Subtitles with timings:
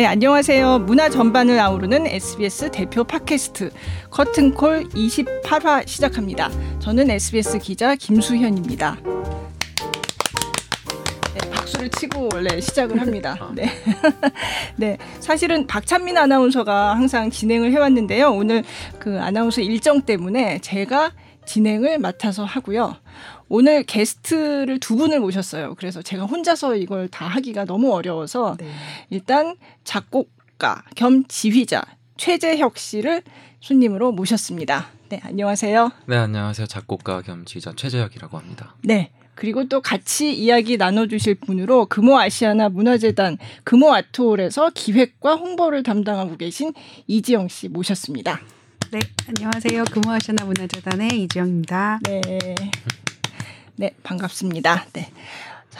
[0.00, 0.78] 네, 안녕하세요.
[0.78, 3.70] 문화 전반을 아우르는 SBS 대표 팟캐스트
[4.10, 6.48] 커튼콜 28화 시작합니다.
[6.78, 8.96] 저는 SBS 기자 김수현입니다.
[11.34, 13.36] 네, 박수를 치고 원래 시작을 합니다.
[13.38, 13.52] 아.
[13.54, 13.68] 네.
[14.76, 14.96] 네.
[15.18, 18.30] 사실은 박찬민 아나운서가 항상 진행을 해왔는데요.
[18.30, 18.64] 오늘
[18.98, 21.12] 그 아나운서 일정 때문에 제가
[21.44, 22.96] 진행을 맡아서 하고요.
[23.50, 25.74] 오늘 게스트를 두 분을 모셨어요.
[25.74, 28.70] 그래서 제가 혼자서 이걸 다 하기가 너무 어려워서 네.
[29.10, 31.82] 일단 작곡가 겸 지휘자
[32.16, 33.22] 최재혁 씨를
[33.60, 34.86] 손님으로 모셨습니다.
[35.08, 35.90] 네, 안녕하세요.
[36.06, 38.76] 네 안녕하세요 작곡가 겸 지휘자 최재혁이라고 합니다.
[38.82, 39.10] 네.
[39.34, 46.72] 그리고 또 같이 이야기 나눠주실 분으로 금호 아시아나 문화재단 금호 아트홀에서 기획과 홍보를 담당하고 계신
[47.08, 48.40] 이지영 씨 모셨습니다.
[48.92, 49.84] 네, 안녕하세요.
[49.90, 52.00] 금호 아시아나 문화재단의 이지영입니다.
[52.04, 52.20] 네.
[53.80, 54.84] 네, 반갑습니다.
[54.92, 55.10] 네.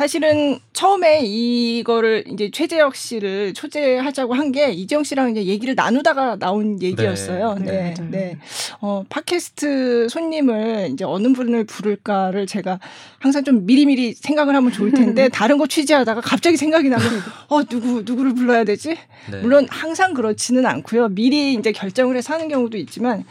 [0.00, 6.80] 사실은 처음에 이거를 이제 최재혁 씨를 초대하자고 한 게 이지영 씨랑 이제 얘기를 나누다가 나온
[6.82, 7.56] 얘기였어요.
[7.60, 7.94] 네, 네.
[7.98, 8.10] 맞아요.
[8.10, 8.38] 네.
[8.80, 12.80] 어, 팟캐스트 손님을 이제 어느 분을 부를까를 제가
[13.18, 17.06] 항상 좀 미리미리 생각을 하면 좋을 텐데 다른 거 취재하다가 갑자기 생각이 나면
[17.48, 18.96] 어, 누구 누구를 불러야 되지?
[19.30, 19.40] 네.
[19.42, 21.10] 물론 항상 그렇지는 않고요.
[21.10, 23.24] 미리 이제 결정을 해서 하는 경우도 있지만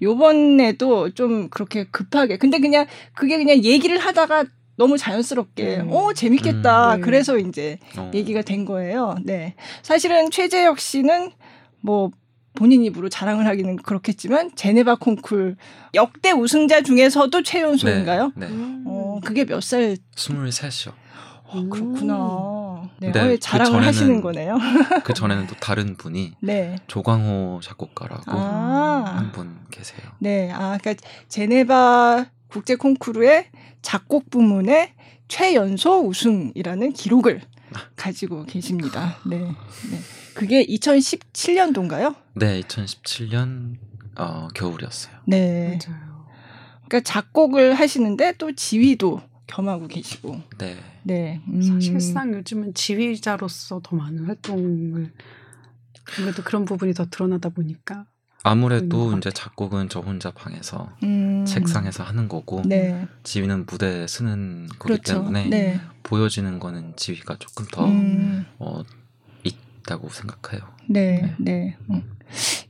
[0.00, 5.92] 요번에도 좀 그렇게 급하게 근데 그냥 그게 그냥 얘기를 하다가 너무 자연스럽게 음.
[5.92, 7.00] 어 재밌겠다 음.
[7.00, 7.04] 네.
[7.04, 9.16] 그래서 이제 어, 얘기가 된 거예요.
[9.24, 11.32] 네 사실은 최재혁 씨는
[11.80, 12.10] 뭐
[12.54, 15.56] 본인 입으로 자랑을 하기는 그렇겠지만 제네바 콩쿨
[15.94, 18.32] 역대 우승자 중에서도 최연소인가요?
[18.36, 18.52] 네, 네.
[18.52, 18.84] 음.
[18.86, 19.96] 어 그게 몇 살?
[20.16, 20.92] 23이요.
[21.46, 22.90] 어, 그렇구나.
[22.98, 24.56] 네, 네, 어, 그 자랑을 전에는- 하시는 거네요.
[25.04, 26.76] 그 전에는 또 다른 분이 네.
[26.88, 29.04] 조광호 작곡가라고 아.
[29.16, 30.00] 한분 계세요.
[30.18, 30.94] 네, 아, 그러니까
[31.28, 33.46] 제네바 국제 콩쿠르의
[33.84, 34.94] 작곡 부문의
[35.28, 37.42] 최연소 우승이라는 기록을
[37.94, 39.18] 가지고 계십니다.
[39.26, 39.54] 네, 네.
[40.34, 42.16] 그게 2017년도인가요?
[42.34, 43.76] 네 2017년
[44.16, 45.14] 어, 겨울이었어요.
[45.26, 45.78] 네.
[45.86, 46.26] 맞아요.
[46.86, 50.40] 그러니까 작곡을 하시는데 또 지휘도 겸하고 계시고.
[50.58, 50.76] 네.
[51.02, 51.40] 네.
[51.48, 51.60] 음.
[51.60, 55.12] 사실상 요즘은 지휘자로서 더 많은 활동을
[56.16, 58.06] 아무래도 그런 부분이 더 드러나다 보니까
[58.44, 61.44] 아무래도 것 이제 작곡은 저 혼자 방에서 음.
[61.46, 63.06] 책상에서 하는 거고 네.
[63.22, 65.14] 지휘는 무대에 쓰는 거기 그렇죠.
[65.14, 65.80] 때문에 네.
[66.02, 68.44] 보여지는 거는 지휘가 조금 더 음.
[68.58, 68.82] 어,
[69.42, 70.60] 있다고 생각해요.
[70.86, 71.76] 네, 네.
[71.90, 72.02] 음.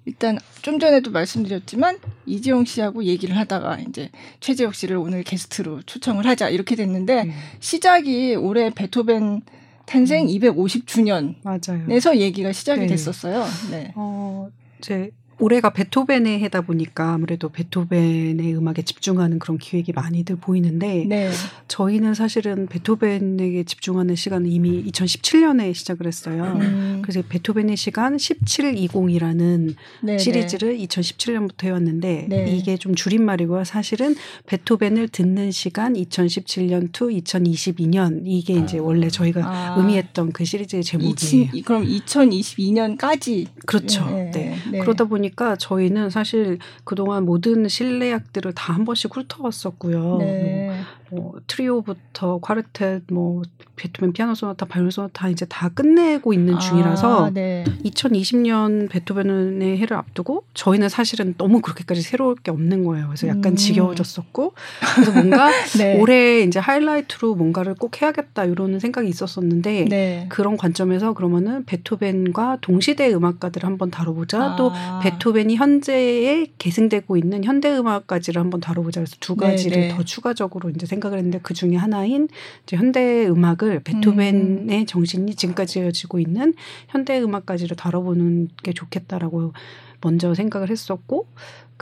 [0.05, 6.51] 일단 좀 전에도 말씀드렸지만 이지영 씨하고 얘기를 하다가 이제 최재혁 씨를 오늘 게스트로 초청을 하자
[6.51, 9.43] 이렇게 됐는데 음, 시작이 올해 베토벤
[9.87, 10.29] 탄생 음.
[10.29, 12.21] 250주년에서 맞아요.
[12.21, 12.87] 얘기가 시작이 네.
[12.87, 13.45] 됐었어요.
[13.73, 13.93] 네.
[13.97, 21.31] 어, 이제 올해가 베토벤의 해다 보니까 아무래도 베토벤의 음악에 집중하는 그런 기획이 많이들 보이는데 네.
[21.69, 26.57] 저희는 사실은 베토벤에게 집중하는 시간은 이미 2017년에 시작을 했어요.
[26.61, 27.01] 음.
[27.03, 32.47] 그래서 베토벤의 시간 1720이라는 네, 시리즈를 2017년부터 해왔는데 네.
[32.57, 33.65] 이게 좀 줄임말이고요.
[33.65, 34.15] 사실은
[34.47, 39.75] 베토벤을 듣는 시간 2017년 to 2022년 이게 이제 원래 저희가 아.
[39.79, 41.15] 의미했던 그 시리즈의 이 제목이에요.
[41.17, 44.05] 치- 그럼 2022년까지 그렇죠.
[44.11, 44.57] 네, 네.
[44.71, 44.79] 네.
[44.79, 50.19] 그러다 보니 까 저희는 사실 그동안 모든 실내악들을 다 한 번씩 훑어왔었고요.
[50.19, 50.81] 네.
[51.11, 53.43] 뭐 트리오부터 콰르텟, 뭐
[53.77, 57.65] 베토벤 피아노 소나타, 바이올린 소나타 이제 다 끝내고 있는 중이라서 아, 네.
[57.85, 63.07] 2020년 베토벤의 해를 앞두고 저희는 사실은 너무 그렇게까지 새로울 게 없는 거예요.
[63.07, 63.57] 그래서 약간 음.
[63.57, 64.55] 지겨워졌었고
[64.95, 65.99] 그래서 뭔가 네.
[66.01, 70.27] 올해 이제 하이라이트로 뭔가를 꼭 해야겠다 이런 생각이 있었었는데 네.
[70.29, 74.57] 그런 관점에서 그러면은 베토벤과 동시대 음악가들을 한번 다뤄보자.
[74.57, 75.01] 또 아.
[75.03, 79.01] 베토벤이 현재에 계승되고 있는 현대 음악까지를 한번 다뤄보자.
[79.01, 79.89] 그래서 두 네, 가지를 네.
[79.89, 82.29] 더 추가적으로 이제 생각을 했는데 그 중에 하나인
[82.63, 84.87] 이제 현대 음악을 베토벤의 음.
[84.87, 86.55] 정신이 지금까지 이어지고 있는
[86.89, 89.53] 현대 음악까지를 다뤄보는 게 좋겠다라고
[90.01, 91.27] 먼저 생각을 했었고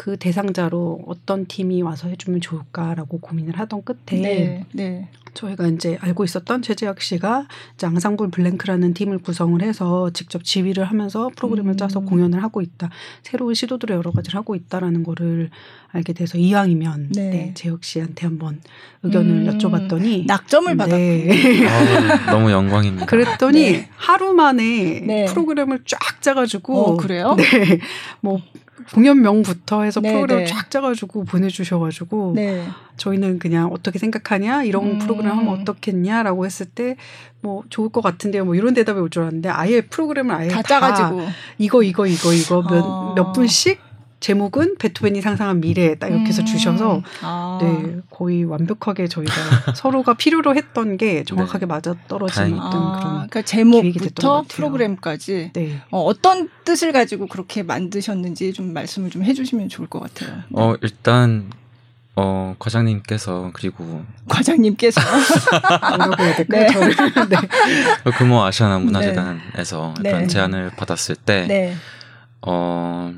[0.02, 4.66] 그 대상자로 어떤 팀이 와서 해주면 좋을까라고 고민을 하던 끝에 네.
[4.72, 5.08] 네.
[5.32, 11.30] 저희가 이제 알고 있었던 최재혁 씨가 이제 앙상블 블랭크라는 팀을 구성을 해서 직접 지휘를 하면서
[11.36, 11.76] 프로그램을 음.
[11.76, 12.90] 짜서 공연을 하고 있다.
[13.22, 15.50] 새로운 시도들을 여러 가지를 하고 있다라는 거를
[15.92, 17.30] 알게 돼서 이왕이면 네.
[17.30, 17.54] 네.
[17.54, 18.60] 재혁 씨한테 한번
[19.04, 19.56] 의견을 음.
[19.56, 20.96] 여쭤봤더니 낙점을 받았고.
[20.96, 21.64] 네.
[21.68, 23.06] 아우, 너무 영광입니다.
[23.06, 23.88] 그랬더니 네.
[23.94, 25.24] 하루 만에 네.
[25.26, 27.36] 프로그램을 쫙 짜가지고 어, 그래요?
[27.38, 27.78] 네,
[28.20, 28.40] 뭐
[28.94, 30.50] 공연명부터 해서 네, 프로그램을 네.
[30.50, 32.66] 쫙 짜가지고 보내주셔가지고 네.
[32.96, 34.98] 저희는 그냥 어떻게 생각하냐 이런 음.
[34.98, 36.96] 프로그램 하면 어떻겠냐라고 했을 때
[37.44, 41.22] 뭐 좋을 것 같은데요 뭐 이런 대답이 올 줄 알았는데 아예 프로그램을 아예 다 짜가지고.
[41.58, 43.14] 이거 이거 이거 이거 몇, 어.
[43.16, 43.78] 몇 분씩
[44.22, 46.46] 제목은 베토벤이 상상한 미래 딱 이렇게 해서 음.
[46.46, 47.58] 주셔서 아.
[47.60, 49.32] 네 거의 완벽하게 저희가
[49.74, 54.44] 서로가 필요로 했던 게 정확하게 맞아 떨어지는 아, 그런 그러니까 제목부터.
[54.48, 55.82] 프로그램까지 네.
[55.90, 60.42] 어, 어떤 뜻을 가지고 그렇게 만드셨는지 좀 말씀을 좀 해주시면 좋을 것 같아요.
[60.52, 61.50] 어 일단
[62.14, 65.00] 어 과장님께서 그리고 과장님께서
[65.98, 66.62] 뭐라고 해야 될까요?
[66.62, 66.68] 네.
[66.68, 66.94] 저를
[67.28, 68.10] 네.
[68.18, 70.10] 금호 아시아나 문화재단에서 네.
[70.10, 71.74] 그런 제안을 받았을 때 네,
[72.42, 73.12] 어,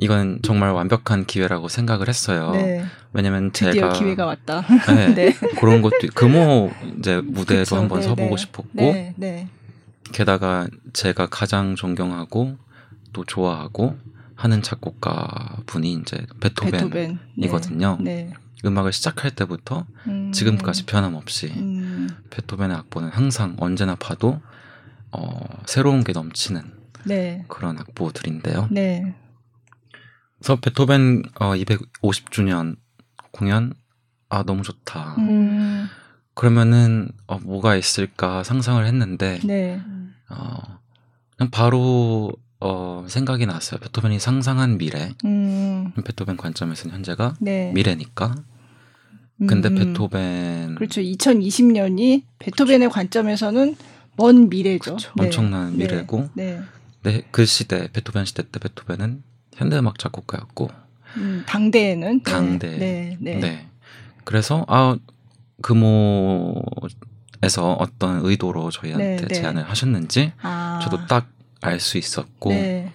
[0.00, 2.52] 이건 정말 완벽한 기회라고 생각을 했어요.
[2.52, 4.64] 네, 왜냐면 제가 기회가 왔다.
[4.88, 8.36] 네, 네, 그런 것도 금호 이제 무대에도 그쵸, 한번 네, 서보고 네.
[8.36, 9.48] 싶었고 네, 네,
[10.12, 12.56] 게다가 제가 가장 존경하고
[13.12, 13.98] 또 좋아하고
[14.34, 17.98] 하는 작곡가 분이 이제 베토벤 베토벤이거든요.
[18.00, 18.32] 네,
[18.64, 24.40] 음악을 시작할 때부터 음, 지금까지 변함없이 음, 베토벤의 악보는 항상 언제나 봐도
[25.12, 26.62] 어, 새로운 게 넘치는
[27.04, 28.68] 네, 그런 악보들인데요.
[28.70, 29.14] 네,
[30.40, 32.76] 그래서 베토벤 어, 250주년
[33.30, 33.74] 공연
[34.30, 35.16] 아 너무 좋다.
[35.18, 35.86] 음,
[36.34, 39.80] 그러면은 어, 뭐가 있을까 상상을 했는데 네,
[40.30, 40.78] 어,
[41.36, 43.80] 그냥 바로 어, 생각이 났어요.
[43.80, 45.12] 베토벤이 상상한 미래.
[45.24, 47.70] 음, 베토벤 관점에서는 현재가 네.
[47.74, 48.34] 미래니까.
[49.46, 51.00] 근데 음, 베토벤 그렇죠.
[51.00, 53.76] 2020년이 베토벤의 관점에서는
[54.16, 54.96] 먼 미래죠.
[54.96, 55.12] 그쵸.
[55.16, 55.24] 네.
[55.24, 55.84] 엄청난 네.
[55.84, 56.60] 미래고 네.
[57.02, 59.22] 네, 그 시대 베토벤 시대 때 베토벤은
[59.60, 60.68] 현대음악 작곡가였고
[61.16, 62.30] 음, 당대에는 네.
[62.30, 62.68] 당대.
[62.78, 63.66] 네, 네, 네.
[64.24, 64.96] 그래서 아
[65.62, 69.34] 금호에서 어떤 의도로 저희한테 네, 네.
[69.34, 72.92] 제안을 하셨는지 아, 저도 딱 알 수 있었고 네,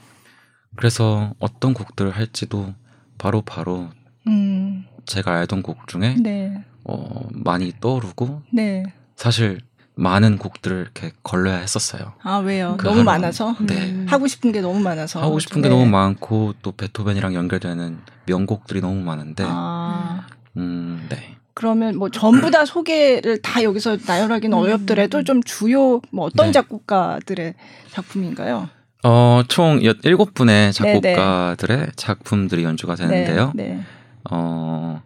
[0.76, 2.74] 그래서 어떤 곡들을 할지도
[3.18, 3.90] 바로 바로
[4.28, 8.84] 음, 제가 알던 곡 중에 네, 어, 많이 떠오르고 네.
[9.16, 9.62] 사실
[9.96, 12.14] 많은 곡들을 이렇게 걸러야 했었어요.
[12.22, 12.76] 아 왜요?
[12.78, 13.92] 그 너무 하루- 많아서 네.
[13.92, 14.06] 음.
[14.10, 15.76] 하고 싶은 게 너무 많아서 하고 싶은 게 네.
[15.76, 20.28] 너무 많고 또 베토벤이랑 연결되는 명곡들이 너무 많은데 아,
[20.58, 21.36] 음, 네.
[21.54, 24.62] 그러면 뭐 전부 다 소개를 다 여기서 나열하기는 음.
[24.62, 26.52] 어렵더라도 좀 주요 뭐 어떤 네.
[26.52, 27.54] 작곡가들의
[27.92, 28.68] 작품인가요?
[29.04, 31.14] 어, 총 여- 일곱 분의 네, 네.
[31.16, 33.54] 작곡가들의 작품들이 연주가 되는데요.
[33.56, 33.64] 네.
[33.76, 33.84] 네.
[34.32, 35.02] 어,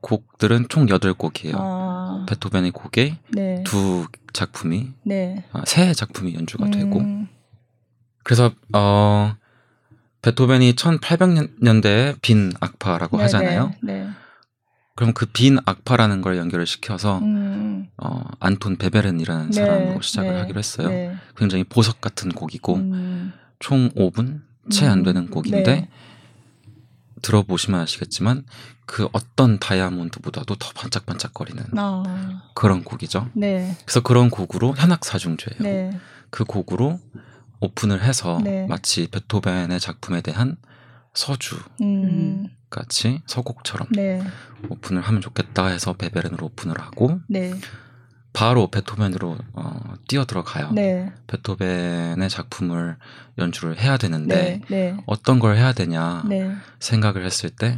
[0.00, 1.56] 곡들은 총 여덟 곡이에요.
[1.58, 3.62] 아, 베토벤의 곡에 네.
[3.64, 5.44] 두 작품이 네.
[5.52, 7.28] 아, 세 작품이 연주가 되고 음,
[8.22, 9.34] 그래서 어
[10.22, 13.72] 베토벤이 1800년대에 빈 악파라고 네, 하잖아요.
[13.82, 14.04] 네.
[14.04, 14.08] 네.
[14.96, 20.38] 그럼 그 빈 악파라는 걸 연결을 시켜서 음, 어 안톤 베베른이라는 네, 사람으로 시작을 네,
[20.40, 20.88] 하기로 했어요.
[20.88, 21.14] 네.
[21.36, 25.88] 굉장히 보석 같은 곡이고 음, 총 5분 채안 음, 되는 곡인데 네.
[27.22, 28.44] 들어보시면 아시겠지만
[28.86, 33.30] 그 어떤 다이아몬드보다도 더 반짝반짝거리는 아, 그런 곡이죠.
[33.34, 33.76] 네.
[33.84, 35.62] 그래서 그런 곡으로 현악 사중주예요.
[35.62, 35.98] 네.
[36.30, 36.98] 그 곡으로
[37.60, 38.66] 오픈을 해서 네.
[38.66, 40.56] 마치 베토벤의 작품에 대한
[41.14, 44.22] 서주 음, 같이 서곡처럼 네.
[44.68, 47.52] 오픈을 하면 좋겠다 해서 베베른으로 오픈을 하고 네.
[48.32, 50.70] 바로 베토벤으로 어, 뛰어 들어가요.
[50.72, 51.12] 네.
[51.26, 52.96] 베토벤의 작품을
[53.38, 54.92] 연주를 해야 되는데 네.
[54.92, 55.04] 네.
[55.06, 56.54] 어떤 걸 해야 되냐 네.
[56.78, 57.76] 생각을 했을 때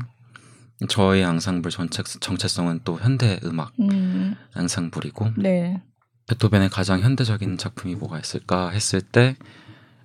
[0.88, 5.81] 저희 앙상블 전체, 정체성은 또 현대 음악 음, 앙상블이고 네.
[6.28, 9.37] 베토벤의 가장 현대적인 작품이 뭐가 있을까 했을 때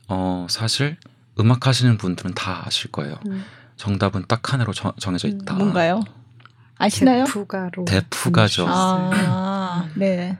[0.07, 0.97] 어, 사실
[1.39, 3.19] 음악 하시는 분들은 다 아실 거예요.
[3.27, 3.44] 음.
[3.75, 5.53] 정답은 딱 하나로 정, 정해져 있다.
[5.55, 6.01] 뭔가요?
[6.77, 7.25] 아시나요?
[7.25, 8.66] 대프가로 대프가죠.
[8.68, 10.37] 아, 네.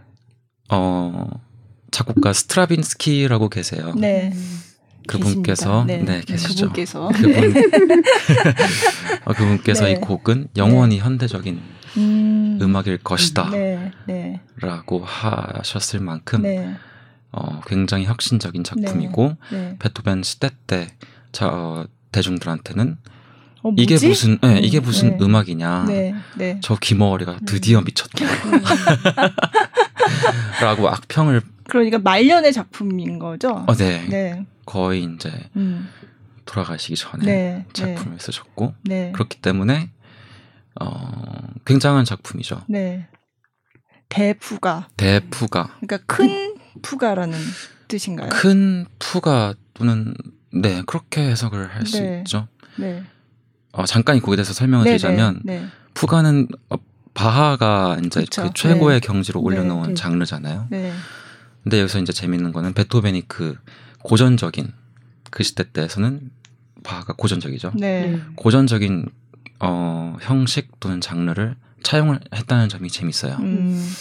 [0.70, 1.28] 어,
[1.92, 3.94] 작곡가 스트라빈스키라고 계세요.
[3.98, 4.34] 네.
[5.08, 6.14] 그분께서 계십니다.
[6.14, 6.68] 네, 계시죠.
[6.68, 7.10] 그분께서.
[7.10, 8.04] 그분
[9.26, 9.94] 어, 그분께서 네.
[9.94, 11.62] 이 곡은 영원히 현대적인
[11.98, 13.92] 음, 음악일 것이다라고 네.
[14.06, 14.42] 네.
[15.04, 16.76] 하셨을 만큼 네.
[17.32, 19.76] 어, 굉장히 혁신적인 작품이고 네.
[19.80, 20.90] 베토벤 시대 때
[21.32, 22.98] 자, 어, 대중들한테는
[23.70, 23.96] 어, 이게?
[24.08, 25.18] 무슨 네, 이게 음, 무슨 네.
[25.22, 26.16] 음악이냐 네.
[26.36, 26.60] 네.
[26.62, 28.28] 저 귀머거리가 드디어 미쳤다라고
[30.90, 33.66] 악평을 그러니까 말년의 작품인 거죠.
[33.68, 34.06] 어, 네.
[34.08, 34.46] 네.
[34.66, 35.90] 거의 이제 음.
[36.46, 37.66] 돌아가시기 전에 네.
[37.74, 39.12] 작품을 쓰셨고 네.
[39.14, 39.92] 그렇기 때문에
[40.80, 42.64] 어, 굉장한 작품이죠.
[42.68, 43.08] 네.
[44.10, 44.88] 대푸가.
[44.96, 47.38] 대푸가 그러니까 큰 푸가라는
[47.88, 48.30] 뜻인가요?
[48.30, 50.14] 큰 푸가 또는
[50.54, 52.20] 네 그렇게 해석을 할수 네.
[52.20, 52.48] 있죠.
[52.78, 53.04] 네.
[53.78, 55.62] 어, 잠깐 이 곡에 대해서 설명을 네, 드리자면 네.
[55.62, 55.68] 네.
[55.94, 56.78] 푸가는 어,
[57.14, 58.44] 바하가 이제 그쵸.
[58.44, 59.94] 그 최고의 경지로 네, 올려놓은 네.
[59.94, 60.68] 장르잖아요.
[60.72, 60.92] 네.
[61.64, 63.56] 근데 여기서 이제 재밌는 거는 베토벤이 그
[64.04, 64.74] 고전적인
[65.30, 66.32] 그 시대 때에서는
[66.84, 67.74] 바하가 고전적이죠.
[67.76, 68.08] 네.
[68.08, 68.22] 네.
[68.36, 69.06] 고전적인
[69.60, 73.36] 어, 형식 또는 장르를 차용을 했다는 점이 재밌어요.
[73.40, 73.94] 음.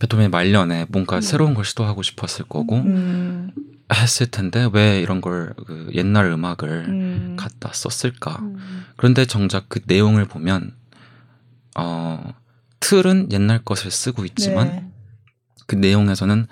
[0.00, 1.20] 베토벤이 말년에 뭔가 음.
[1.20, 3.50] 새로운 걸 시도하고 싶었을 거고 음.
[3.92, 7.36] 했을 텐데 왜 이런 걸 그 옛날 음악을 음.
[7.38, 8.38] 갖다 썼을까?
[8.40, 8.84] 음.
[8.96, 10.74] 그런데 정작 그 내용을 보면
[11.76, 12.34] 어
[12.80, 14.90] 틀은 옛날 것을 쓰고 있지만 네.
[15.66, 16.46] 그 내용에서는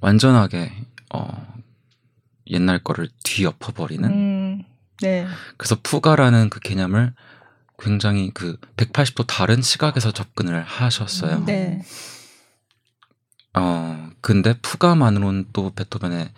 [0.00, 0.72] 완전하게
[1.12, 1.54] 어
[2.48, 4.64] 옛날 거를 뒤엎어 버리는 음.
[5.02, 5.26] 네.
[5.56, 7.12] 그래서 푸가라는 그 개념을
[7.78, 11.44] 굉장히 그 180도 다른 시각에서 접근을 하셨어요.
[11.44, 11.82] 네.
[13.54, 16.28] 어 근데 푸가만으로는 또 베토벤의 어,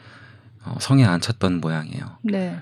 [0.81, 2.19] 성에 안 찼던 모양이에요.
[2.23, 2.59] 네.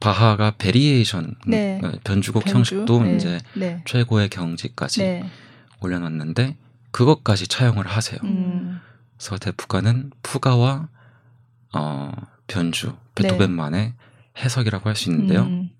[0.00, 1.80] 바하가 variation 네.
[1.84, 2.56] 어, 변주곡 변주.
[2.56, 3.16] 형식도 네.
[3.16, 3.82] 이제 네.
[3.86, 5.30] 최고의 경지까지 네.
[5.80, 6.56] 올려놨는데
[6.90, 8.18] 그것까지 차용을 하세요.
[8.24, 8.80] 음.
[9.16, 10.88] 그래서 대푸가는 푸가와
[11.74, 12.12] 어,
[12.46, 13.94] 변주 베토벤만의
[14.38, 15.44] 해석이라고 할 수 있는데요.
[15.44, 15.50] 네.
[15.50, 15.70] 음.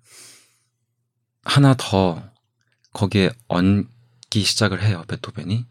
[1.43, 2.21] 하나 더
[2.93, 5.03] 거기에 얹기 시작을 해요.
[5.07, 5.65] 베토벤이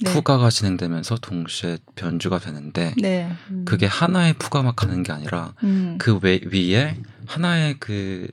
[0.00, 0.12] 네.
[0.12, 3.30] 푸가가 진행되면서 동시에 변주가 되는데 네.
[3.50, 3.64] 음.
[3.64, 5.96] 그게 하나의 푸가만 가는 게 아니라 음.
[5.98, 8.28] 그 외, 위에 하나의 그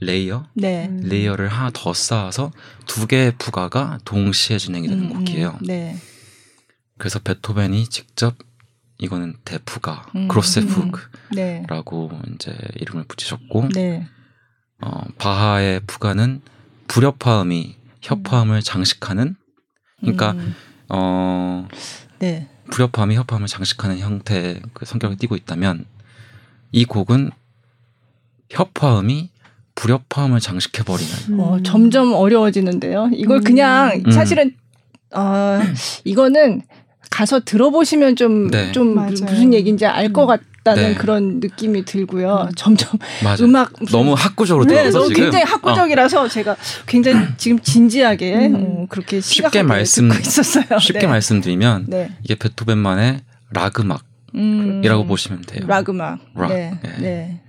[0.00, 0.86] layer 네.
[0.88, 1.00] 음.
[1.02, 2.52] layer를 하나 더 쌓아서
[2.86, 5.58] 두 개의 푸가가 동시에 진행이 되는 음, 곡이에요.
[5.62, 5.66] 음.
[5.66, 5.96] 네.
[6.98, 8.36] 그래서 베토벤이 직접
[8.98, 12.32] 이거는 대푸가 음, Große Fuge라고 네.
[12.34, 14.06] 이제 이름을 붙이셨고 네.
[14.82, 16.42] 어, 바하의 푸가는
[16.88, 19.36] 불협화음이 협화음을 장식하는
[20.00, 20.54] 그러니까 음.
[20.88, 21.68] 어
[22.18, 22.48] 네.
[22.70, 25.84] 불협화음이 협화음을 장식하는 형태의 그 성격을 띠고 있다면
[26.72, 27.30] 이 곡은
[28.50, 29.30] 협화음이
[29.74, 31.40] 불협화음을 장식해 버리는 음.
[31.40, 33.10] 어, 점점 어려워지는데요.
[33.12, 33.44] 이걸 음.
[33.44, 34.10] 그냥 음.
[34.10, 34.54] 사실은
[35.14, 35.60] 어,
[36.04, 36.62] 이거는
[37.10, 38.72] 가서 들어보시면 좀, 네.
[38.72, 39.10] 좀 맞아요.
[39.10, 40.94] 무슨 얘기인지 알 것 같 다는 네.
[40.94, 42.48] 그런 느낌이 들고요.
[42.48, 42.54] 음.
[42.56, 43.44] 점점 맞아.
[43.44, 46.56] 음악 무슨- 너무 학구적으로 네, 들어서 너무 지금 굉장히 어, 학구적이라서 제가
[46.86, 48.54] 굉장히 지금 진지하게 음.
[48.56, 50.78] 어, 그렇게 쉽게 말씀- 듣고 있었어요.
[50.80, 51.06] 쉽게 네.
[51.06, 52.10] 말씀드리면 네.
[52.24, 53.20] 이게 베토벤만의
[53.50, 54.02] 락음악이라고
[54.34, 55.06] 음.
[55.06, 55.64] 보시면 돼요.
[55.68, 56.18] 락 음악.
[56.34, 56.72] 락, 네.
[56.82, 56.92] 네.
[56.98, 57.40] 네.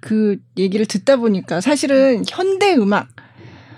[0.00, 3.06] 그 얘기를 듣다 보니까 사실은 현대 음악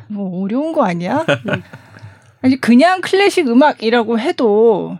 [0.08, 1.26] 뭐 어려운 거 아니야?
[2.40, 4.98] 아니 그냥 클래식 음악이라고 해도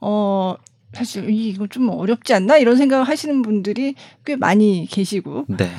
[0.00, 0.54] 어
[0.96, 5.70] 사실 이- 이거 좀 어렵지 않나 이런 생각을 하시는 분들이 꽤 많이 계시고 네.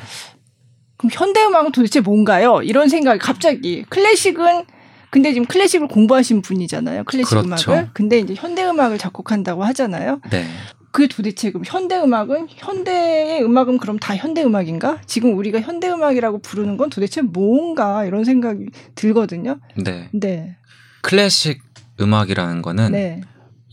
[0.97, 2.61] 그럼 현대 음악은 도대체 뭔가요?
[2.63, 4.65] 이런 생각이 갑자기 클래식은
[5.09, 7.03] 근데 지금 클래식을 공부하신 분이잖아요.
[7.05, 7.71] 클래식 그렇죠.
[7.71, 7.89] 음악을.
[7.93, 10.19] 근데 이제 현대 음악을 작곡한다고 하잖아요.
[10.29, 10.45] 네.
[10.91, 14.99] 그게 도대체 그럼 현대 음악은 현대의 음악은 그럼 다 현대 음악인가?
[15.05, 19.59] 지금 우리가 현대 음악이라고 부르는 건 도대체 뭔가 이런 생각이 들거든요.
[19.75, 20.09] 네.
[20.11, 20.57] 네.
[21.01, 21.61] 클래식
[22.01, 23.21] 음악이라는 거는 네.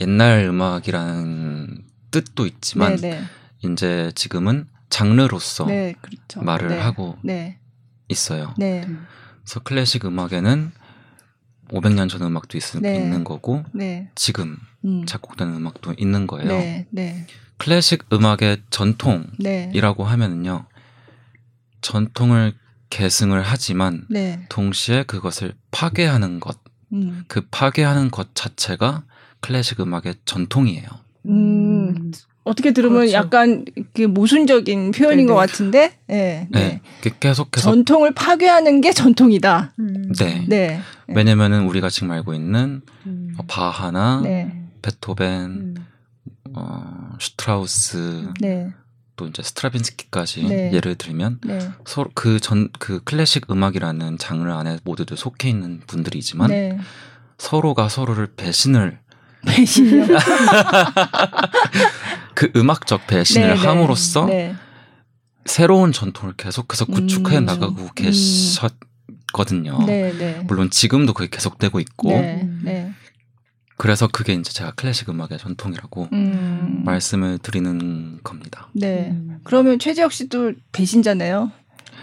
[0.00, 3.24] 옛날 음악이라는 뜻도 있지만 네, 네.
[3.62, 6.42] 이제 지금은 장르로서 네, 그렇죠.
[6.42, 6.80] 말을 네.
[6.80, 7.58] 하고 네.
[8.08, 8.54] 있어요.
[8.58, 8.86] 네.
[9.42, 10.72] 그래서 클래식 음악에는
[11.68, 12.96] 500년 전 음악도 있, 네.
[12.96, 14.10] 있는 거고 네.
[14.14, 15.06] 지금 음.
[15.06, 16.84] 작곡되는 음악도 있는 거예요.
[17.56, 20.10] 클래식 음악의 전통이라고 네.
[20.10, 20.66] 하면은요.
[21.80, 22.54] 전통을
[22.90, 24.46] 계승을 하지만 네.
[24.48, 26.58] 동시에 그것을 파괴하는 것,
[26.92, 27.24] 음.
[27.26, 29.04] 그 파괴하는 것 자체가
[29.46, 30.88] 클래식 음악의 전통이에요.
[31.26, 32.12] 음.
[32.44, 33.14] 어떻게 들으면 그렇죠.
[33.14, 35.28] 약간 그 모순적인 표현인 네네.
[35.28, 36.60] 것 같은데, 네, 네.
[36.60, 36.80] 네.
[37.00, 39.72] 그 계속해서 전통을 파괴하는 게 전통이다.
[39.78, 40.12] 음.
[40.18, 40.44] 네.
[40.46, 43.34] 네, 왜냐면은 우리가 지금 알고 있는 음.
[43.38, 45.74] 어, 바하나 네, 베토벤, 음.
[46.54, 48.70] 어, 슈트라우스 네,
[49.16, 50.70] 또 이제 스트라빈스키까지 네.
[50.74, 56.50] 예를 들면 네, 서로 그 전 그 클래식 음악이라는 장르 안에 모두들 속해 있는 분들이지만
[56.50, 56.78] 네.
[57.38, 58.98] 서로가 서로를 배신을
[59.44, 60.06] 배신이요.
[62.34, 63.60] 그 음악적 배신을 네, 네.
[63.60, 64.54] 함으로써 네.
[65.46, 67.44] 새로운 전통을 계속해서 구축해 음.
[67.44, 69.84] 나가고 계셨거든요.
[69.86, 70.42] 네, 네.
[70.46, 72.92] 물론 지금도 그게 계속되고 있고 네, 네.
[73.76, 76.82] 그래서 그게 이제 제가 클래식 음악의 전통이라고 음.
[76.84, 78.68] 말씀을 드리는 겁니다.
[78.72, 79.10] 네.
[79.10, 79.40] 음.
[79.44, 81.50] 그러면 최재혁 씨도 배신자네요.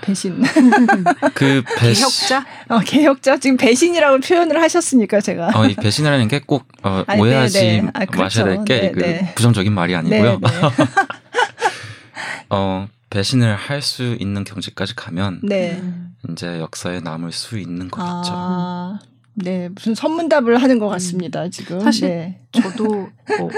[0.02, 0.42] 배신.
[1.34, 2.46] 그 배신 개혁자?
[2.70, 5.52] 어, 개혁자 지금 배신이라고 표현을 하셨으니까 제가.
[5.56, 7.88] 어, 이 배신이라는 게꼭 어, 아니, 오해하지 네, 네.
[7.94, 8.22] 아, 그렇죠.
[8.22, 9.34] 마셔야 될게 네, 그.
[9.36, 10.40] 부정적인 말이 아니고요.
[10.40, 10.50] 네,
[12.50, 15.42] 어, 배신을 할 수 있는 경지까지 가면.
[15.44, 16.16] 음.
[16.30, 18.32] 이제 역사에 남을 수 있는 거겠죠.
[18.34, 19.00] 아,
[19.34, 19.70] 네.
[19.70, 21.80] 무슨 선문답을 하는 것 같습니다, 지금.
[21.80, 22.42] 사실 네.
[22.52, 23.50] 저도 뭐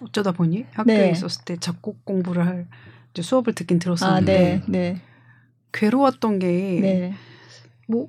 [0.00, 1.10] 어쩌다 보니 학교에 네.
[1.10, 2.66] 있었을 때 작곡 공부를 할
[3.12, 5.00] 이제 수업을 듣긴 아, 들었었는데 네, 네,
[5.76, 6.46] 괴로웠던 게
[6.80, 7.14] 네.
[7.86, 8.08] 뭐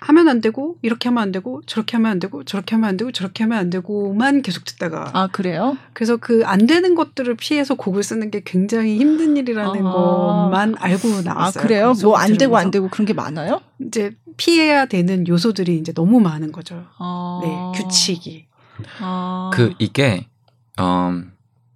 [0.00, 3.10] 하면 안 되고 이렇게 하면 안 되고 저렇게 하면 안 되고 저렇게 하면 안 되고
[3.10, 5.78] 저렇게 하면 안 되고만 계속 듣다가 아, 그래요?
[5.94, 9.90] 그래서 그 안 되는 것들을 피해서 곡을 쓰는 게 굉장히 힘든 일이라는 아.
[9.92, 11.62] 것만 알고 아, 나왔어요.
[11.62, 11.82] 그래요?
[11.84, 12.70] 그뭐 수업 안 되고 안.
[12.70, 13.62] 되고 그런 게 많아요?
[13.80, 16.84] 이제 피해야 되는 요소들이 이제 너무 많은 거죠.
[16.98, 17.40] 아.
[17.42, 18.46] 네, 규칙이.
[19.00, 19.50] 아.
[19.54, 20.26] 그 이게
[20.78, 21.14] 어,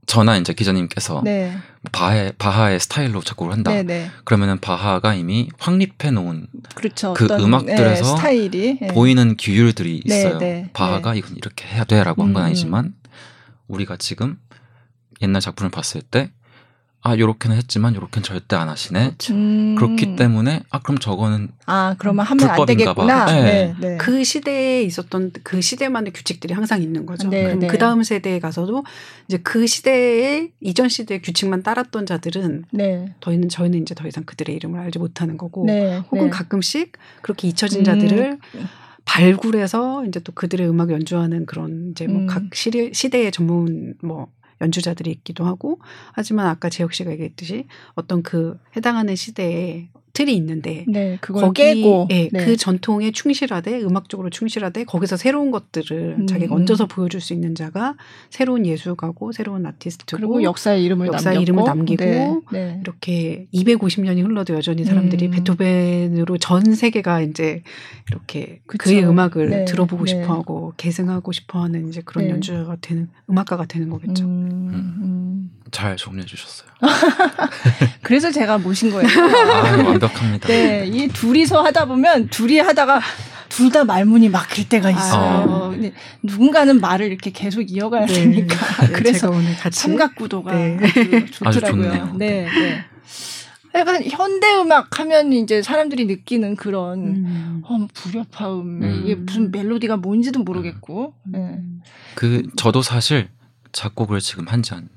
[0.08, 1.54] 저나 이제 기자님께서 네.
[1.92, 3.70] 바하, 바하의 스타일로 작곡을 한다.
[3.70, 4.10] 네, 네.
[4.24, 7.12] 그러면은 바하가 이미 확립해 놓은 그렇죠.
[7.12, 8.88] 그 어떤, 음악들에서 네, 스타일이 네.
[8.88, 10.38] 보이는 규율들이 네, 있어요.
[10.38, 12.94] 네, 바하가 이건 이렇게 해야 돼라고 한건 음, 아니지만
[13.68, 14.38] 우리가 지금
[15.20, 16.32] 옛날 작품을 봤을 때
[17.00, 19.14] 아, 요렇게는 했지만 요렇게는 절대 안 하시네.
[19.30, 19.74] 음.
[19.76, 23.24] 그렇기 때문에 아, 그럼 저거는 아 그러면 하면 안 불법인가 되겠구나.
[23.24, 23.32] 봐.
[23.32, 23.42] 네.
[23.42, 23.74] 네.
[23.80, 23.96] 네.
[23.98, 27.28] 그 시대에 있었던 그 시대만의 규칙들이 항상 있는 거죠.
[27.28, 27.66] 네, 그럼 네.
[27.68, 28.84] 그 다음 세대에 가서도
[29.28, 33.14] 이제 그 시대의 이전 시대의 규칙만 따랐던 자들은 네.
[33.20, 35.98] 저희는 저희는 이제 더 이상 그들의 이름을 알지 못하는 거고 네.
[36.10, 36.30] 혹은 네.
[36.30, 37.84] 가끔씩 그렇게 잊혀진 음.
[37.84, 38.38] 자들을
[39.04, 42.26] 발굴해서 이제 또 그들의 음악 연주하는 그런 이제 뭐 음.
[42.26, 44.28] 각 시대의 전문 뭐
[44.60, 45.78] 연주자들이 있기도 하고
[46.12, 51.18] 하지만 아까 재혁 씨가 얘기했듯이 어떤 그 해당하는 시대 에 틀이 있는데 네.
[51.20, 52.44] 그걸 거기 깨고 예, 네.
[52.44, 56.26] 그 전통에 충실하되 음악적으로 충실하되 거기서 새로운 것들을 음.
[56.26, 57.94] 자기가 얹어서 보여줄 수 있는 자가
[58.30, 62.40] 새로운 예술가고 새로운 아티스트고 그리고 역사의 이름을 역사의 남겼고 이름을 남기고 네.
[62.52, 62.80] 네.
[62.82, 65.30] 이렇게 250년이 흘러도 여전히 사람들이 음.
[65.32, 67.62] 베토벤으로 전 세계가 이제
[68.10, 68.84] 이렇게 그쵸.
[68.84, 70.12] 그의 음악을 네, 들어보고 네.
[70.12, 72.32] 싶어하고 계승하고 싶어하는 이제 그런 네.
[72.32, 74.24] 연주자가 되는 음악가가 되는 거겠죠.
[74.24, 74.70] 음,
[75.02, 75.50] 음.
[75.70, 76.68] 잘 정리해 주셨어요.
[78.02, 79.08] 그래서 제가 모신 거예요.
[79.08, 80.48] 아, 완벽합니다.
[80.48, 83.00] 네, 이 둘이서 하다 보면 둘이 하다가
[83.48, 85.64] 둘 다 말문이 막힐 때가 있어요.
[85.66, 85.68] 아.
[85.70, 88.12] 근데 누군가는 말을 이렇게 계속 이어가야 네.
[88.12, 88.56] 되니까
[88.86, 90.78] 네, 그래서 오늘 같이 삼각구도가 네.
[91.44, 92.14] 아주 좋더라고요.
[92.16, 92.84] 네, 네.
[93.74, 97.62] 약간 현대 음악 하면 이제 사람들이 느끼는 그런 음.
[97.64, 99.02] 어, 불협화음 음.
[99.04, 101.14] 이게 무슨 멜로디가 뭔지도 모르겠고.
[101.24, 101.38] 네.
[101.38, 101.82] 음.
[102.14, 103.28] 그 저도 사실
[103.72, 104.88] 작곡을 지금 한지 한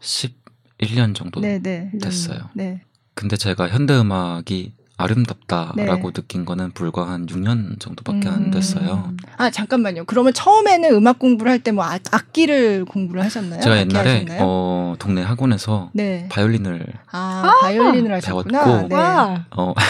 [0.00, 1.90] 11년 정도 네, 네.
[2.00, 2.50] 됐어요.
[2.54, 2.80] 네.
[3.14, 6.12] 근데 제가 현대 음악이 아름답다라고 네.
[6.12, 8.32] 느낀 거는 불과 한 6년 정도밖에 음.
[8.32, 9.12] 안 됐어요.
[9.36, 10.04] 아 잠깐만요.
[10.06, 13.60] 그러면 처음에는 음악 공부를 할 때 뭐 악기를 공부를 하셨나요?
[13.60, 14.40] 제가 옛날에 하셨나요?
[14.42, 16.26] 어, 동네 학원에서 네.
[16.30, 18.64] 바이올린을 아, 바이올린을 하셨구나.
[18.64, 18.94] 배웠고, 네.
[18.94, 19.74] 와어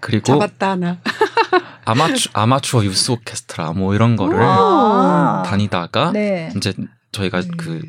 [0.00, 0.98] 그리고 잡았다 나.
[1.84, 5.42] 아마추 아마추어 유스 오케스트라 뭐 이런 거를 아.
[5.44, 6.50] 다니다가 네.
[6.56, 6.72] 이제
[7.12, 7.48] 저희가 네.
[7.56, 7.80] 그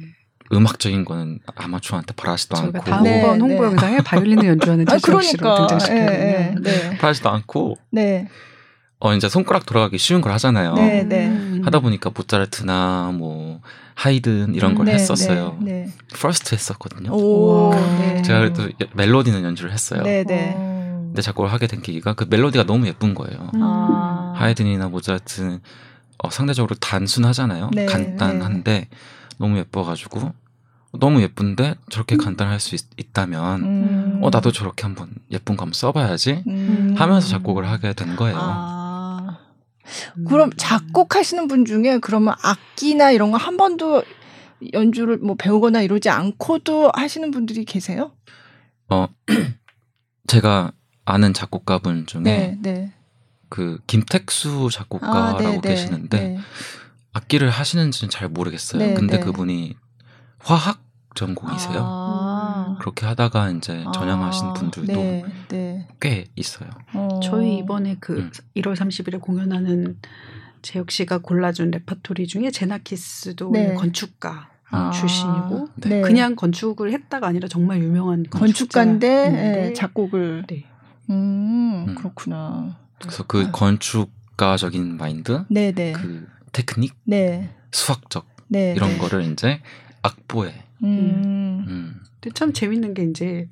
[0.52, 3.64] 음악적인 거는 아마추어한테 바라지도 않고 다음번 네, 홍보 네.
[3.64, 5.68] 영상에 바이올린을 연주하는 아 최수혁 씨를 그러니까.
[5.68, 6.06] 등장시켜요.
[6.06, 6.98] 네, 네.
[6.98, 8.28] 바라지도 않고 네.
[9.00, 10.76] 어 이제 손가락 돌아가기 쉬운 걸 하잖아요.
[10.76, 11.28] 네, 네.
[11.28, 11.62] 음.
[11.66, 13.60] 하다 보니까 모차르트나 뭐
[13.96, 15.58] 하이든 이런 걸 네, 했었어요.
[15.62, 15.86] 네.
[15.86, 15.92] 네.
[16.16, 17.12] first 했었거든요.
[17.12, 17.74] 오.
[18.00, 18.22] 네.
[18.22, 20.04] 제가 그래도 멜로디는 연주를 했어요.
[20.04, 20.54] 네, 네.
[20.56, 21.04] 어.
[21.08, 23.50] 근데 작곡을 하게 된 계기가 그 멜로디가 너무 예쁜 거예요.
[23.54, 23.62] 음.
[23.62, 24.34] 아.
[24.38, 25.60] 하이든이나 모차르트는
[26.24, 27.70] 어, 상대적으로 단순하잖아요.
[27.74, 28.88] 네, 간단한데
[29.38, 30.34] 너무 예뻐가지고
[31.00, 34.20] 너무 예쁜데 저렇게 간단할 수 있, 다면 음.
[34.24, 36.96] 어 나도 저렇게 한번 예쁜 거 한번 써봐야지 음.
[36.98, 38.38] 하면서 작곡을 하게 된 거예요.
[38.40, 39.40] 아.
[40.18, 40.26] 음.
[40.26, 44.04] 그럼 작곡하시는 분 중에 그러면 악기나 이런 거 한 번도
[44.72, 48.12] 연주를 뭐 배우거나 이러지 않고도 하시는 분들이 계세요?
[48.90, 49.08] 어
[50.28, 50.72] 제가
[51.06, 52.94] 아는 작곡가분 중에 네, 네.
[53.54, 56.40] 그 김택수 작곡가라고 계시는데 네.
[57.14, 58.80] 악기를 하시는지는 잘 모르겠어요.
[58.84, 59.24] 네, 근데 네.
[59.24, 59.76] 그분이
[60.40, 60.82] 화학
[61.14, 61.78] 전공이세요.
[61.78, 62.78] 아.
[62.80, 65.88] 그렇게 하다가 이제 전향하신 아, 분들도 네, 네.
[66.02, 66.68] 꽤 있어요.
[66.96, 67.20] 어.
[67.22, 68.32] 저희 이번에 그 음.
[68.56, 70.00] 1월 30일에 공연하는
[70.64, 73.76] 재혁 씨가 골라준 레파토리 중에 제나키스도 네.
[73.76, 74.90] 건축가 아.
[74.90, 76.02] 출신이고 네.
[76.02, 80.66] 그냥 건축을 했다가 아니라 정말 유명한 건축가인데 작곡을 네.
[81.12, 81.96] 음, 음.
[81.96, 82.82] 그렇구나.
[83.04, 83.52] 그래서 그 아.
[83.52, 85.94] 건축가적인 마인드, 네, 네.
[85.94, 87.50] 그 테크닉, 네.
[87.72, 88.74] 수학적 네.
[88.76, 88.98] 이런 네.
[88.98, 89.62] 거를 이제
[90.02, 91.66] 악보에 음.
[91.68, 93.48] 음, 근데 참 재밌는 게 이제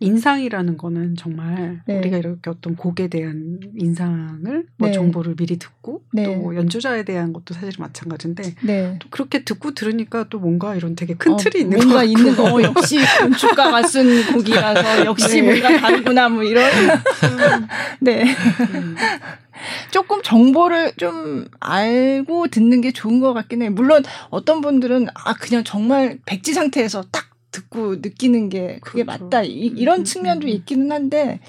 [0.00, 1.98] 인상이라는 거는 정말 네.
[1.98, 4.92] 우리가 이렇게 어떤 곡에 대한 인상을 뭐 네.
[4.94, 6.24] 정보를 미리 듣고 네.
[6.24, 8.96] 또뭐 연주자에 대한 것도 사실 마찬가지인데 네.
[8.98, 12.04] 또 그렇게 듣고 들으니까 또 뭔가 이런 되게 큰 어, 틀이 있는 뭔가 것.
[12.04, 15.60] 있는 거 어, 역시 건축가가 쓴 곡이라서 역시 네.
[15.60, 16.64] 뭔가 다르구나 뭐 이런
[18.00, 18.24] 네
[18.74, 18.96] 음.
[19.90, 23.70] 조금 정보를 좀 알고 듣는 게 좋은 것 같긴 해요.
[23.70, 29.24] 물론 어떤 분들은 아 그냥 정말 백지 상태에서 딱 듣고 느끼는 게 그게 그렇죠.
[29.24, 30.48] 맞다 이, 이런 음, 측면도 음.
[30.48, 31.40] 있기는 한데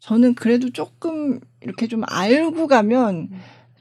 [0.00, 3.30] 저는 그래도 조금 이렇게 좀 알고 가면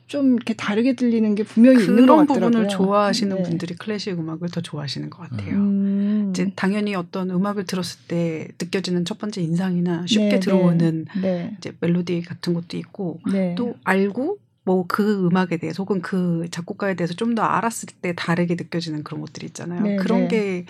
[0.08, 2.50] 좀 이렇게 다르게 들리는 게 분명히 있는 것 그런 같더라고요.
[2.52, 3.44] 부분을 좋아하시는 네.
[3.44, 5.56] 분들이 클래식 음악을 더 좋아하시는 것 같아요.
[5.56, 6.28] 음.
[6.32, 11.56] 이제 당연히 어떤 음악을 들었을 때 느껴지는 첫 번째 인상이나 쉽게 네, 들어오는 네.
[11.58, 13.56] 이제 멜로디 같은 것도 있고 네.
[13.58, 18.56] 또 알고 뭐 그 음악에 대해서 혹은 그 작곡가에 대해서 좀 더 알았을 때 다르게
[18.56, 19.82] 느껴지는 그런 것들이 있잖아요.
[19.82, 20.28] 네, 그런 네.
[20.28, 20.66] 게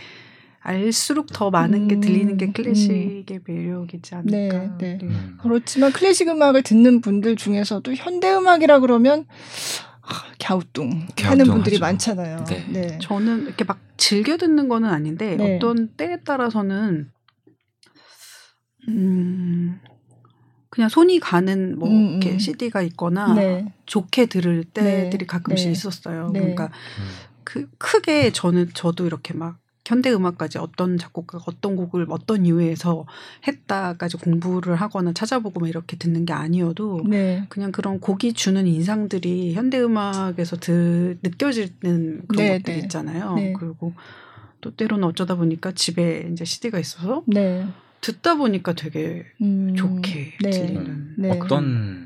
[0.63, 4.77] 알수록 더 많은 게 들리는 게 음, 클래식의 매력이지 않을까.
[4.77, 4.99] 네, 네.
[5.01, 5.37] 음.
[5.41, 9.25] 그렇지만 클래식 음악을 듣는 분들 중에서도 현대 음악이라 그러면
[10.01, 11.45] 아, 갸우뚱 하는.
[11.45, 12.45] 분들이 많잖아요.
[12.45, 12.65] 네.
[12.69, 12.99] 네.
[13.01, 15.55] 저는 이렇게 막 즐겨 듣는 거는 아닌데 네.
[15.55, 17.11] 어떤 때에 따라서는
[18.87, 19.79] 음
[20.69, 22.39] 그냥 손이 가는 뭐 음, 이렇게 음.
[22.39, 23.73] CD가 있거나 네.
[23.87, 25.25] 좋게 들을 때들이 네.
[25.25, 25.71] 가끔씩 네.
[25.71, 26.29] 있었어요.
[26.31, 26.39] 네.
[26.39, 27.09] 그러니까 음.
[27.43, 29.57] 그 크게 저는 저도 이렇게 막
[29.91, 33.05] 현대 음악까지 어떤 작곡가가 어떤 곡을 어떤 이유에서
[33.45, 37.45] 했다까지 공부를 하거나 찾아보고 막 이렇게 듣는 게 아니어도 네.
[37.49, 42.79] 그냥 그런 곡이 주는 인상들이 현대 음악에서 드, 느껴지는 그런 네, 것들 네.
[42.79, 43.33] 있잖아요.
[43.33, 43.51] 네.
[43.51, 43.93] 그리고
[44.61, 47.67] 또 때로는 어쩌다 보니까 집에 이제 CD가 있어서 네.
[47.99, 50.49] 듣다 보니까 되게 음, 좋게 네.
[50.49, 51.31] 들리는 네.
[51.31, 52.00] 어떤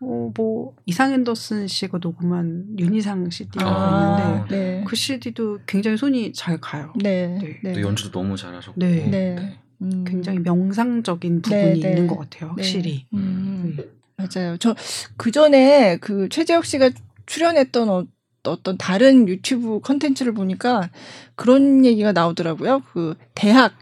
[0.00, 4.84] 어, 뭐 이상 앤더슨 씨가 녹음한 윤희상 CD가 아, 있는데 네.
[4.86, 6.92] 그 CD도 굉장히 손이 잘 가요.
[6.96, 7.38] 네.
[7.40, 7.60] 네.
[7.62, 7.72] 네.
[7.72, 9.06] 또 연주도 너무 잘하셨고 네.
[9.08, 9.58] 네.
[9.82, 10.04] 음.
[10.06, 11.88] 굉장히 명상적인 네, 부분이 네.
[11.90, 12.50] 있는 것 같아요.
[12.56, 12.62] 네.
[12.62, 13.06] 확실히.
[13.14, 13.74] 음.
[13.76, 13.84] 네.
[14.16, 14.56] 맞아요.
[14.58, 14.74] 저
[15.16, 16.90] 그 전에 그 최재혁 씨가
[17.26, 18.06] 출연했던 어,
[18.44, 20.90] 어떤 다른 유튜브 컨텐츠를 보니까
[21.34, 22.82] 그런 얘기가 나오더라고요.
[22.92, 23.74] 그 대학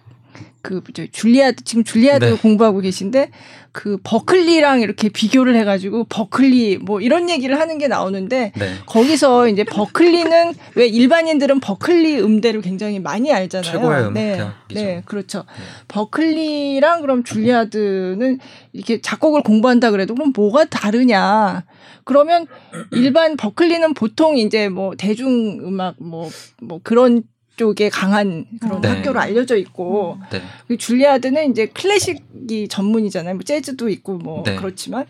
[0.62, 2.36] 그 줄리아드 지금 줄리아드 네.
[2.36, 3.30] 공부하고 계신데
[3.74, 8.74] 그 버클리랑 이렇게 비교를 해가지고 버클리 뭐 이런 얘기를 하는 게 나오는데 네.
[8.86, 13.72] 거기서 이제 버클리는 왜 일반인들은 버클리 음대를 굉장히 많이 알잖아요.
[13.72, 14.80] 최고의 음악 네, 대학이죠.
[14.80, 15.44] 네, 그렇죠.
[15.88, 18.38] 버클리랑 그럼 줄리아드는
[18.72, 21.64] 이렇게 작곡을 공부한다 그래도 그럼 뭐가 다르냐?
[22.04, 22.46] 그러면
[22.92, 27.24] 일반 버클리는 보통 이제 뭐 대중 음악 뭐뭐 그런
[27.56, 28.88] 쪽에 강한 그런 네.
[28.88, 30.42] 학교로 알려져 있고 네.
[30.66, 33.34] 그 줄리아드는 이제 클래식이 전문이잖아요.
[33.34, 34.56] 뭐 재즈도 있고 뭐 네.
[34.56, 35.06] 그렇지만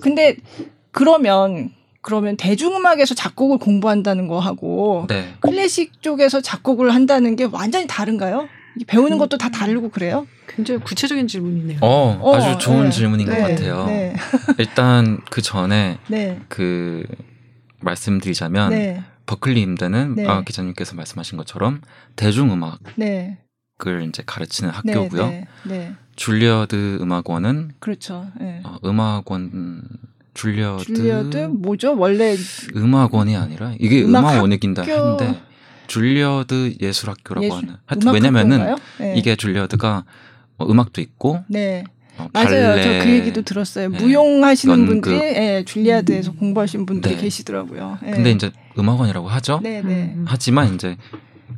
[0.00, 0.36] 근데
[0.90, 5.34] 그러면 그러면 대중음악에서 작곡을 공부한다는 거 하고 네.
[5.40, 8.48] 클래식 쪽에서 작곡을 한다는 게 완전히 다른가요?
[8.86, 9.18] 배우는 음.
[9.18, 10.26] 것도 다 다르고 그래요?
[10.48, 11.78] 굉장히 구체적인 질문이네요.
[11.80, 12.90] 어, 어, 아주 좋은 네.
[12.90, 13.86] 질문인 네, 것 같아요.
[13.86, 14.14] 네,
[14.58, 17.04] 일단 그 전에 네, 그
[17.80, 20.26] 말씀드리자면 네, 버클리 음대는 네.
[20.26, 21.80] 아, 기자님께서 말씀하신 것처럼
[22.16, 23.38] 대중음악을 네,
[24.08, 25.26] 이제 가르치는 네, 학교고요.
[25.28, 28.26] 네, 네, 줄리어드 음악원은 그렇죠.
[28.38, 28.60] 네.
[28.64, 29.82] 어, 음악원
[30.34, 31.96] 줄리어드, 줄리아드 뭐죠?
[31.96, 32.36] 원래
[32.76, 35.40] 음악원이 아니라 이게 음악 음악원이긴 학교- 한데
[35.86, 38.76] 줄리어드 예술학교라고 예술- 하는 하여튼 왜냐면은.
[39.16, 40.04] 이게 줄리어드가
[40.56, 41.84] 어, 음악도 있고 네.
[42.16, 42.80] 어, 맞아요.
[42.82, 43.88] 저 그 얘기도 들었어요.
[43.90, 43.98] 네.
[43.98, 44.86] 무용하시는.
[44.86, 47.20] 분들이 예, 줄리아드에서 공부하신 분들이 네.
[47.22, 47.98] 계시더라고요.
[48.06, 48.10] 예.
[48.10, 49.60] 근데 이제 음악원이라고 하죠.
[49.62, 50.12] 네, 네.
[50.14, 50.24] 음.
[50.26, 50.96] 하지만 이제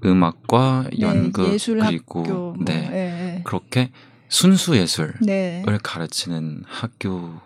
[0.05, 2.97] 음악과 네, 연극 예술 그리고 학교 뭐, 네 예,
[3.37, 3.43] 예.
[3.45, 3.91] 그렇게
[4.29, 5.63] 순수 예술을 네.
[5.83, 7.39] 가르치는 학교예요.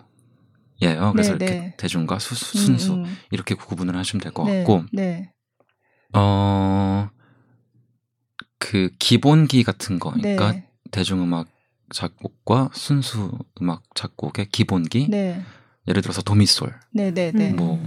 [1.12, 1.74] 그래서 네, 이렇게 네.
[1.76, 3.16] 대중과 수, 순수 음, 음.
[3.30, 5.30] 이렇게 구분을 하시면 될것 네, 같고 네.
[6.14, 7.08] 어.
[8.58, 10.68] 그 기본기 같은 거, 그러니까 네.
[10.90, 11.48] 대중음악
[11.92, 15.42] 작곡과 순수 음악 작곡의 기본기, 네.
[15.88, 17.52] 예를 들어서 도미솔, 네, 네, 네.
[17.52, 17.82] 뭐,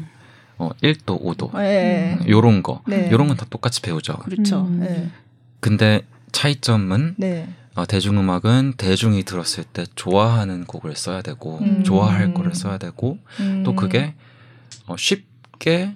[0.57, 2.29] 어, 1도, 5도, 예, 예.
[2.29, 3.09] 요런 거, 네.
[3.11, 4.17] 요런 건 다 똑같이 배우죠.
[4.19, 4.61] 그렇죠.
[4.61, 4.83] 음.
[4.83, 5.09] 예.
[5.59, 7.49] 근데 차이점은 네.
[7.75, 11.83] 어, 대중음악은 대중이 들었을 때 좋아하는 곡을 써야 되고 음.
[11.83, 13.63] 좋아할 거를 써야 되고 음.
[13.63, 14.13] 또 그게
[14.85, 15.95] 어, 쉽게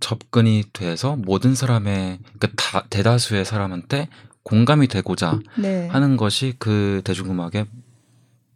[0.00, 4.08] 접근이 돼서 모든 사람의 그러니까 다, 대다수의 사람한테
[4.48, 5.88] 공감이 되고자 네.
[5.88, 7.66] 하는 것이 그 대중음악의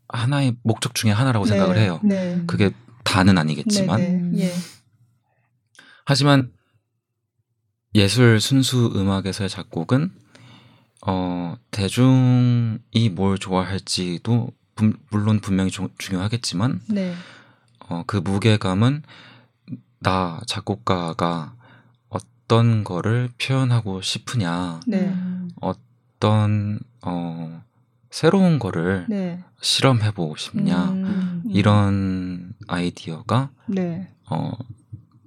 [0.09, 1.83] 하나의 목적 중에 하나라고 생각을 네.
[1.83, 2.01] 해요.
[2.03, 2.43] 네.
[2.47, 2.71] 그게
[3.05, 4.45] 다는 아니겠지만 네, 네.
[4.47, 4.53] 예.
[6.07, 6.51] 하지만
[7.95, 10.13] 예술 순수 음악에서의 작곡은
[11.07, 17.13] 어 대중이 뭘 좋아할지도 분- 물론 분명히 조- 중요하겠지만 네.
[17.91, 19.03] 어그 무게감은
[20.01, 21.55] 나 작곡가가
[22.09, 25.15] 어떤 거를 표현하고 싶으냐 네.
[26.29, 26.79] 음.
[26.79, 27.63] 어떤 어
[28.11, 29.43] 새로운 거를 네.
[29.61, 31.43] 실험해 보고 싶냐 음.
[31.49, 34.09] 이런 아이디어가 네.
[34.31, 34.53] 어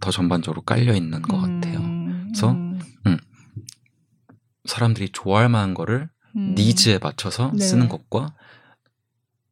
[0.06, 1.80] 더 전반적으로 깔려 있는 것 같아요.
[1.80, 2.28] 음.
[2.28, 3.18] 그래서 음.
[4.66, 6.54] 사람들이 좋아할 만한 거를 음.
[6.56, 7.64] 니즈에 맞춰서 네.
[7.66, 8.36] 쓰는 것과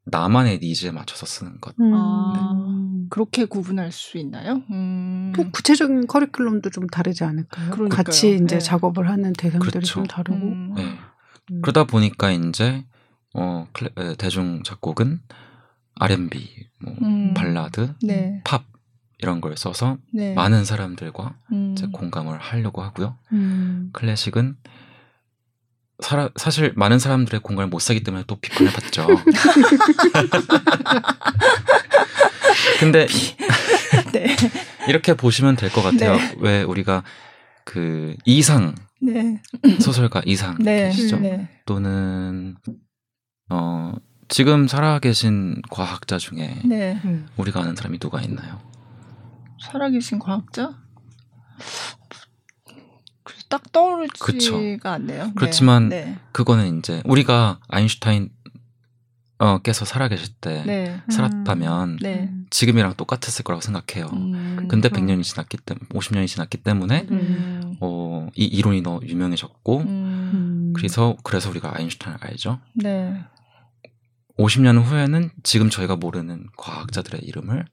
[0.05, 1.73] 나만의 니즈에 맞춰서 쓰는 것.
[1.79, 1.91] 음.
[1.95, 3.07] 아.
[3.09, 4.61] 그렇게 구분할 수 있나요?
[4.69, 5.33] 음.
[5.35, 7.71] 또 구체적인 커리큘럼도 좀 다르지 않을까요?
[7.71, 8.03] 그러니까요.
[8.03, 8.59] 같이 이제 네.
[8.59, 9.93] 작업을 하는 대상들이 그렇죠.
[9.95, 10.37] 좀 다르고.
[10.37, 10.73] 음.
[10.75, 10.99] 네.
[11.51, 11.61] 음.
[11.61, 12.83] 그러다 보니까 이제
[13.33, 15.21] 어 클래- 에, 대중 작곡은
[15.95, 17.33] R&B, 뭐 음.
[17.33, 18.41] 발라드, 네.
[18.43, 18.63] 팝
[19.19, 20.33] 이런 걸 써서 네.
[20.33, 21.73] 많은 사람들과 음.
[21.73, 23.17] 이제 공감을 하려고 하고요.
[23.31, 23.89] 음.
[23.93, 24.57] 클래식은
[25.99, 29.07] 사라, 사실 많은 사람들의 공감을 못 사기 때문에 또 비판을 받죠.
[32.79, 33.07] 근데
[34.11, 34.35] 네.
[34.87, 36.15] 이렇게 보시면 될 것 같아요.
[36.15, 36.35] 네.
[36.39, 37.03] 왜 우리가
[37.63, 39.41] 그 이상 네.
[39.79, 40.87] 소설가 이상 네.
[40.87, 41.19] 계시죠?
[41.19, 41.49] 네.
[41.65, 42.55] 또는
[43.49, 43.93] 어
[44.29, 46.99] 지금 살아계신 과학자 중에 네.
[47.05, 47.27] 음.
[47.37, 48.59] 우리가 아는 사람이 누가 있나요?
[49.61, 50.77] 살아계신 과학자?
[53.49, 54.57] 딱 떠오르지가 그쵸.
[54.83, 55.25] 않네요.
[55.25, 55.31] 네.
[55.35, 56.17] 그렇지만 네.
[56.31, 58.29] 그거는 이제 우리가 아인슈타인
[59.39, 61.01] 어, 께서 살아계실 때 네.
[61.09, 62.31] 살았다면 네.
[62.49, 64.07] 지금이랑 똑같았을 거라고 생각해요.
[64.13, 64.93] 음, 근데 음.
[64.93, 70.73] 100년이 지났기 때문에 50년이 지났기 때문에 음, 어, 이 이론이 너무 유명해졌고 음, 음.
[70.75, 72.59] 그래서 그래서 우리가 아인슈타인을 알죠.
[72.75, 73.21] 네.
[74.37, 77.65] 50년 후에는 지금 저희가 모르는 과학자들의 이름을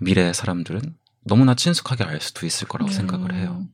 [0.00, 0.80] 미래의 사람들은
[1.24, 2.92] 너무나 친숙하게 알 수도 있을 거라고 음.
[2.92, 3.66] 생각을 해요.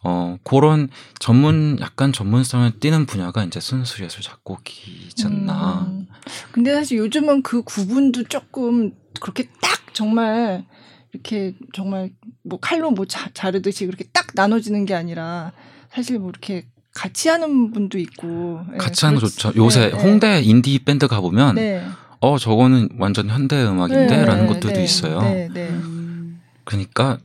[0.00, 0.04] 음.
[0.04, 5.86] 어, 그런 전문, 약간 전문성을 띠는 분야가 이제 순수예술 작곡이지 않나.
[5.88, 6.06] 음.
[6.52, 10.64] 근데 사실 요즘은 그 구분도 조금 그렇게 딱 정말
[11.12, 12.10] 이렇게 정말
[12.42, 15.52] 뭐 칼로 뭐 자, 자르듯이 그렇게 딱 나눠지는 게 아니라
[15.92, 19.26] 사실 뭐 이렇게 같이 하는 분도 있고 예, 같이 하는 거.
[19.26, 19.52] 좋죠.
[19.56, 20.02] 요새 네, 네.
[20.02, 21.84] 홍대 인디 밴드 가보면, 네.
[22.20, 24.06] 어, 저거는 완전 현대 음악인데?
[24.06, 25.20] 네, 라는 네, 것들도 네, 있어요.
[25.20, 25.68] 네, 네.
[25.68, 26.40] 음.
[26.64, 27.18] 그러니까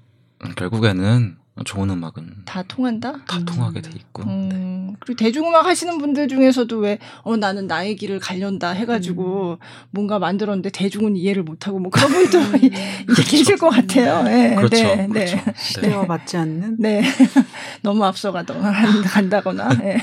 [0.55, 3.13] 결국에는 좋은 음악은 다 통한다.
[3.25, 3.45] 다 음.
[3.45, 4.23] 통하게 돼 있고.
[4.23, 9.59] 음, 그리고 대중음악 하시는 분들 중에서도 왜, 어, 나는 나의 길을 가련다 해가지고
[9.91, 12.69] 뭔가 만들었는데 대중은 이해를 못하고 뭐 그런 분도 이게
[13.29, 14.23] 계실 것 같아요.
[14.23, 14.75] 네, 그렇죠.
[14.75, 15.35] 네, 그렇죠.
[15.37, 15.43] 네.
[15.45, 15.53] 네.
[15.55, 17.01] 시대와 맞지 않는 네.
[17.81, 18.73] 너무 앞서가거나
[19.07, 19.69] 간다거나.
[19.75, 19.97] 네.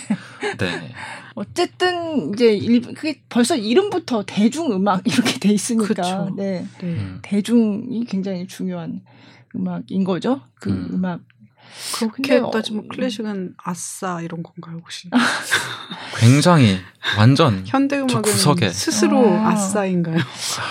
[0.57, 0.95] 네.
[1.35, 5.87] 어쨌든 이제 일, 그게 벌써 이름부터 대중음악 이렇게 돼 있으니까.
[5.87, 6.35] 그쵸.
[6.35, 6.67] 네.
[6.81, 6.87] 네.
[6.87, 7.19] 음.
[7.21, 9.03] 대중이 굉장히 중요한
[9.55, 10.41] 음악인 거죠.
[10.55, 10.89] 그 음.
[10.93, 11.05] 음.
[11.05, 11.21] 악
[11.97, 15.09] 그렇게 근데, 따지면 어, 클래식은 아싸 이런 건가요 혹시?
[16.19, 16.79] 굉장히
[17.19, 18.71] 완전 현대 저 음악은 구석에.
[18.71, 19.51] 스스로 아.
[19.51, 20.19] 아싸인가요?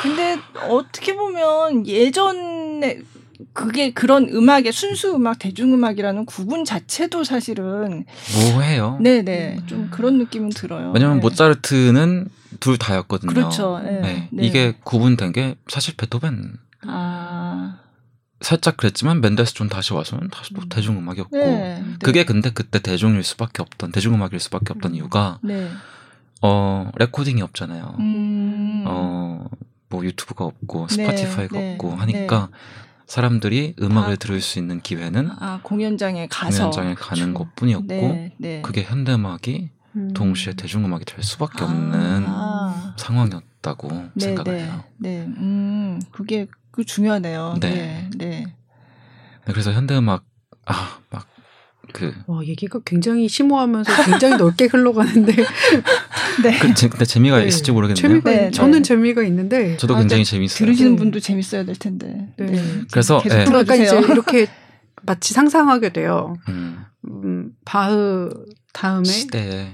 [0.03, 0.37] 근데
[0.69, 3.01] 어떻게 보면 예전에
[3.53, 8.05] 그게 그런 음악의 순수 음악, 대중음악이라는 구분 자체도 사실은
[8.53, 8.97] 뭐해요.
[9.01, 9.67] 네네 음.
[9.67, 10.91] 좀 그런 느낌은 들어요.
[10.93, 11.21] 왜냐면 네.
[11.21, 12.27] 모차르트는
[12.59, 13.33] 둘 다였거든요.
[13.33, 13.79] 그렇죠.
[13.83, 14.01] 네.
[14.01, 14.29] 네.
[14.31, 14.43] 네.
[14.43, 16.53] 이게 구분된 게 사실 베토벤
[16.87, 17.77] 아
[18.41, 20.69] 살짝 그랬지만 멘델스존 다시 와서는 다시 또 음.
[20.69, 21.79] 대중음악이었고 네.
[21.79, 21.85] 네.
[22.03, 24.95] 그게 근데 그때 대중일 수밖에 없던 대중음악일 수밖에 없던 음.
[24.95, 25.69] 이유가 네.
[26.41, 27.95] 어 레코딩이 없잖아요.
[27.99, 28.83] 음.
[28.87, 32.49] 어뭐 유튜브가 없고 네, 스파티파이가 네, 없고 하니까
[33.05, 34.15] 사람들이 음악을 아.
[34.15, 37.49] 들을 수 있는 기회는 아 공연장에 가서 공연장에 가는 그렇죠.
[37.51, 38.61] 것뿐이었고 네, 네.
[38.61, 40.13] 그게 현대음악이 음.
[40.13, 41.67] 동시에 대중음악이 될 수밖에 아.
[41.67, 42.95] 없는 아.
[42.97, 44.83] 상황이었다고 네, 생각을 네, 해요.
[44.97, 47.55] 네, 음, 그게 그 중요하네요.
[47.61, 47.69] 네.
[47.69, 48.43] 네, 네.
[49.45, 50.23] 네, 그래서 현대음악
[50.65, 51.27] 아 막
[51.93, 55.33] 그 와 얘기가 굉장히 심오하면서 굉장히 넓게 흘러가는데
[56.43, 56.59] 네.
[56.59, 57.47] 그, 제- 근데 재미가 네.
[57.47, 57.95] 있을지 모르겠네요.
[58.01, 58.81] 재미가 네, 있- 저는 네.
[58.83, 60.29] 재미가 있는데 저도 아, 굉장히 네.
[60.31, 60.57] 재밌어요.
[60.59, 60.97] 들으시는 네.
[60.97, 62.29] 분도 재밌어야 될 텐데.
[62.37, 62.45] 네.
[62.91, 63.43] 그래서, 계속 예.
[63.45, 63.97] 그러니까 이제.
[63.99, 64.47] 이렇게
[65.01, 66.37] 마치 상상하게 돼요.
[66.47, 68.29] 음, 음, 바흐
[68.71, 69.71] 다음에 시대에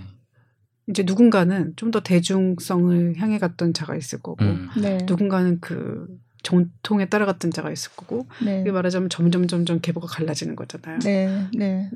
[0.90, 4.98] 이제 누군가는 좀 더 대중성을 향해 갔던 자가 있을 거고 음, 네.
[5.06, 6.08] 누군가는 그
[6.44, 8.62] 전통에 따라갔던 자가 있을 거고 네.
[8.62, 11.00] 이게 말하자면 점점 점점 계보가 갈라지는 거잖아요.
[11.00, 11.90] 네, 네,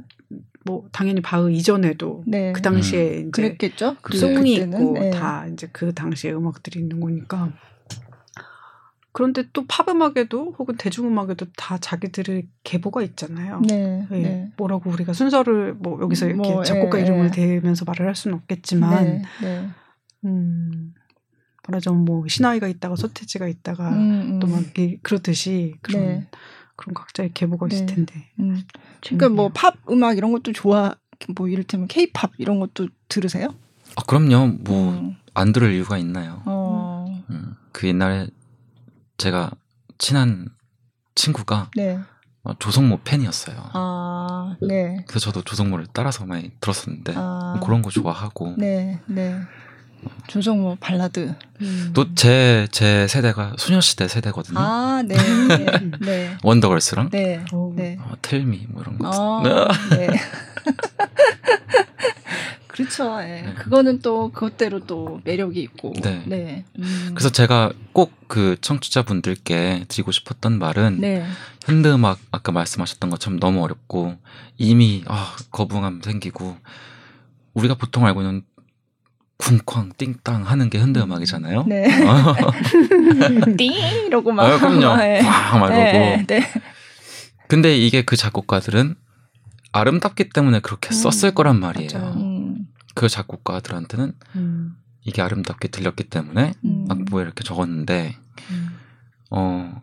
[0.65, 2.51] 뭐 당연히 바흐 이전에도 네.
[2.53, 3.97] 그 당시에 이제 그랬겠죠.
[4.01, 4.55] 그 송이.
[4.55, 5.11] 있고 네.
[5.11, 7.51] 다 이제 그 당시에 음악들이 있는 거니까.
[9.13, 13.61] 그런데 또 팝음악에도 혹은 대중음악에도 다 자기들의 계보가 있잖아요.
[13.67, 14.19] 네, 네.
[14.19, 14.51] 네.
[14.55, 17.31] 뭐라고 우리가 순서를 뭐 여기서 이렇게 뭐, 작곡가 예, 이름을 예.
[17.31, 19.67] 대면서 말을 할 수는 없겠지만 네, 네.
[20.23, 20.93] 음,
[21.71, 24.39] 말하자면 뭐 신하이가 있다가 서태지가 있다가 음, 음.
[24.39, 24.63] 또막
[25.03, 26.27] 그렇듯이 그런 네.
[26.75, 27.95] 그런 각자의 계보가 있을 네.
[27.95, 28.29] 텐데.
[28.39, 28.61] 음.
[29.01, 30.95] 그러니까 뭐 팝 음악 이런 것도 좋아.
[31.35, 33.53] 뭐 이를테면 케이팝 이런 것도 들으세요?
[33.95, 34.57] 아, 그럼요.
[34.61, 35.53] 뭐안 음.
[35.53, 36.41] 들을 이유가 있나요?
[36.45, 37.05] 어.
[37.29, 38.27] 음, 그 옛날에
[39.17, 39.51] 제가
[39.99, 40.47] 친한
[41.13, 41.99] 친구가 네.
[42.43, 43.69] 어, 조성모 팬이었어요.
[43.73, 45.05] 아, 네.
[45.07, 47.53] 그래서 저도 조성모를 따라서 많이 들었었는데 아.
[47.55, 49.39] 뭐 그런 거 좋아하고 네, 네.
[50.27, 51.35] 조성모 발라드.
[51.61, 51.91] 음.
[51.93, 54.59] 또제제 세대가 소녀시대 세대거든요.
[54.59, 55.15] 아, 네.
[55.15, 55.65] 네.
[56.01, 56.37] 네.
[56.43, 57.43] 원더걸스랑 네.
[57.51, 57.97] 어, 네.
[58.01, 59.09] 어, 텔미 뭐 이런 거.
[59.11, 59.43] 아,
[59.95, 60.09] 네.
[62.67, 63.21] 그렇죠.
[63.21, 63.41] 예.
[63.41, 63.53] 네.
[63.55, 65.93] 그거는 또 그것대로 또 매력이 있고.
[66.01, 66.23] 네.
[66.25, 66.65] 네.
[66.79, 67.11] 음.
[67.13, 71.25] 그래서 제가 꼭 그 청취자분들께 드리고 싶었던 말은 네.
[71.65, 74.15] 현대 음악 아까 말씀하셨던 것처럼 너무 어렵고
[74.57, 76.55] 이미 아, 거부감 생기고
[77.53, 78.43] 우리가 보통 알고 있는
[79.41, 81.65] 쿵쾅 띵땅 하는 게 현대 음악이잖아요.
[81.67, 81.87] 네.
[82.07, 82.35] 아,
[83.57, 83.73] 띵
[84.05, 84.43] 이러고 막.
[84.45, 84.97] 아, 그럼요.
[84.97, 85.19] 네.
[85.21, 85.75] 꽝 말고.
[85.75, 86.25] 네.
[86.27, 86.51] 네.
[87.47, 88.95] 근데 이게 그 작곡가들은
[89.73, 92.13] 아름답기 때문에 그렇게 음, 썼을 거란 말이에요.
[92.17, 92.67] 음.
[92.93, 96.85] 그 작곡가들한테는 음, 이게 아름답게 들렸기 때문에 음.
[96.89, 98.15] 악보에 이렇게 적었는데
[98.51, 98.77] 음.
[99.31, 99.81] 어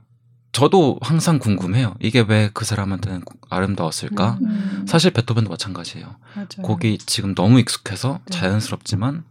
[0.53, 1.95] 저도 항상 궁금해요.
[2.01, 4.39] 이게 왜 그 사람한테는 아름다웠을까?
[4.43, 4.85] 음.
[4.89, 6.17] 사실 베토벤도 마찬가지예요.
[6.35, 6.47] 맞아요.
[6.63, 8.39] 곡이 지금 너무 익숙해서 네.
[8.39, 9.25] 자연스럽지만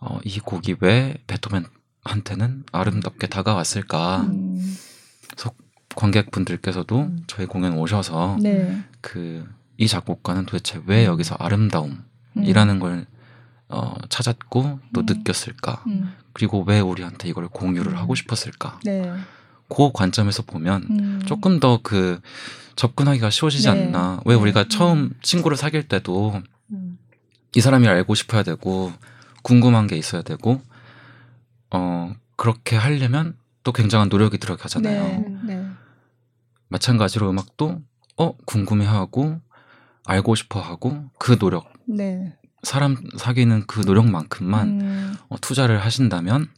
[0.00, 4.22] 어, 이 곡이 왜 베토벤한테는 아름답게 다가왔을까?
[4.22, 4.76] 음.
[5.94, 7.24] 관객분들께서도 음.
[7.26, 8.84] 저희 공연 오셔서 네.
[9.00, 12.04] 그이 작곡가는 도대체 왜 여기서 아름다움이라는
[12.36, 12.78] 음.
[12.78, 13.06] 걸
[13.68, 15.06] 어, 찾았고 또 음.
[15.06, 15.82] 느꼈을까?
[15.88, 16.14] 음.
[16.32, 17.98] 그리고 왜 우리한테 이걸 공유를 음.
[17.98, 18.78] 하고 싶었을까?
[18.84, 19.12] 네.
[19.68, 21.22] 그 관점에서 보면 음.
[21.26, 22.20] 조금 더 그
[22.76, 23.86] 접근하기가 쉬워지지 네.
[23.86, 24.20] 않나.
[24.24, 24.40] 왜 네.
[24.40, 24.68] 우리가 음.
[24.68, 26.98] 처음 친구를 사귈 때도 음.
[27.56, 28.92] 이 사람이 알고 싶어야 되고
[29.42, 30.60] 궁금한 게 있어야 되고
[31.70, 35.02] 어 그렇게 하려면 또 굉장한 노력이 들어가잖아요.
[35.02, 35.54] 네.
[35.54, 35.66] 네.
[36.68, 37.80] 마찬가지로 음악도
[38.16, 39.40] 어 궁금해하고
[40.06, 42.34] 알고 싶어하고 그 노력 네.
[42.62, 45.14] 사람 사귀는 그 노력만큼만 음.
[45.28, 46.48] 어, 투자를 하신다면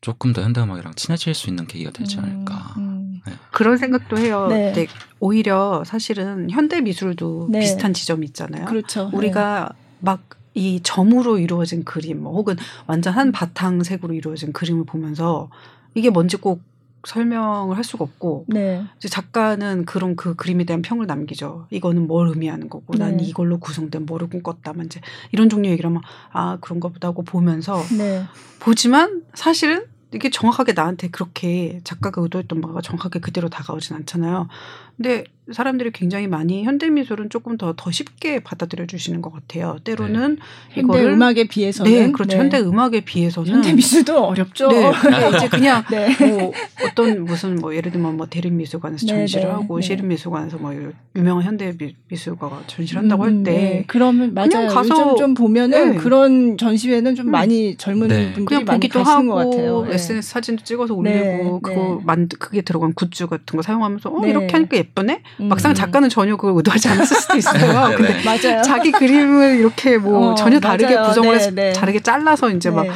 [0.00, 2.24] 조금 더 현대음악이랑 친해질 수 있는 계기가 되지 음.
[2.24, 2.74] 않을까.
[2.78, 3.20] 음.
[3.50, 4.46] 그런 생각도 해요.
[4.48, 4.72] 네.
[4.72, 4.86] 근데
[5.18, 7.60] 오히려 사실은 현대 미술도 네.
[7.60, 8.66] 비슷한 지점이 있잖아요.
[8.66, 9.10] 그렇죠.
[9.12, 15.50] 우리가 막 이 점으로 이루어진 그림, 뭐 혹은 완전 한 바탕색으로 이루어진 그림을 보면서
[15.94, 16.62] 이게 뭔지 꼭
[17.04, 18.82] 설명을 할 수가 없고 네.
[18.96, 21.66] 이제 작가는 그런 그 그림에 대한 평을 남기죠.
[21.70, 23.24] 이거는 뭘 의미하는 거고, 난 네.
[23.24, 24.72] 이걸로 구성된 뭐를 꿈꿨다.
[24.72, 28.24] 만 이제 이런 종류 얘기를 하면 아 그런가 보다 하고 보면서 네.
[28.58, 34.48] 보지만 사실은 이게 정확하게 나한테 그렇게 작가가 의도했던 바가 정확하게 그대로 다가오진 않잖아요.
[34.96, 39.76] 근데 사람들이 굉장히 많이 현대 미술은 조금 더 더 쉽게 받아들여 주시는 것 같아요.
[39.84, 40.38] 때로는
[40.70, 42.36] 현대 이거를 음악에 비해서는 네, 그렇죠.
[42.38, 44.68] 현대 음악에 비해서는 현대 미술도 어렵죠.
[44.68, 46.08] 네, 근데 이제 그냥 네.
[46.26, 46.52] 뭐
[46.84, 49.86] 어떤 무슨 뭐 예를 들면 뭐 대림 미술관에서 네, 전시를 네, 하고 네.
[49.86, 50.72] 시립미술관에서 뭐
[51.14, 53.84] 유명한 현대 미- 미술가가 전시를 한다고 음, 할때 네.
[53.86, 54.48] 그러면 맞아요.
[54.48, 55.96] 그냥 가서- 요즘 좀 보면은 네.
[55.98, 57.30] 그런 전시회는 좀 음.
[57.30, 58.32] 많이 젊은 네.
[58.32, 59.84] 분들이 그냥 많이 보기도 가시는 것 하고 같아요.
[59.86, 59.94] 네.
[59.94, 62.04] SNS 사진도 찍어서 올리고 네, 그거 네.
[62.04, 64.30] 만 그게 들어간 굿즈 같은 거 사용하면서 어 네.
[64.30, 65.22] 이렇게 하니까 예쁘네.
[65.40, 65.48] 음.
[65.48, 67.88] 막상 작가는 전혀 그걸 의도하지 않았을 수도 있어요.
[67.90, 68.24] 네, 근데 네.
[68.24, 68.62] 맞아요.
[68.62, 71.08] 자기 그림을 이렇게 뭐 어, 전혀 다르게 맞아요.
[71.08, 71.72] 구성을 네, 해서 네.
[71.72, 72.90] 다르게 잘라서 이제 막 네.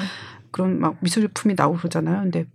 [0.50, 2.22] 그런 막 미술품이 나오고 그러잖아요.
[2.22, 2.46] 근데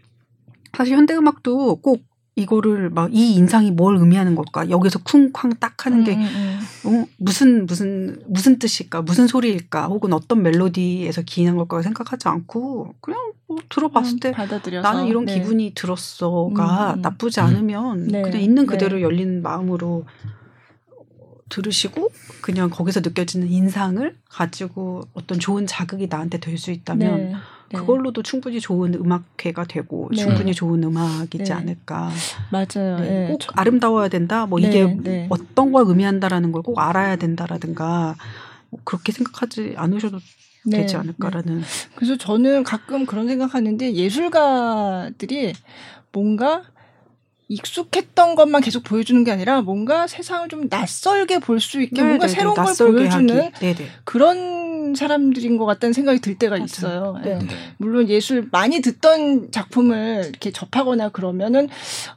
[0.75, 2.03] 사실 현대 음악도 꼭
[2.35, 4.69] 이거를 막 이 인상이 뭘 의미하는 걸까?
[4.69, 9.03] 여기서 쿵쾅 딱 하는 게 음, 음, 어, 무슨 무슨 무슨 뜻일까?
[9.03, 9.87] 무슨 소리일까?
[9.87, 14.19] 혹은 어떤 멜로디에서 기인한 걸까 생각하지 않고 그냥 뭐 들어봤을 음.
[14.19, 15.35] 때 받아들여서 나는 이런 네.
[15.39, 17.01] 기분이 들었어가 음, 음.
[17.01, 17.45] 나쁘지 음.
[17.45, 18.67] 않으면 네, 그냥 있는 네.
[18.67, 20.05] 그대로 열린 마음으로
[21.49, 22.09] 들으시고
[22.41, 27.33] 그냥 거기서 느껴지는 인상을 가지고 어떤 좋은 자극이 나한테 될 수 있다면
[27.71, 27.77] 네.
[27.77, 27.79] 네.
[27.79, 30.17] 그걸로도 충분히 좋은 음악회가 되고 네.
[30.21, 31.51] 충분히 좋은 음악이지 네.
[31.53, 32.11] 않을까.
[32.51, 32.99] 맞아요.
[32.99, 33.27] 네, 네.
[33.29, 34.45] 꼭 저- 아름다워야 된다.
[34.45, 35.27] 뭐 네, 이게 네.
[35.29, 38.15] 어떤 걸 의미한다라는 걸 꼭 알아야 된다라든가
[38.69, 40.19] 뭐 그렇게 생각하지 않으셔도
[40.67, 40.99] 네, 되지 네.
[40.99, 41.63] 않을까라는.
[41.95, 45.53] 그래서 저는 가끔 그런 생각하는데 예술가들이
[46.11, 46.63] 뭔가
[47.47, 52.27] 익숙했던 것만 계속 보여주는 게 아니라 뭔가 세상을 좀 낯설게 볼 수 있게 네, 뭔가.
[52.27, 53.59] 새로운 걸 보여주는 하기.
[53.59, 53.75] 네
[54.93, 56.65] 사람들인 것 같다는 생각이 들 때가 맞아요.
[56.65, 57.19] 있어요.
[57.23, 57.31] 네.
[57.31, 57.35] 예.
[57.39, 57.47] 네.
[57.77, 61.67] 물론 예술 많이 듣던 작품을 이렇게 접하거나 그러면은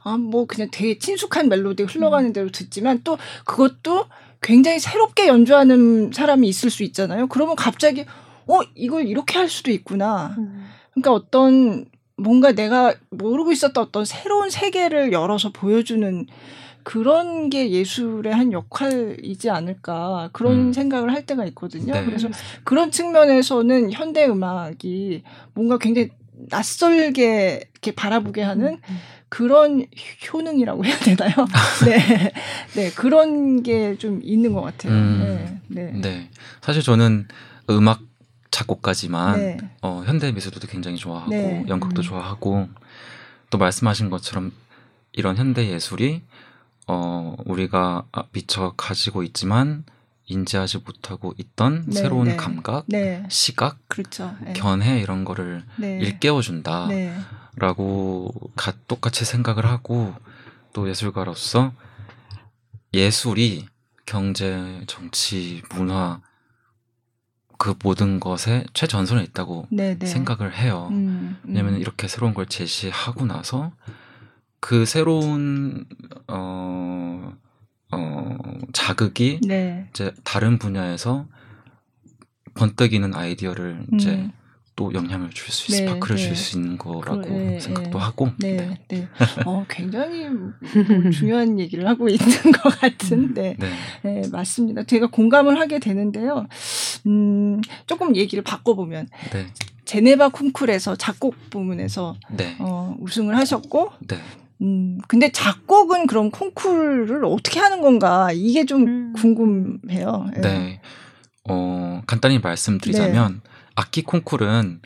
[0.03, 4.05] 아 뭐 그냥 되게 친숙한 멜로디 흘러가는 대로 듣지만 또 그것도
[4.41, 7.27] 굉장히 새롭게 연주하는 사람이 있을 수 있잖아요.
[7.27, 8.05] 그러면 갑자기
[8.45, 10.35] 어 이걸 이렇게 할 수도 있구나.
[10.93, 11.85] 그러니까 어떤
[12.17, 16.27] 뭔가 내가 모르고 있었던 어떤 새로운 세계를 열어서 보여주는
[16.89, 20.73] 그런 게 예술의 한 역할이지 않을까 그런 음.
[20.73, 21.93] 생각을 할 때가 있거든요.
[21.93, 22.03] 네.
[22.03, 22.29] 그래서
[22.63, 25.21] 그런 측면에서는 현대 음악이
[25.53, 26.09] 뭔가 굉장히
[26.49, 28.79] 낯설게 이렇게 바라보게 하는
[29.29, 29.85] 그런
[30.33, 31.31] 효능이라고 해야 되나요?
[31.85, 32.33] 네,
[32.73, 34.91] 네 그런 게 좀 있는 것 같아요.
[34.91, 35.61] 음.
[35.67, 36.29] 네, 네, 네.
[36.59, 37.27] 사실 저는
[37.69, 38.01] 음악
[38.49, 39.57] 작곡가지만 네.
[39.83, 41.65] 어, 현대 미술도 굉장히 좋아하고 네.
[41.67, 42.03] 연극도 음.
[42.03, 42.67] 좋아하고
[43.51, 44.51] 또 말씀하신 것처럼
[45.11, 46.23] 이런 현대 예술이
[46.91, 49.83] 어, 우리가 아, 미처 가지고 있지만
[50.25, 52.35] 인지하지 못하고 있던 네, 새로운 네.
[52.35, 54.35] 감각, 네, 시각, 그렇죠.
[54.41, 54.53] 네.
[54.53, 55.99] 견해 이런 거를 네.
[55.99, 57.15] 일깨워준다라고 네.
[58.55, 60.15] 가, 똑같이 생각을 하고
[60.73, 61.73] 또 예술가로서
[62.91, 63.67] 예술이
[64.07, 66.21] 경제, 정치, 문화
[67.59, 70.07] 그 모든 것에 최전선에 있다고 네, 네.
[70.07, 70.87] 생각을 해요.
[70.89, 71.49] 음, 음.
[71.49, 73.73] 왜냐면 이렇게 새로운 걸 제시하고 나서
[74.59, 75.85] 그 새로운
[76.27, 77.33] 어,
[77.91, 78.37] 어,
[78.73, 79.87] 자극이 네.
[79.89, 81.27] 이제 다른 분야에서
[82.55, 84.31] 번뜩이는 아이디어를 이제 음.
[84.79, 86.23] 또 영향을 줄 수, 네, 스파크를 네.
[86.23, 88.03] 줄수 있는 거라고 그, 네, 생각도 네.
[88.03, 88.29] 하고.
[88.37, 89.09] 네, 네.
[89.45, 90.53] 어, 굉장히 뭐
[91.11, 93.57] 중요한 얘기를 하고 있는 것 같은데.
[93.59, 93.71] 네.
[94.03, 94.83] 네, 맞습니다.
[94.83, 96.47] 제가 공감을 하게 되는데요.
[97.07, 99.47] 음, 조금 얘기를 바꿔보면, 네.
[99.83, 102.55] 제네바 콩쿨에서 작곡 부문에서, 네.
[102.59, 104.17] 어, 우승을 하셨고, 네.
[104.61, 108.29] 음, 근데 작곡은 그럼 콩쿨을 어떻게 하는 건가?
[108.33, 109.13] 이게 좀 음.
[109.13, 110.27] 궁금해요.
[110.37, 110.41] 예.
[110.41, 110.81] 네.
[111.49, 113.41] 어, 간단히 말씀드리자면
[113.75, 114.81] 악기 콩쿨은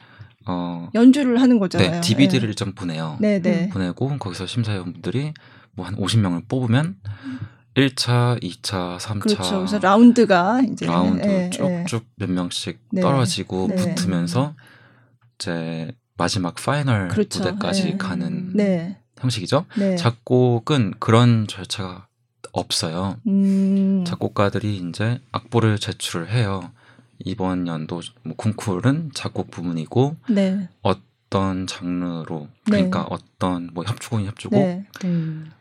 [0.46, 1.92] 어, 연주를 하는 거잖아요.
[1.92, 3.18] 네, DVD를 좀 보내요.
[3.20, 3.70] 네, 네.
[3.70, 5.34] 보내고 거기서 심사위원분들이
[5.76, 6.98] 뭐 한 50명을 뽑으면
[7.76, 9.58] 1차, 2차, 3차 그렇죠.
[9.58, 11.50] 그래서 라운드가 이제 라운드 예, 예.
[11.50, 13.02] 쭉쭉 몇 명씩 네.
[13.02, 13.76] 떨어지고 네.
[13.76, 14.54] 붙으면서
[15.36, 17.40] 이제 마지막 파이널 그렇죠.
[17.40, 17.98] 무대까지 네.
[17.98, 19.00] 가는 네.
[19.24, 19.66] 형식이죠.
[19.78, 19.96] 네.
[19.96, 22.08] 작곡은 그런 절차가
[22.52, 23.18] 없어요.
[23.28, 24.04] 음.
[24.06, 26.72] 작곡가들이 이제 악보를 제출을 해요.
[27.20, 30.70] 이번 연도 뭐 콩쿨은 작곡 부문이고 네.
[30.82, 32.78] 어떤 장르로 네.
[32.78, 34.86] 그러니까 어떤 뭐 협주곡이 협주곡, 네.
[35.02, 35.10] 네.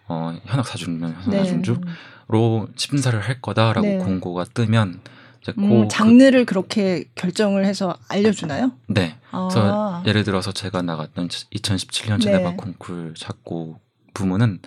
[0.08, 1.38] 어, 현악 사중면 현악 네.
[1.38, 3.98] 사중주로 심사를 할 거다라고 네.
[3.98, 5.21] 공고가 뜨면 이제
[5.58, 8.72] 음, 그, 장르를 그 렇게 결정을 해서 알려주나요?
[8.86, 9.16] 그, 네.
[9.30, 9.48] 아.
[9.50, 12.24] 그래서 예를 들어서 제가 나갔던 2017년 네.
[12.24, 13.80] 제네바 콩쿨 작곡
[14.14, 14.60] 부문은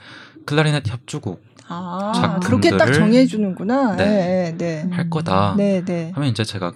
[0.46, 3.96] 클라리넷 협주곡 아, 작품들을 그렇게 딱 정해주는구나.
[3.96, 4.06] 네.
[4.06, 6.12] 네, 네, 할 거다 네, 네.
[6.14, 6.74] 하면 이제 제가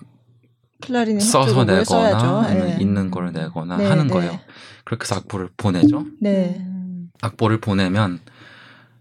[0.81, 2.77] 클라리넷 써서 내거나 네.
[2.79, 4.13] 있는 걸 내거나 네, 하는 네.
[4.13, 4.39] 거예요.
[4.85, 6.05] 그렇게 해서 악보를 보내죠.
[6.21, 6.55] 네.
[6.59, 7.11] 음.
[7.21, 8.19] 악보를 보내면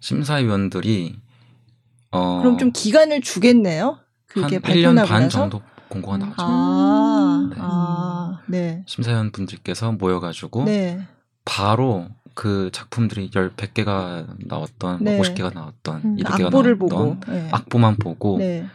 [0.01, 1.17] 심사위원들이
[2.11, 3.99] 어 그럼 좀 기간을 주겠네요.
[4.29, 5.39] 그게 한 1년 발표나고 반 나서.
[5.41, 6.21] 정도 공고가 음.
[6.21, 6.35] 나오죠.
[6.39, 7.57] 아, 네.
[7.61, 8.83] 아, 네.
[8.87, 11.01] 심사위원 분들께서 모여가지고 네.
[11.45, 15.17] 바로 그 작품들이 열 100개가 나왔던 네.
[15.17, 17.33] 뭐 50개가 나왔던 음, 200개가 악보를 나왔던 보고.
[17.33, 17.49] 네.
[17.51, 18.67] 악보만 보고 네.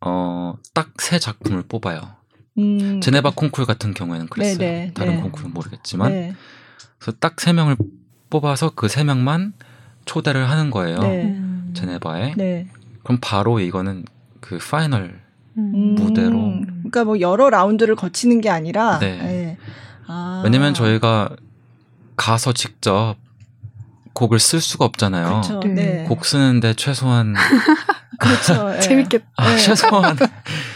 [0.00, 2.00] 어딱 세 작품을 뽑아요.
[2.58, 3.00] 음.
[3.00, 4.58] 제네바 콩쿨 같은 경우에는 그랬어요.
[4.58, 5.22] 네, 네, 다른 네.
[5.22, 6.34] 콩쿨은 모르겠지만 네.
[6.98, 7.76] 그래서 딱 세 명을
[8.30, 9.52] 뽑아서 그 세 명만
[10.04, 10.98] 초대를 하는 거예요.
[11.00, 11.24] 네.
[11.24, 11.72] 음.
[11.76, 12.34] 제네바에.
[12.36, 12.68] 네.
[13.02, 14.04] 그럼 바로 이거는
[14.48, 15.20] 그 파이널
[15.58, 15.94] 음.
[15.96, 16.38] 무대로.
[16.78, 18.98] 그러니까 뭐 여러 라운드를 거치는 게 아니라.
[18.98, 19.16] 네.
[19.16, 19.58] 네.
[20.06, 20.42] 아.
[20.44, 21.30] 왜냐면 저희가
[22.16, 23.16] 가서 직접
[24.12, 25.28] 곡을 쓸 수가 없잖아요.
[25.28, 25.60] 그렇죠.
[25.60, 25.74] 네.
[25.74, 26.04] 네.
[26.04, 27.34] 곡 쓰는데 최소한
[28.18, 28.70] 그렇죠.
[28.70, 28.80] 네.
[28.80, 29.26] 재밌겠다.
[29.36, 29.58] 아, 네.
[29.58, 30.16] 최소한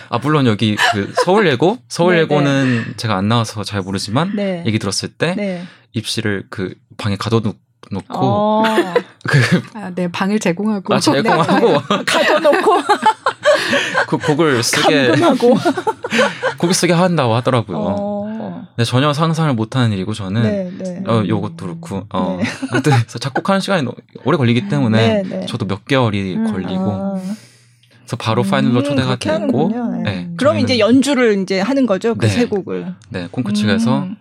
[0.09, 4.65] 아 물론 여기 그 서울 예고 네, 서울예고는 제가 안 나와서 잘 모르지만 네.
[4.67, 5.65] 얘기 들었을 때 네.
[5.93, 7.57] 입시를 그 방에 가둬놓고
[8.11, 8.65] 어,
[9.27, 10.95] 그, 아, 네, 방을 제공하고.
[10.95, 12.83] 아, 제공하고 가둬놓고
[14.07, 15.57] 그 곡을 쓰게 감금하고.
[16.59, 17.79] 곡을 쓰게 한다고 하더라고요.
[17.79, 18.21] 어.
[18.77, 21.03] 근데 전혀 상상을 못하는 일이고 저는 네, 네.
[21.07, 22.49] 어 요것도 그렇고 어 네.
[22.71, 23.87] 하여튼 그래서 작곡하는 시간이
[24.25, 25.47] 오래 걸리기 때문에 네, 네.
[25.47, 27.21] 저도 몇 개월이 음, 걸리고 아.
[28.01, 29.71] 그래서 바로 파이널로 음, 초대가 됐고.
[30.03, 30.03] 네.
[30.03, 32.15] 네, 그럼 이제 연주를 이제 하는 거죠.
[32.15, 32.33] 그 네.
[32.33, 32.95] 세 곡을.
[33.11, 34.17] 네 콩쿠 측에서 음.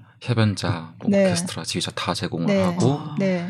[1.00, 1.26] 뭐 네.
[1.26, 2.62] 오케스트라, 지휘자 다 제공을 네.
[2.62, 3.48] 하고 네.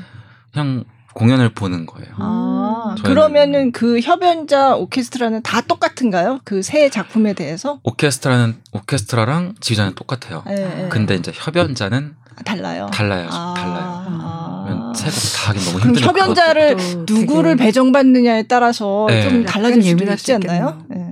[0.53, 0.83] 그냥
[1.13, 2.07] 공연을 보는 거예요.
[2.17, 6.39] 아, 저희는- 그러면은 그 협연자 오케스트라는 다 똑같은가요?
[6.43, 7.79] 그세 작품에 대해서?
[7.83, 10.43] 오케스트라는 오케스트라랑 지휘자는 똑같아요.
[10.45, 10.89] 네, 네.
[10.89, 12.89] 근데 이제 협연자는 달라요.
[12.93, 13.27] 달라요.
[13.31, 14.05] 아, 달라요.
[14.21, 14.93] 아.
[14.95, 16.09] 세곡 다 하긴 너무 그럼 힘들어요.
[16.09, 16.75] 협연자를
[17.07, 19.23] 누구를 되게- 배정받느냐에 따라서 네.
[19.23, 20.83] 좀 달라질 수도 예민할 있지 수 않나요?
[20.87, 21.11] 그것도.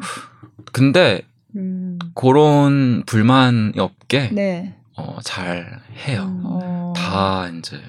[0.72, 1.22] 근데
[1.56, 1.98] 음.
[2.16, 4.32] 그런 불만이 없게 네.
[4.32, 4.76] 네.
[4.96, 6.24] 어, 잘 해요.
[6.28, 6.42] 음.
[6.46, 7.80] 어, 다 이제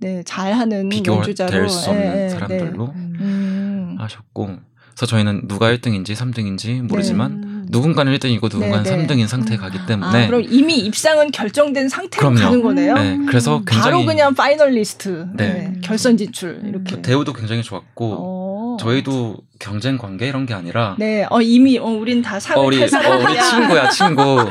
[0.00, 3.12] 네, 잘하는 연주자로 수 없는 예, 예, 사람들로 음.
[3.18, 3.24] 네.
[3.24, 3.96] 음.
[3.98, 4.56] 하셨고
[4.94, 7.66] 그래서 저희는 누가 1등인지 3등인지 모르지만 음.
[7.68, 9.06] 누군가는 1등이고 누군가는 네, 네.
[9.06, 12.44] 3등인 상태에 가기 아, 때문에 그럼 이미 입상은 결정된 상태로 그럼요.
[12.44, 12.94] 가는 거네요.
[12.94, 13.64] 네, 그래서 음.
[13.64, 15.52] 굉장히 바로 그냥 파이널리스트, 네.
[15.52, 16.96] 네, 결선 진출 이렇게.
[16.96, 18.49] 그 대우도 굉장히 좋았고 어.
[18.80, 22.88] 저희도 경쟁 관계 이런 게 아니라 네, 어 이미 어 우린 다 상을 어, 우리
[22.88, 23.18] 탈 어.
[23.18, 24.50] 우리 친구야 친구 뭐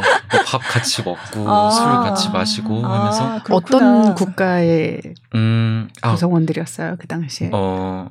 [0.50, 1.70] 밥 같이 먹고 아.
[1.70, 4.00] 술 같이 마시고 하면서 아, 그렇구나.
[4.02, 5.00] 어떤 국가의
[5.36, 7.52] 음, 아, 구성원들이었어요 그 당시에?
[7.54, 8.10] 어,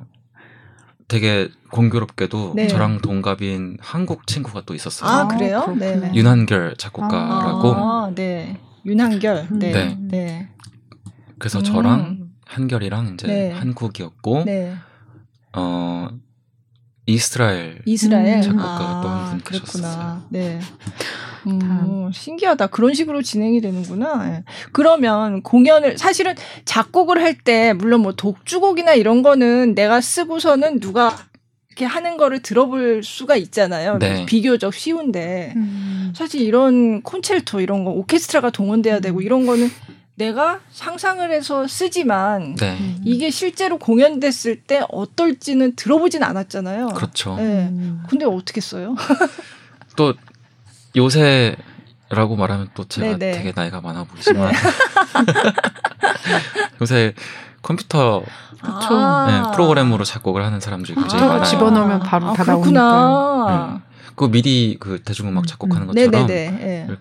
[1.09, 2.67] 되게 공교롭게도 네.
[2.67, 5.09] 저랑 동갑인 한국 친구가 또 있었어요.
[5.09, 5.63] 아, 아, 그래요?
[5.65, 6.07] 그렇구나.
[6.07, 6.11] 네.
[6.13, 7.73] 윤한결 작곡가라고.
[7.75, 8.57] 아, 네.
[8.85, 9.47] 윤한결.
[9.51, 9.71] 네.
[9.71, 9.97] 네.
[9.99, 10.49] 네.
[11.39, 11.63] 그래서 음.
[11.63, 13.51] 저랑 한결이랑 이제 네.
[13.51, 14.75] 한국이었고, 네.
[15.53, 16.09] 어,
[17.05, 17.81] 이스라엘.
[17.85, 18.41] 이스라엘 음.
[18.41, 19.71] 작곡가가 또한 아, 분 그렇구나.
[19.81, 20.23] 계셨었어요.
[20.29, 20.59] 네.
[21.47, 22.67] 음, 신기하다.
[22.67, 24.29] 그런 식으로 진행이 되는구나.
[24.35, 24.43] 예.
[24.73, 26.35] 그러면 공연을 사실은
[26.65, 31.15] 작곡을 할 때 물론 뭐 독주곡이나 이런 거는 내가 쓰고서는 누가
[31.69, 33.97] 이렇게 하는 거를 들어볼 수가 있잖아요.
[33.99, 34.25] 네.
[34.25, 36.11] 비교적 쉬운데 음.
[36.13, 39.01] 사실 이런 콘체르토 이런 거 오케스트라가 동원돼야 음.
[39.01, 39.69] 되고 이런 거는
[40.19, 42.77] 내가 상상을 해서 쓰지만 네.
[42.77, 43.01] 음.
[43.05, 46.89] 이게 실제로 공연됐을 때 어떨지는 들어보진 않았잖아요.
[46.89, 47.37] 그렇죠.
[47.37, 47.69] 네.
[47.69, 48.03] 음.
[48.09, 48.95] 근데 어떻게 써요?
[49.95, 50.13] 또
[50.95, 53.37] 요새라고 말하면 또 제가 네네.
[53.37, 54.53] 되게 나이가 많아 보이지만
[56.81, 57.13] 요새
[57.61, 58.21] 컴퓨터
[58.61, 59.25] 그쵸.
[59.27, 61.43] 네, 프로그램으로 작곡을 하는 사람들이 굉장히 아, 많아요.
[61.45, 63.81] 집어넣으면 바로 다 그렇구나.
[64.15, 65.87] 그 미디 그 대중음악 음, 작곡하는 음.
[65.87, 66.97] 것처럼 네네네.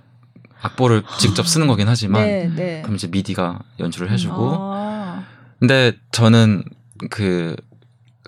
[0.59, 0.67] 예.
[0.67, 2.83] 악보를 직접 쓰는 거긴 하지만 네, 네.
[2.83, 5.25] 그럼 이제 미디가 연주를 해주고 아,
[5.59, 6.65] 근데 저는
[7.11, 7.57] 그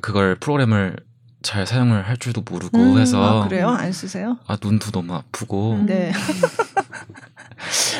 [0.00, 0.96] 그걸 프로그램을
[1.42, 3.68] 잘 사용을 할 줄도 모르고 음, 해서 아, 그래요?
[3.68, 4.38] 안 쓰세요?
[4.46, 5.86] 아 눈도 너무 아프고 음.
[5.86, 6.12] 네.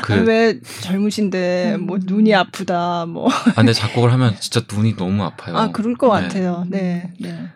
[0.03, 1.87] 그 아, 왜 젊으신데 음.
[1.87, 3.28] 뭐 눈이 아프다 뭐.
[3.31, 5.57] 아, 근데 작곡을 하면 진짜 눈이 너무 아파요.
[5.57, 6.22] 아 그럴 것 네.
[6.22, 6.64] 같아요.
[6.68, 7.12] 네.
[7.20, 7.49] 네.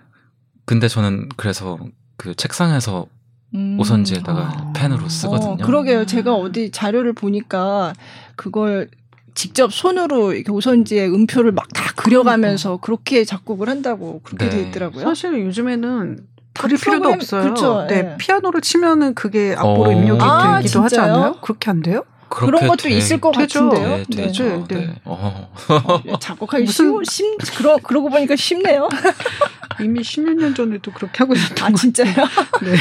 [0.64, 1.78] 근데 저는 그래서
[2.16, 3.06] 그 책상에서
[3.54, 3.76] 음.
[3.80, 4.72] 오선지에다가 아.
[4.74, 5.52] 펜으로 쓰거든요.
[5.52, 6.06] 어, 그러게요.
[6.06, 7.92] 제가 어디 자료를 보니까
[8.36, 8.88] 그걸
[9.34, 14.50] 직접 손으로 이렇게 오선지에 음표를 막 다 그려가면서 그렇게 작곡을 한다고 그렇게 네.
[14.50, 15.02] 돼 있더라고요.
[15.04, 16.18] 사실 요즘에는
[16.52, 17.42] 다 그릴 필요도 없어요.
[17.42, 17.86] 그렇죠.
[17.88, 18.16] 네, 예.
[18.18, 19.92] 피아노를 치면은 그게 악보로 어.
[19.92, 21.14] 입력이 아, 되기도 하지 진짜요?
[21.14, 21.32] 않아요?
[21.40, 22.04] 그렇게 안 돼요?
[22.28, 23.70] 그런 것도 돼- 있을 것 되죠.
[23.70, 23.96] 같은데요.
[24.08, 24.44] 네, 되죠.
[24.44, 24.76] 네, 네.
[24.86, 24.94] 네.
[25.04, 25.48] 어.
[25.84, 28.88] 어, 작곡하기 무슨- 쉬우, 심, 그러, 그러고 보니까 쉽네요.
[29.80, 32.12] 이미 10몇 년 전에도 그렇게 하고 있었던 아, 것 진짜요?
[32.62, 32.76] 네.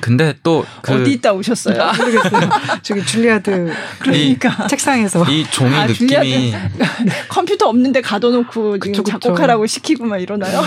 [0.00, 1.92] 근데 또 그 어디 있다 오셨어요?
[1.98, 2.50] 모르겠어요.
[2.82, 4.66] 저기 줄리아드 그러니까.
[4.68, 6.54] 책상에서 이 종이 아, 느낌이
[7.28, 9.18] 컴퓨터 없는데 가둬놓고 지금 그쵸.
[9.18, 10.62] 작곡하라고 시키고 막 이러나요?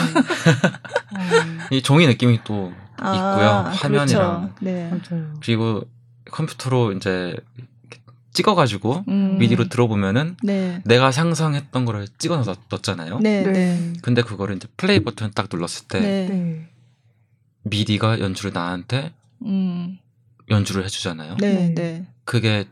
[1.72, 3.72] 이 종이 느낌이 또 아, 있고요.
[3.76, 4.56] 화면이랑 그렇죠.
[4.62, 4.92] 네.
[5.42, 5.84] 그리고
[6.32, 7.36] 컴퓨터로 이제
[8.34, 9.38] 찍어가지고 음.
[9.40, 10.82] 미디로 들어보면은 네.
[10.86, 13.20] 내가 상상했던 거를 찍어 넣- 넣었잖아요.
[13.22, 13.42] 네.
[13.44, 13.52] 네.
[13.52, 13.94] 네.
[14.02, 16.28] 근데 그거를 이제 플레이 버튼 딱 눌렀을 때 네.
[16.30, 16.70] 네.
[17.70, 19.14] 미디가 연주를 나한테
[19.46, 19.98] 음.
[20.50, 21.38] 연주를 해주잖아요.
[21.40, 21.54] 네.
[21.54, 21.74] 네.
[21.76, 22.08] 네.
[22.26, 22.66] 그게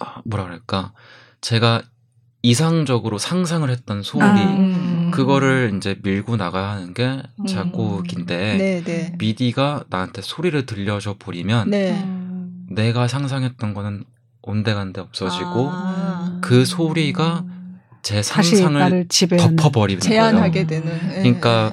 [0.00, 0.92] 아, 뭐라 그럴까
[1.40, 1.82] 제가
[2.42, 5.10] 이상적으로 상상을 했던 소리 아, 음.
[5.12, 8.82] 그거를 이제 밀고 나가는 게 작곡인데 네.
[8.84, 9.14] 네.
[9.18, 12.00] 미디가 나한테 소리를 들려줘 버리면 네.
[12.00, 12.66] 음.
[12.70, 14.04] 내가 상상했던 거는
[14.42, 16.38] 온데간데 없어지고 아.
[16.42, 17.44] 그 소리가
[18.02, 20.82] 제 상상을 덮어버리는 제한하게 거예요.
[20.82, 21.08] 되는.
[21.08, 21.22] 네.
[21.22, 21.72] 그러니까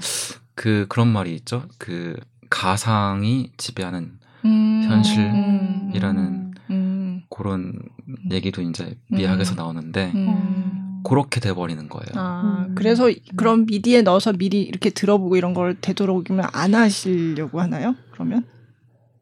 [0.55, 1.63] 그 그런 말이 있죠.
[1.77, 2.15] 그
[2.49, 4.83] 가상이 지배하는 음.
[4.83, 7.21] 현실이라는 음.
[7.29, 7.73] 그런
[8.31, 9.57] 얘기도 이제 미학에서 음.
[9.57, 11.01] 나오는데 음.
[11.03, 12.07] 그렇게 돼버리는 거예요.
[12.15, 12.75] 아, 음.
[12.75, 17.95] 그래서 그런 미디에 넣어서 미리 이렇게 들어보고 이런 걸 되도록이면 안 하시려고 하나요?
[18.11, 18.45] 그러면?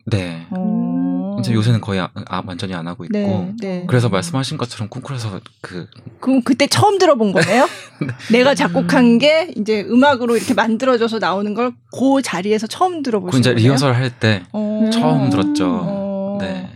[0.06, 0.48] 네.
[0.52, 1.13] 어.
[1.44, 3.84] 이제 요새는 거의 아, 아, 완전히 안 하고 있고 네, 네.
[3.88, 5.88] 그래서 말씀하신 것처럼 콩쿠르에서 그
[6.20, 7.68] 그럼 그때 처음 들어본 거네요?
[8.32, 13.52] 내가 작곡한 게 이제 음악으로 이렇게 만들어져서 나오는 걸 그 자리에서 처음 그 들어보신 이제
[13.52, 13.64] 거네요?
[13.68, 14.90] 리허설 할때 어.
[14.92, 15.80] 처음 들었죠.
[15.84, 16.38] 어.
[16.42, 16.70] 네.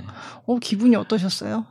[0.46, 1.66] 어, 기분이 어떠셨어요?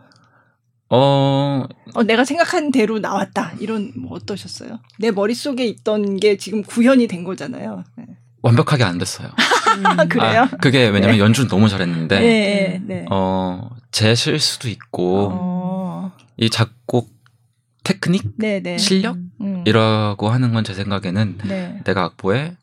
[0.89, 3.53] 어, 어, 내가 생각한 대로 나왔다.
[3.61, 4.79] 이런 뭐 어떠셨어요?
[4.99, 7.85] 내 머릿 속에 있던 게 지금 구현이 된 거잖아요.
[7.97, 8.05] 네.
[8.43, 9.29] 완벽하게 안 됐어요.
[9.85, 10.43] 아, 그래요?
[10.43, 13.07] 아, 그게 왜냐면 연주를 너무 잘했는데 네, 네, 네.
[13.11, 16.13] 어, 제 실수도 있고 어.
[16.37, 17.11] 이 작곡
[17.85, 18.79] 테크닉 네, 네.
[18.79, 19.63] 실력 음.
[19.67, 21.81] 이라고 하는 건 제 생각에는 네.
[21.85, 22.57] 내가 악보에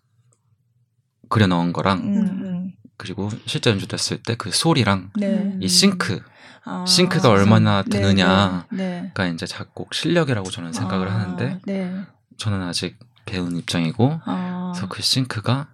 [1.29, 2.71] 그려 넣은 거랑 음, 음.
[2.97, 5.57] 그리고 실제 연주됐을 때 그 소리랑 네.
[5.59, 6.23] 이 싱크가
[6.65, 6.85] 아.
[6.87, 9.11] 싱크가 얼마나 네, 되느냐가 네.
[9.15, 9.29] 네.
[9.31, 11.93] 이제 작곡 실력이라고 저는 생각을 아, 하는데 네.
[12.37, 14.71] 저는 아직 배운 입장이고 아.
[14.73, 15.69] 그래서 그 싱크가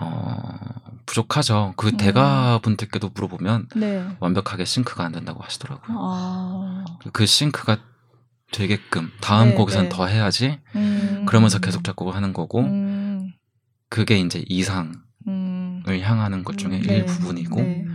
[0.00, 0.70] 어
[1.06, 1.74] 부족하죠.
[1.76, 1.96] 그 음.
[1.96, 4.06] 대가분들께도 물어보면 네.
[4.20, 5.96] 완벽하게 싱크가 안 된다고 하시더라고요.
[6.00, 6.84] 아.
[7.12, 7.78] 그 싱크가
[8.52, 9.88] 되게끔 다음 네, 곡에선 네.
[9.88, 10.60] 더 해야지.
[10.74, 11.24] 음.
[11.26, 13.32] 그러면서 계속 작곡을 하는 거고 음.
[13.88, 14.92] 그게 이제 이상을
[15.28, 15.82] 음.
[15.86, 16.96] 향하는 것 중에 음, 네.
[16.96, 17.86] 일부분이고 네.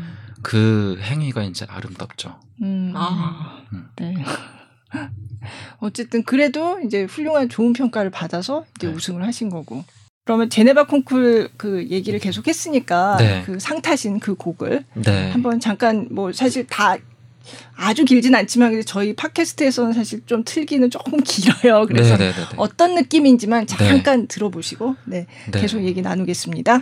[0.43, 2.39] 그 행위가 이제 아름답죠.
[2.62, 2.93] 음.
[2.95, 3.64] 아.
[3.74, 3.88] 음.
[3.97, 4.14] 네.
[5.80, 8.93] 어쨌든 그래도 이제 훌륭한 좋은 평가를 받아서 이제 네.
[8.93, 9.84] 우승을 하신 거고.
[10.26, 13.43] 그러면 제네바 콩쿨 그 얘기를 계속 했으니까 네.
[13.45, 15.30] 그 상 타신 그 곡을 네.
[15.32, 16.97] 한번 잠깐 뭐 사실 다
[17.76, 21.86] 아주 길진 않지만 저희 팟캐스트에서는 사실 좀 틀기는 조금 길어요.
[21.86, 22.55] 그래서 네, 네, 네, 네.
[22.57, 25.61] 어떤 느낌인지만 잠깐 들어보시고 네, 네.
[25.61, 26.82] 계속 얘기 나누겠습니다.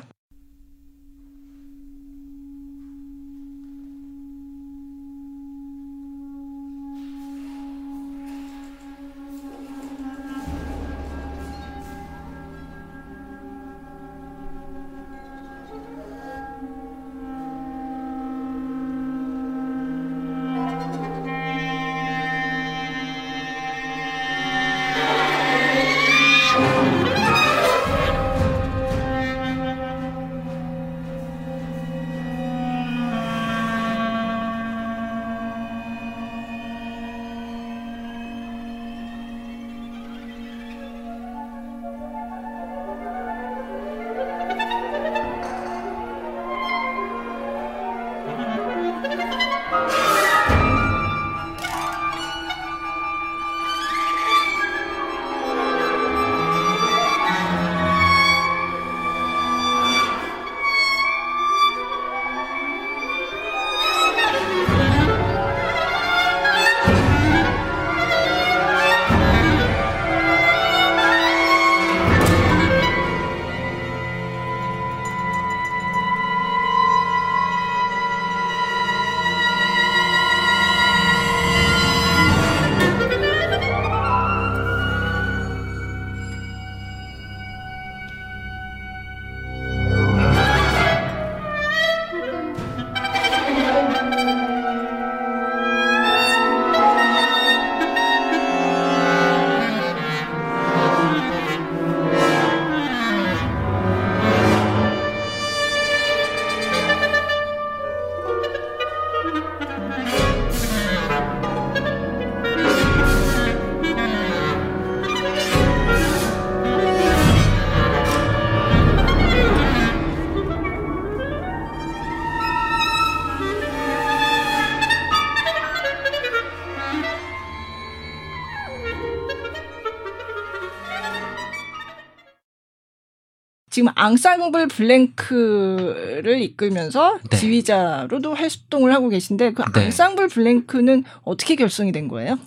[133.74, 137.38] 지금 앙상블 블랭크를 이끌면서 네.
[137.38, 139.86] 지휘자로도 활동을 하고 계신데 그 네.
[139.86, 142.38] 앙상블 블랭크는 어떻게 결성이 된 거예요?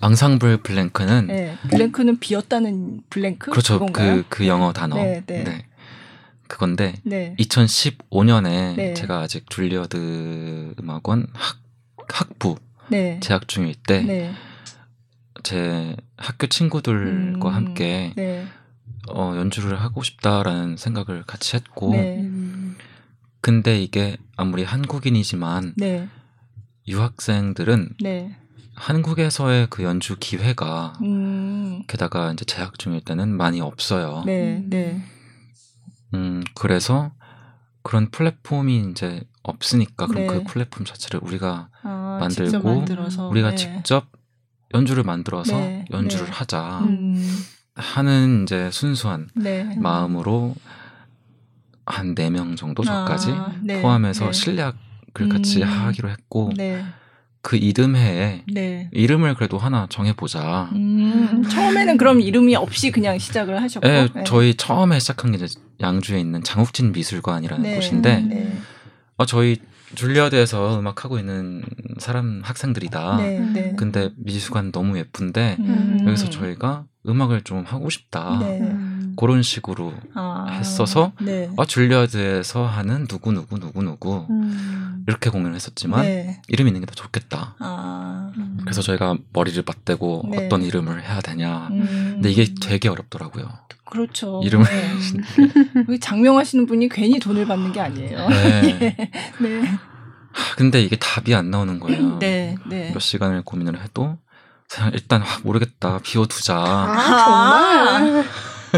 [0.00, 1.56] 앙상블 블랭크는 네.
[1.70, 3.74] 블랭크는 비었다는 blank 그렇죠.
[3.74, 4.16] 그건가요?
[4.16, 4.96] 그, 그 영어 단어.
[4.96, 5.66] 네, 네.
[6.48, 7.36] 그건데 네.
[7.38, 8.94] 2015년에 네.
[8.94, 11.58] 제가 아직 줄리어드 음악원 학,
[12.08, 12.56] 학부
[12.88, 13.20] 네.
[13.22, 14.02] 재학 중일 때제
[15.44, 15.96] 네.
[16.16, 17.54] 학교 친구들과 음.
[17.54, 18.44] 함께 네.
[19.14, 22.20] 어, 연주를 하고 싶다라는 생각을 같이 했고 네.
[22.20, 22.76] 음.
[23.40, 26.08] 근데 이게 아무리 한국인이지만 네.
[26.86, 28.36] 유학생들은 네.
[28.74, 31.82] 한국에서의 그 연주 기회가 음.
[31.86, 34.22] 게다가 이제 재학 중일 때는 많이 없어요.
[34.24, 34.56] 네.
[34.56, 34.70] 음.
[34.70, 35.02] 네.
[36.14, 37.12] 음, 그래서
[37.82, 40.26] 그런 플랫폼이 이제 없으니까 그럼 네.
[40.28, 43.56] 그 플랫폼 자체를 우리가 아, 만들고 직접 우리가 네.
[43.56, 44.06] 직접
[44.74, 45.84] 연주를 만들어서 네.
[45.90, 46.32] 연주를 네.
[46.32, 47.44] 하자 음.
[47.74, 49.76] 하는 이제 순수한 네.
[49.78, 50.54] 마음으로
[51.84, 53.80] 한 네 명 정도 저까지 아, 네.
[53.80, 54.32] 포함해서 네.
[54.32, 55.68] 실력을 같이 음.
[55.68, 56.84] 하기로 했고 네.
[57.40, 58.88] 그 이듬해에 네.
[58.92, 60.70] 이름을 그래도 하나 정해보자.
[60.74, 63.88] 음, 처음에는 그럼 이름이 없이 그냥 시작을 하셨고.
[63.88, 64.22] 예, 네.
[64.24, 67.74] 저희 처음에 시작한 게 이제 양주에 있는 장욱진 미술관이라는 네.
[67.74, 68.58] 곳인데 네.
[69.16, 69.56] 어, 저희
[69.94, 71.62] 줄리어드에서 음악하고 있는
[71.98, 73.16] 사람 학생들이다.
[73.16, 73.38] 네.
[73.40, 73.74] 네.
[73.76, 76.04] 근데 미술관 너무 예쁜데 음.
[76.06, 78.38] 여기서 저희가 음악을 좀 하고 싶다.
[78.40, 78.60] 네.
[78.60, 79.14] 음.
[79.16, 81.50] 그런 식으로 아, 했어서 네.
[81.56, 85.04] 어, 줄리어드에서 하는 누구 누구 누구 누구 음.
[85.06, 86.40] 이렇게 공연을 했었지만 네.
[86.48, 87.56] 이름 있는 게 더 좋겠다.
[87.58, 88.32] 아.
[88.36, 88.58] 음.
[88.62, 90.46] 그래서 저희가 머리를 맞대고 네.
[90.46, 91.68] 어떤 이름을 해야 되냐.
[91.72, 92.12] 음.
[92.14, 93.48] 근데 이게 되게 어렵더라고요.
[93.92, 94.40] 그렇죠.
[94.42, 95.84] 이름을 네.
[95.86, 98.26] 여기 장명하시는 분이 괜히 돈을 받는 게 아니에요.
[98.26, 98.96] 네.
[99.38, 99.60] 네.
[100.32, 102.18] 하, 근데 이게 답이 안 나오는 거예요.
[102.18, 102.54] 네.
[102.66, 102.90] 네.
[102.94, 104.16] 몇 시간을 고민을 해도
[104.70, 106.56] 그냥 일단 아, 모르겠다 비워두자.
[106.56, 108.24] 아, 정말.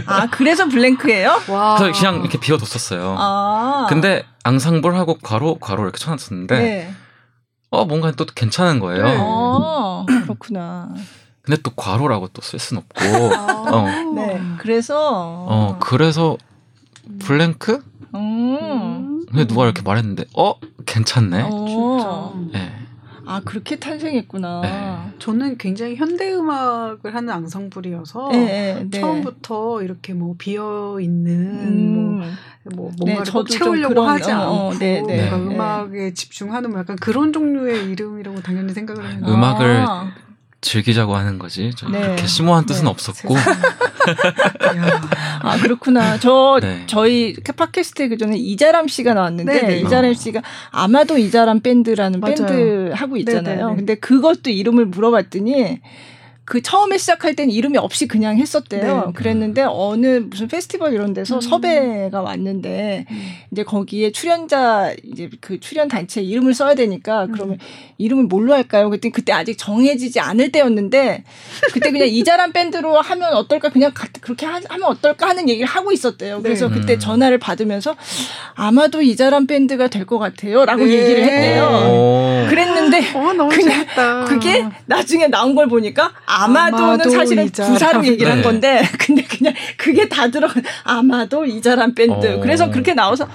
[0.07, 1.43] 아, 그래서 블랭크예요?
[1.49, 1.77] 와.
[1.77, 3.15] 그래서 그냥 이렇게 비워뒀었어요.
[3.17, 3.87] 아.
[3.89, 6.95] 근데 앙상블하고 괄호 괄호 이렇게 쳐놨었는데 네.
[7.71, 9.05] 어 뭔가 또 괜찮은 거예요.
[9.05, 9.17] 네.
[9.17, 10.89] 아, 그렇구나.
[11.45, 14.15] 근데 또 괄호라고 또 쓸 순 없고 어.
[14.15, 14.41] 네.
[14.59, 14.97] 그래서
[15.49, 16.37] 어 그래서
[17.21, 17.83] 블랭크?
[18.15, 19.27] 음.
[19.29, 20.55] 근데 누가 이렇게 말했는데 어
[20.87, 21.43] 괜찮네.
[21.43, 21.67] 어.
[22.49, 22.59] 진짜.
[22.59, 22.73] 네.
[23.27, 24.61] 아, 그렇게 탄생했구나.
[24.61, 25.15] 네.
[25.19, 29.01] 저는 굉장히 현대 음악을 하는 앙상블이어서 네, 네, 네.
[29.01, 32.37] 처음부터 이렇게 뭐 비어 있는 음.
[32.65, 35.31] 뭐, 뭐 네, 뭔가를 좀 채우려고 그런, 하지 어, 않고 어, 네, 네.
[35.31, 35.55] 뭔가 네.
[35.55, 40.13] 음악에 집중하는 뭐 약간 그런 종류의 이름이라고 당연히 생각을 했는데 음악을 아,
[40.65, 41.71] 즐기자고 하는 거지.
[41.77, 42.01] 저 네.
[42.01, 42.91] 그렇게 심오한 뜻은 네.
[42.91, 43.35] 없었고.
[43.37, 45.01] 야.
[45.41, 46.19] 아, 그렇구나.
[46.19, 46.85] 저, 네.
[46.87, 49.79] 저희 팟캐스트에 그 전에 이자람 씨가 나왔는데, 네, 네.
[49.81, 50.15] 이자람 어.
[50.15, 52.35] 씨가 아마도 이자람 밴드라는 맞아요.
[52.35, 53.43] 밴드 하고 있잖아요.
[53.57, 53.77] 네, 네, 네.
[53.77, 55.81] 근데 그것도 이름을 물어봤더니,
[56.47, 59.05] 그 처음에 시작할 땐 이름이 없이 그냥 했었대요.
[59.07, 59.13] 네.
[59.15, 61.41] 그랬는데 어느 무슨 페스티벌 이런 데서 음.
[61.41, 63.07] 섭외가 왔는데
[63.51, 67.59] 이제 거기에 출연자 이제 그 출연 단체 이름을 써야 되니까 그러면
[67.97, 68.91] 이름을 뭘로 할까요?
[68.91, 71.25] 그랬더니 그때 아직 정해지지 않을 때였는데
[71.73, 75.93] 그때 그냥 이자람 밴드로 하면 어떨까 그냥 가- 그렇게 하, 면 어떨까 하는 얘기를 하고
[75.93, 76.43] 있었대요.
[76.43, 76.75] 그래서 네.
[76.79, 76.99] 그때 음.
[76.99, 77.97] 전화를 받으면서
[78.55, 80.91] 아마도 이자람 밴드가 될 것 같아요라고 네.
[81.01, 81.65] 얘기를 했대요.
[81.65, 82.47] 오.
[82.51, 84.25] 그랬는데 어 너무 그냥 재밌다.
[84.27, 86.13] 그게 나중에 나온 걸 보니까
[86.43, 87.73] 아마도는 아마도 사실은 이자람.
[87.73, 88.45] 부사로 얘기를 한 네.
[88.45, 90.55] 건데 근데 그냥 그게 다 들어가
[90.85, 92.41] 아마도 이자람 밴드 어.
[92.41, 93.29] 그래서 그렇게 나와서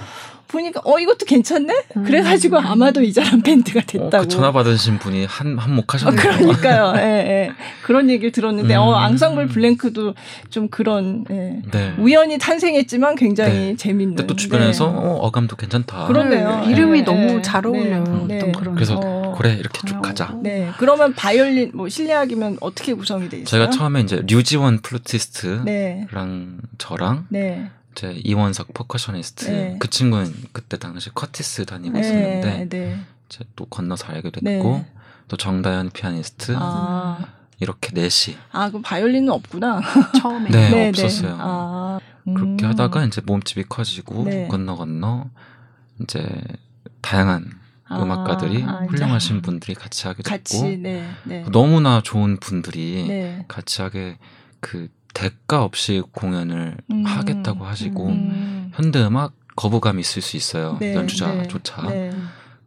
[0.49, 2.03] 보니까 어 이것도 괜찮네 음.
[2.03, 6.21] 그래가지고 아마도 이자람 밴드가 어, 됐다고 그 전화 받으신 분이 한 어, 한몫하셨네요.
[6.21, 7.51] 그러니까요 예, 예.
[7.83, 8.79] 그런 얘기를 들었는데 음.
[8.79, 10.15] 어 앙상블 블랭크도
[10.49, 11.61] 좀 그런 예.
[11.71, 11.93] 네.
[11.97, 13.75] 우연히 탄생했지만 굉장히 네.
[13.75, 14.97] 재밌는 근데 또 주변에서 네.
[14.97, 16.07] 어, 어감도 괜찮다.
[16.07, 16.61] 그러네요.
[16.61, 17.41] 네, 이름이 네, 너무 네.
[17.41, 18.03] 잘 어울려요.
[18.27, 18.37] 네.
[18.37, 18.51] 어떤 네.
[18.51, 19.35] 그런 그래서 어.
[19.37, 20.01] 그래 이렇게 쭉 어.
[20.01, 20.35] 가자.
[20.41, 23.45] 네 그러면 바이올린 뭐 실내악이면 어떻게 구성이 돼 있어요?
[23.45, 26.07] 제가 처음에 이제 류지원 플루티스트랑 네.
[26.77, 27.69] 저랑 네.
[27.69, 29.75] 이 제 이원석 percussionist 네.
[29.77, 31.99] 그 친구는 그때 당시 커티스 다니고 네.
[31.99, 32.99] 있었는데 네.
[33.27, 34.93] 이제 또 건너서 알게 됐고 네.
[35.27, 37.19] 또 정다현 피아니스트 아,
[37.59, 39.81] 이렇게 넷이 아, 그럼 바이올린은 없구나.
[40.17, 40.87] 처음에 네.
[40.87, 41.37] 없었어요.
[41.41, 42.35] 아, 음.
[42.35, 44.47] 그렇게 하다가 이제 몸집이 커지고 네.
[44.47, 45.25] 건너 건너
[46.01, 46.25] 이제
[47.01, 47.51] 다양한
[47.89, 51.43] 아, 음악가들이 아, 훌륭하신 분들이 같이 하게 됐고 같이, 네, 네.
[51.51, 53.43] 너무나 좋은 분들이 네.
[53.49, 54.17] 같이 하게
[54.61, 54.87] 그
[55.19, 57.03] 대가 없이 공연을 음.
[57.05, 58.71] 하겠다고 하시고 음.
[58.73, 62.17] 현대 음악 거부감이 있을 수 있어요 네, 연주자조차 네, 네.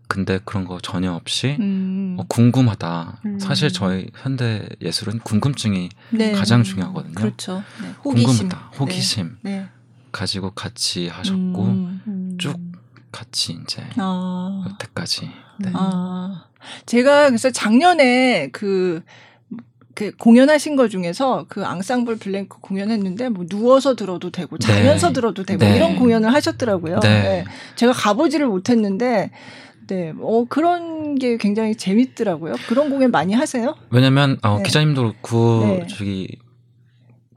[0.07, 2.17] 근데 그런 거 전혀 없이 음.
[2.19, 3.39] 어, 궁금하다 음.
[3.39, 6.33] 사실 저희 현대 예술은 궁금증이 네.
[6.33, 7.65] 가장 중요하거든요 그렇죠.
[7.81, 7.89] 네.
[8.05, 8.29] 호기심.
[8.29, 9.69] 궁금하다 호기심 네.
[10.11, 12.03] 가지고 같이 하셨고 음.
[12.07, 12.37] 음.
[12.39, 12.61] 쭉
[13.11, 14.67] 같이 이제 아.
[14.69, 15.31] 여태까지
[15.61, 15.69] 네.
[15.71, 15.73] 음.
[15.75, 16.45] 아,
[16.85, 19.03] 제가 그래서 작년에 그
[19.95, 25.12] 그 공연하신 거 중에서 그 앙상블 블랭크 공연했는데 뭐 누워서 들어도 되고 자면서 네.
[25.12, 25.76] 들어도 되고 네.
[25.76, 27.01] 이런 공연을 하셨더라고요.
[27.01, 27.45] 네.
[27.76, 29.30] 제가 가보지를 못했는데
[29.88, 32.55] 네, 어 그런 게 굉장히 재밌더라고요.
[32.68, 33.74] 그런 공연 많이 하세요?
[33.90, 34.62] 왜냐면 어, 네.
[34.62, 35.86] 기자님도 그렇고 네.
[35.88, 36.38] 저기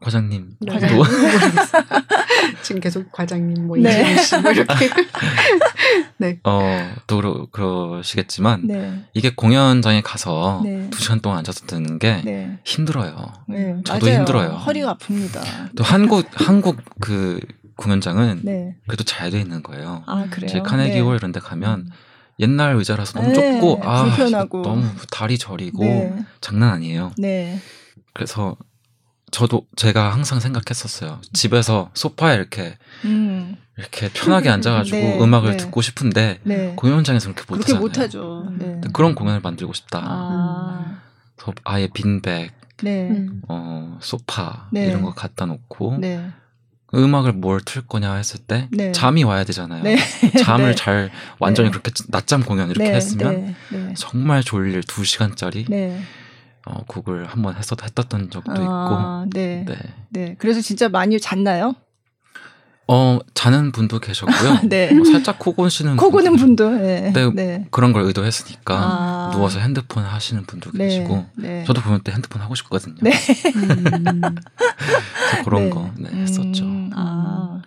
[0.05, 0.71] 과장님 네.
[0.71, 0.97] 과장님.
[0.97, 1.03] 도
[2.61, 3.89] 지금 계속 과장님 뭐 네.
[3.89, 4.89] 이재민 씨뭐 이렇게
[6.43, 10.87] 어, 또 그러, 그러시겠지만 네, 이게 공연장에 가서 네.
[10.91, 13.33] 두 시간 동안 앉아서 듣는 게 네, 힘들어요.
[13.47, 14.17] 네, 저도 맞아요.
[14.19, 14.49] 힘들어요.
[14.51, 15.41] 허리가 아픕니다.
[15.75, 17.39] 또 한국 한국 그
[17.75, 20.03] 공연장은 네, 그래도 잘 돼 있는 거예요.
[20.05, 20.47] 아 그래요.
[20.47, 20.99] 제 카네기 네.
[20.99, 21.89] 홀 이런 데 가면
[22.39, 24.61] 옛날 의자라서 너무 네, 좁고 아 불편하고.
[24.61, 27.11] 너무 다리 저리고 네, 장난 아니에요.
[27.17, 27.59] 네,
[28.13, 28.55] 그래서
[29.35, 31.19] 저도 제가 항상 생각했었어요.
[31.33, 35.57] 집에서 소파에 이렇게 음, 이렇게 편하게 앉아가지고 네, 음악을 네.
[35.57, 36.71] 듣고 싶은데 네.
[36.77, 37.81] 공연 장에서 그렇게 그렇게 못하잖아요.
[37.81, 38.49] 못하죠.
[38.57, 38.65] 네.
[38.65, 39.99] 근데 그런 공연을 만들고 싶다.
[40.05, 41.01] 아,
[41.35, 43.41] 그래서 아예 빈백, 네, 음.
[43.49, 44.85] 어, 소파 네.
[44.85, 46.29] 이런 거 갖다 놓고 네,
[46.93, 48.93] 음악을 뭘 틀 거냐 했을 때 네.
[48.93, 49.83] 잠이 와야 되잖아요.
[49.83, 49.97] 네.
[50.45, 50.75] 잠을 네.
[50.75, 51.71] 잘 완전히 네.
[51.71, 55.99] 그렇게 낮잠 공연 이렇게 네, 했으면 네, 네, 정말 졸릴 두 시간짜리 네.
[56.65, 59.93] 어, 곡을 한번 했었 했었던 적도 아, 네, 있고, 네.
[60.09, 60.35] 네.
[60.39, 61.75] 그래서 진짜 많이 잤나요?
[62.87, 64.59] 어 자는 분도 계셨고요.
[64.69, 64.93] 네.
[64.93, 67.31] 뭐 살짝 코 고시는 코 고는 분도 네, 네.
[67.33, 67.67] 네.
[67.71, 69.29] 그런 걸 의도했으니까 아.
[69.33, 71.63] 누워서 핸드폰 하시는 분도 네, 계시고 네.
[71.65, 72.95] 저도 보면 때 핸드폰 하고 싶거든요.
[73.01, 73.11] 네.
[73.11, 74.21] 음.
[74.77, 75.69] 그래서 그런 네.
[75.71, 76.63] 거 네, 했었죠.
[76.63, 77.61] 음, 아,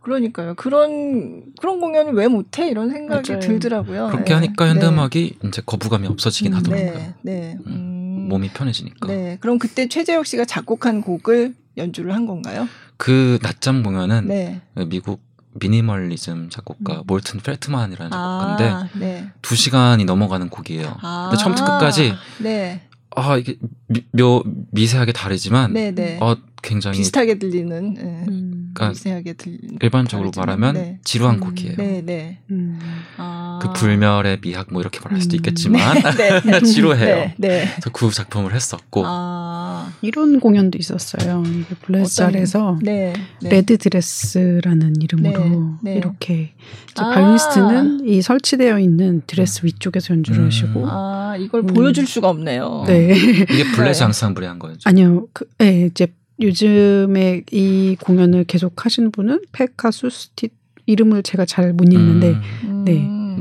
[0.00, 0.54] 그러니까요.
[0.54, 3.40] 그런 그런 공연을 왜 못해 이런 생각이 맞아요.
[3.40, 4.08] 들더라고요.
[4.08, 4.34] 그렇게 네.
[4.34, 6.92] 하니까 현대음악이 이제 거부감이 없어지긴 음, 하더라고요.
[6.92, 7.58] 네, 네.
[7.66, 7.83] 음, 음,
[8.28, 9.08] 몸이 편해지니까.
[9.08, 9.38] 네.
[9.40, 12.68] 그럼 그때 최재혁 씨가 작곡한 곡을 연주를 한 건가요?
[12.96, 14.60] 그 낮잠 공연은 네.
[14.86, 15.20] 미국
[15.54, 17.02] 미니멀리즘 작곡가 음.
[17.06, 19.30] 몰튼 펠트만이라는 작곡가인데 아, 네.
[19.42, 20.96] 두 시간이 넘어가는 곡이에요.
[21.00, 22.82] 아, 근데 처음부터 끝까지 네,
[23.14, 23.56] 아 이게
[23.86, 26.18] 미, 묘 미세하게 다르지만 네, 네.
[26.20, 27.94] 어 굉장히 비슷하게 들리는.
[27.94, 28.24] 네.
[28.28, 28.70] 음.
[28.72, 29.78] 그러니까 미세하게 들리는.
[29.82, 30.98] 일반적으로 다르지만, 말하면 네.
[31.04, 31.76] 지루한 음, 곡이에요.
[31.76, 32.38] 네, 네.
[32.50, 32.78] 음.
[33.18, 33.60] 아.
[33.62, 35.36] 그 불멸의 미학 뭐 이렇게 말할 수도 음.
[35.36, 36.60] 있겠지만 네, 네.
[36.64, 37.14] 지루해요.
[37.16, 37.68] 네, 네.
[37.76, 41.44] 그래서 그 작품을 했었고 아, 이런 공연도 있었어요.
[41.46, 43.12] 이게 블레스알에서 네,
[43.42, 43.48] 네.
[43.48, 45.96] 레드 드레스라는 이름으로 네, 네.
[45.96, 46.54] 이렇게
[46.96, 47.10] 아.
[47.10, 50.46] 바이올리스트는 이 설치되어 있는 드레스 위쪽에서 연주를 음.
[50.46, 51.66] 하시고 아, 이걸 음.
[51.66, 52.84] 보여줄 수가 없네요.
[52.86, 54.04] 네 이게 블레스 네.
[54.06, 54.78] 앙상블이 한 거죠.
[54.84, 56.08] 아니요 그, 네, 이제
[56.40, 60.48] 요즘에 이 공연을 계속 하시는 분은 페카수스티
[60.86, 62.84] 이름을 제가 잘 못 읽는데 음, 음.
[62.84, 62.94] 네.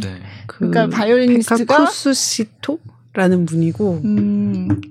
[0.07, 0.21] 네.
[0.47, 4.81] 그 그러니까 바이올리니스트가- 페카쿠스시토라는 분이고 음,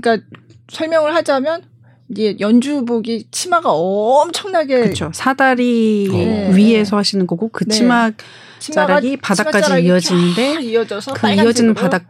[0.00, 0.26] 그러니까
[0.68, 1.62] 설명을 하자면
[2.10, 6.56] 이게 연주복이 치마가 엄청나게 그렇죠 사다리 네.
[6.56, 7.74] 위에서 하시는 거고 그 네.
[7.74, 8.10] 치마
[8.58, 12.04] 자락이 바닥까지 이어지는데 쫙 이어져서 그 이어지는 바닥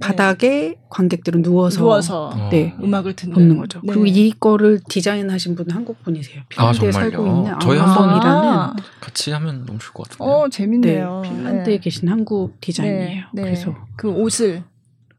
[0.00, 2.48] 바닥에 관객들은 누워서, 누워서 어.
[2.50, 2.74] 네.
[2.82, 3.80] 음악을 듣는 벗는 거죠.
[3.82, 3.92] 네.
[3.92, 6.40] 그리고 이거를 디자인하신 분은 한국 분이세요.
[6.40, 7.10] 아, 핀란드에 정말요?
[7.10, 10.24] 살고 있는 저희 아우성이라는 아, 같이 하면 너무 좋을 것 같은데.
[10.24, 11.22] 어 네, 재밌네요.
[11.24, 11.78] 핀란드에 네.
[11.78, 13.24] 계신 한국 디자인이에요.
[13.34, 13.42] 네, 네.
[13.42, 14.64] 그래서 그 옷을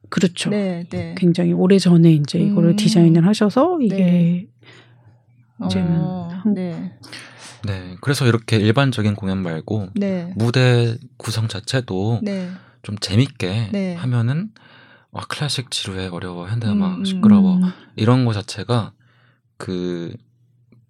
[0.09, 0.49] 그렇죠.
[0.49, 1.15] 네, 네.
[1.17, 2.75] 굉장히 오래 전에 이제 이거를 음.
[2.75, 4.47] 디자인을 하셔서 이게 네.
[5.65, 6.91] 이제는 어, 한- 네,
[7.65, 7.95] 네.
[8.01, 12.49] 그래서 이렇게 일반적인 공연 말고 네, 무대 구성 자체도 네,
[12.83, 13.95] 좀 재밌게 네.
[13.95, 14.49] 하면은
[15.15, 17.05] 와 클래식 지루해 어려워 현대 음악 음, 음.
[17.05, 18.91] 시끄러워 음, 이런 거 자체가
[19.55, 20.13] 그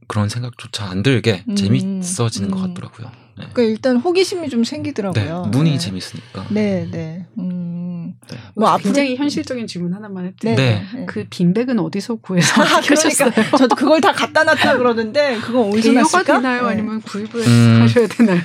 [0.08, 2.74] 그런 생각조차 안 들게 음, 재밌어지는 것 음.
[2.74, 3.12] 같더라고요.
[3.38, 3.46] 네.
[3.54, 5.50] 그러니까 일단 호기심이 좀 네, 생기더라고요.
[5.52, 5.78] 눈이 네.
[5.78, 6.48] 재밌으니까.
[6.50, 7.28] 네, 네.
[7.38, 8.16] 음.
[8.28, 8.38] 네.
[8.56, 10.84] 뭐 앞으로 굉장히 현실적인 질문 하나만 해도 네, 네.
[10.96, 11.06] 네.
[11.06, 12.82] 그 빈백은 어디서 구해서 아?
[12.82, 16.34] 그러니까 저도 그걸 다 갖다 놨다 그러는데 그건 어디서 대여가 났을까?
[16.38, 16.64] 되나요?
[16.64, 16.70] 네.
[16.74, 17.82] 아니면 구입을 음.
[17.84, 18.42] 하셔야 되나요?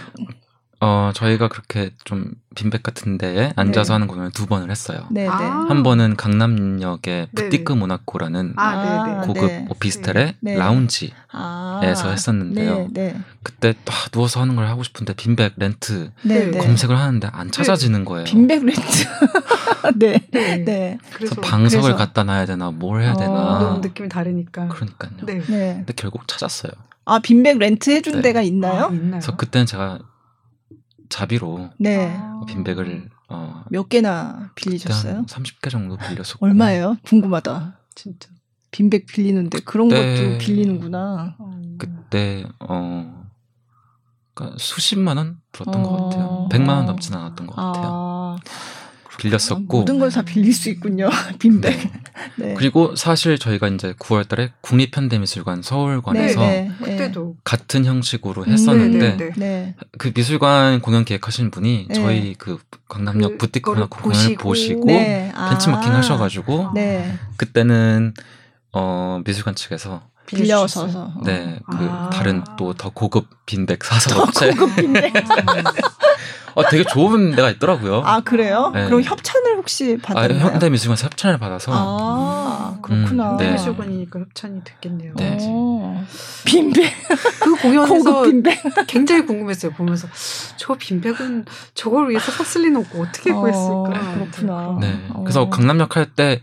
[0.83, 3.93] 어 저희가 그렇게 좀 빈백 같은 데에 앉아서 네.
[3.93, 5.01] 하는 공연을 두 번을 했어요.
[5.11, 5.29] 네, 네.
[5.29, 5.67] 아.
[5.69, 7.29] 한 번은 강남역의.
[7.35, 9.27] 부티크 모나코라는 아, 네네.
[9.27, 9.67] 고급 네.
[9.69, 10.57] 오피스텔의 네.
[10.57, 11.81] 라운지에서 아.
[11.83, 12.89] 했었는데요.
[12.93, 13.21] 네, 네.
[13.43, 16.51] 그때 아, 누워서 하는 걸 하고 싶은데 빈백 렌트 네, 네.
[16.51, 16.59] 네.
[16.59, 18.25] 검색을 하는데 안 찾아지는 거예요.
[18.25, 18.81] 빈백 렌트.
[19.97, 20.19] 네.
[20.31, 20.65] 네.
[20.65, 20.99] 네.
[21.13, 21.97] 그래서 그래서 방석을 그래서.
[21.99, 24.69] 갖다 놔야 되나 뭘 해야 어, 되나 너무 느낌이 다르니까.
[24.69, 25.11] 그러니까요.
[25.25, 25.35] 네.
[25.47, 25.75] 네.
[25.77, 26.73] 근데 결국 찾았어요.
[27.05, 28.23] 아, 빈백 렌트 해준 네.
[28.23, 28.85] 데가 있나요?
[28.85, 29.11] 아, 있나요?
[29.11, 29.99] 그래서 그때는 제가
[31.11, 32.17] 자비로 네.
[32.19, 32.41] 아.
[32.47, 35.17] 빈백을 어, 몇 개나 빌리셨어요?
[35.17, 36.97] 한 30개 정도 빌렸었고 얼마예요?
[37.03, 37.79] 궁금하다.
[37.95, 38.31] 진짜.
[38.71, 39.97] 빈백 빌리는데 그런 네.
[39.97, 41.37] 것도 빌리는구나.
[41.39, 41.61] 어.
[41.77, 43.27] 그때 어
[44.33, 45.89] 그러니까 수십만 원 들었던 어.
[45.89, 46.49] 것 같아요.
[46.51, 47.85] 100만 원 넘지는 않았던 것 같아요.
[47.87, 48.37] 아,
[49.21, 51.09] 빌렸었고 모든 걸 다 빌릴 수 있군요.
[51.39, 51.77] 빈백.
[52.37, 52.47] 네.
[52.49, 52.55] 네.
[52.55, 56.85] 그리고 사실 저희가 이제 9월달에 국립현대미술관 서울관에서 네, 네.
[56.85, 59.33] 그때도 같은 형식으로 음, 했었는데 네, 네, 네.
[59.37, 59.75] 네.
[59.99, 61.95] 그 미술관 공연 기획하신 분이 네.
[61.95, 62.59] 저희 그
[62.89, 65.33] 강남역 그 부티크 거를 공연을 보시고, 네.
[65.51, 65.99] 벤치마킹 아.
[65.99, 67.15] 하셔가지고 네.
[67.37, 68.15] 그때는
[68.73, 70.03] 어 미술관 측에서
[70.37, 71.13] 빌려서서.
[71.25, 72.11] 네 그 아.
[72.13, 75.13] 다른 또 더 고급 빈백 사서 더 업체 고급 빈백.
[76.57, 78.03] 어 되게 좋은 데가 있더라고요.
[78.05, 78.73] 아 그래요?
[78.75, 78.87] 네.
[78.87, 80.47] 그럼 협찬을 혹시 아, 받았나요?
[80.47, 83.33] 현대미술관에서 협찬을 받아서 아, 그렇구나.
[83.33, 83.53] 음, 네.
[83.53, 85.13] 미술관이니까 협찬이 됐겠네요.
[85.17, 85.37] 네.
[85.43, 86.05] 어.
[86.45, 86.93] 빈백.
[87.41, 88.61] 그 공연에서 고급 빈백.
[88.89, 89.73] 굉장히 궁금했어요.
[89.73, 90.09] 보면서
[90.57, 94.15] 저 빈백은 저걸 위해서 샀을 리는 없고 어떻게 어, 구했을까.
[94.15, 94.77] 그렇구나.
[94.81, 95.21] 네 어.
[95.23, 96.43] 그래서 강남역 할 때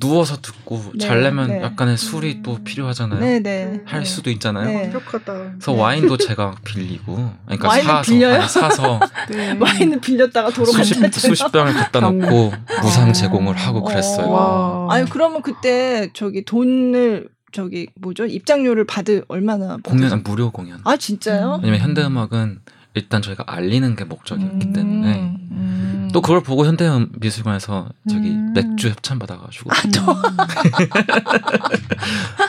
[0.00, 1.62] 누워서 듣고 네, 잘려면 네.
[1.62, 2.64] 약간의 술이 또 음.
[2.64, 3.18] 필요하잖아요.
[3.18, 3.80] 네네.
[3.84, 4.04] 할 네.
[4.06, 4.66] 수도 있잖아요.
[4.66, 4.82] 네.
[4.82, 5.32] 완벽하다.
[5.32, 5.80] 그래서 네.
[5.80, 8.34] 와인도 제가 빌리고 그러니까 와인을 사서 빌려요?
[8.34, 9.56] 아니, 사서 네.
[9.58, 11.18] 와인을 빌렸다가 도로 수십 간다.
[11.18, 14.30] 수십 병을 갖다 놓고 무상 제공을 하고 그랬어요.
[14.30, 14.86] 와.
[14.90, 20.80] 아유 그러면 그때 저기 돈을 저기 뭐죠 입장료를 받을 얼마나 공연은 무료 공연.
[20.84, 21.58] 아 진짜요?
[21.62, 22.60] 왜냐면 현대음악은
[22.98, 25.14] 일단 저희가 알리는 게 목적이었기 음, 때문에
[25.50, 26.08] 음.
[26.12, 28.52] 또 그걸 보고 현대미술관에서 저기 음.
[28.54, 30.00] 맥주 협찬 받아가지고 또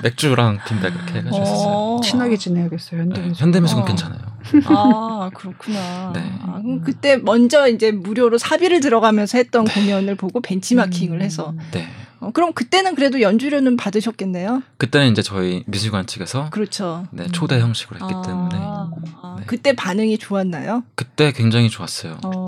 [0.04, 1.68] 맥주랑 빈백 이렇게 해가지고 했었어요.
[1.68, 2.02] 어.
[2.04, 3.02] 친하게 지내야겠어요.
[3.02, 3.44] 네, 현대미술.
[3.44, 3.86] 현대미술관 어.
[3.86, 4.20] 괜찮아요.
[4.66, 6.12] 아 그렇구나.
[6.14, 6.34] 네.
[6.42, 11.22] 아, 그럼 그때 먼저 이제 무료로 사비를 들어가면서 했던 공연을 보고 벤치마킹을 음.
[11.22, 11.88] 해서 네.
[12.20, 14.62] 어, 그럼 그때는 그래도 연주료는 받으셨겠네요.
[14.78, 17.08] 그때는 이제 저희 미술관 측에서 그렇죠.
[17.12, 19.46] 네, 초대 형식으로 했기 아, 때문에 아, 네.
[19.46, 20.84] 그때 반응이 좋았나요?
[20.96, 22.18] 그때 굉장히 좋았어요.
[22.24, 22.46] 어,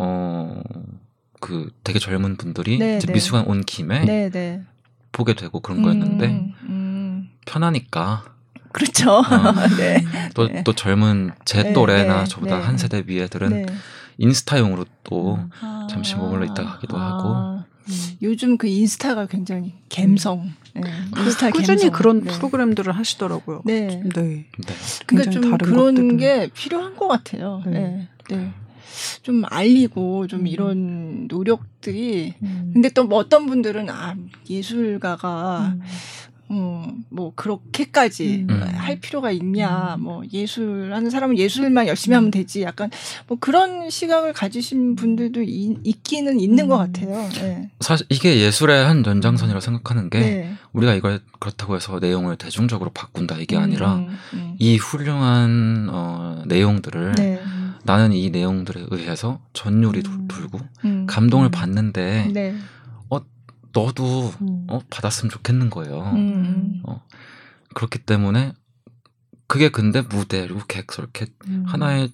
[0.00, 0.62] 어,
[1.40, 3.14] 그 되게 젊은 분들이 네, 이제 네.
[3.14, 4.62] 미술관 온 김에 네, 네.
[5.12, 7.30] 보게 되고 그런 거였는데 음, 음.
[7.46, 8.24] 편하니까
[8.72, 9.22] 그렇죠.
[9.78, 10.04] 네.
[10.34, 10.64] 또, 네.
[10.64, 12.64] 또 젊은 제 네, 또래나 네, 저보다 네.
[12.64, 13.66] 한 세대 위애들은 네.
[14.18, 17.64] 인스타용으로 또 아, 잠시 머물러 있다가 하기도 하고.
[17.86, 20.52] 아, 요즘 그 인스타가 굉장히 감성.
[20.74, 20.82] 네.
[21.16, 21.92] 인스타 꾸준히 감성.
[21.92, 22.32] 그런 네.
[22.32, 23.62] 프로그램들을 하시더라고요.
[23.64, 23.86] 네.
[23.86, 24.10] 네.
[24.14, 24.46] 네.
[25.06, 26.16] 그러니까 좀 다른 그런 것들을.
[26.16, 27.62] 게 필요한 것 같아요.
[27.66, 28.08] 네.
[28.28, 28.36] 네.
[28.36, 28.50] 네.
[29.22, 30.46] 좀 알리고 좀 음.
[30.46, 32.70] 이런 노력들이 음.
[32.72, 34.14] 근데 또뭐 어떤 분들은 아
[34.48, 35.82] 예술가가 음.
[36.54, 38.60] 음, 뭐 그렇게까지 음.
[38.76, 40.02] 할 필요가 있냐 음.
[40.04, 42.90] 뭐 예술하는 사람은 예술만 열심히 하면 되지 약간
[43.26, 46.68] 뭐 그런 시각을 가지신 분들도 이- 있기는 있는 음.
[46.68, 47.28] 것 같아요.
[47.40, 47.70] 네.
[47.80, 50.54] 사실 이게 예술의 한 연장선이라고 생각하는 게 네.
[50.72, 54.54] 우리가 이걸 그렇다고 해서 내용을 대중적으로 바꾼다 이게 아니라 음, 음.
[54.58, 57.40] 이 훌륭한 어, 내용들을 네.
[57.84, 60.28] 나는 이 내용들에 의해서 전율이 음.
[60.28, 61.06] 돌- 돌고 음.
[61.08, 61.50] 감동을 음.
[61.50, 62.54] 받는데 네.
[63.74, 64.66] 너도 음.
[64.68, 66.00] 어, 받았으면 좋겠는 거예요.
[66.14, 66.82] 음.
[67.74, 68.52] 그렇기 때문에
[69.46, 71.64] 그게 근데 무대 그리고 객설 이렇게 음.
[71.66, 72.10] 하나의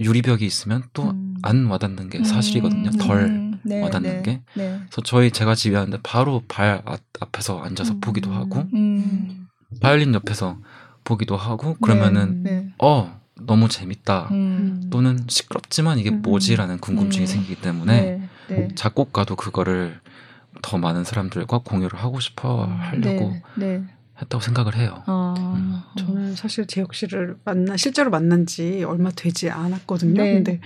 [0.00, 1.70] 유리벽이 있으면 또안 음.
[1.70, 2.90] 와닿는 게 사실이거든요.
[2.90, 2.98] 음.
[2.98, 4.22] 덜 네, 와닿는 네.
[4.22, 4.42] 게.
[4.54, 4.78] 네.
[4.78, 8.00] 그래서 저희 제가 지휘하는데 바로 발 앞- 앞에서 앉아서 음.
[8.00, 9.46] 보기도 하고 음.
[9.80, 10.58] 바이올린 옆에서
[11.04, 12.72] 보기도 하고 그러면은 네.
[12.78, 14.88] 어 너무 재밌다 음.
[14.90, 16.22] 또는 시끄럽지만 이게 음.
[16.22, 17.26] 뭐지라는 궁금증이 음.
[17.26, 18.28] 생기기 때문에 네.
[18.48, 18.68] 네.
[18.74, 20.00] 작곡가도 그거를
[20.62, 22.70] 더 많은 사람들과 공유를 하고 싶어 음.
[22.70, 23.78] 하려고 네.
[23.78, 23.84] 네.
[24.20, 25.02] 했다고 생각을 해요.
[25.06, 25.34] 아.
[25.38, 25.80] 음.
[25.98, 30.22] 저는 사실 재혁 씨를 만나 실제로 만난 지 얼마 되지 않았거든요.
[30.22, 30.34] 네.
[30.34, 30.60] 근데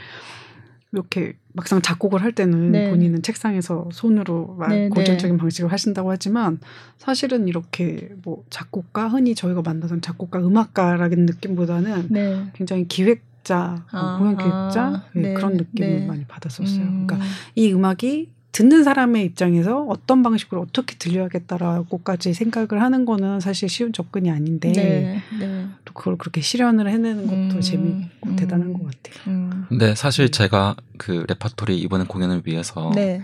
[0.93, 2.91] 이렇게 막상 작곡을 할 때는 네.
[2.91, 5.41] 본인은 책상에서 손으로 막 네, 고전적인 네.
[5.41, 6.59] 방식으로 하신다고 하지만
[6.99, 12.51] 사실은 이렇게 뭐 작곡가 흔히 저희가 만나던 작곡가 음악가라는 느낌보다는 네.
[12.55, 16.07] 굉장히 기획자, 뭐 아, 공연 기획자 네, 네, 그런 느낌을 네.
[16.07, 16.82] 많이 받았었어요.
[16.82, 17.07] 음.
[17.07, 23.92] 그러니까 이 음악이 듣는 사람의 입장에서 어떤 방식으로 어떻게 들려야겠다라고까지 생각을 하는 거는 사실 쉬운
[23.92, 25.22] 접근이 아닌데 네.
[25.38, 25.66] 네.
[25.84, 28.36] 또 그걸 그렇게 실현을 해내는 것도 음, 재밌고 음.
[28.36, 29.22] 대단한 것 같아요.
[29.28, 29.66] 음.
[29.68, 33.22] 근데 사실 제가 그 레파토리 이번에 공연을 위해서 네.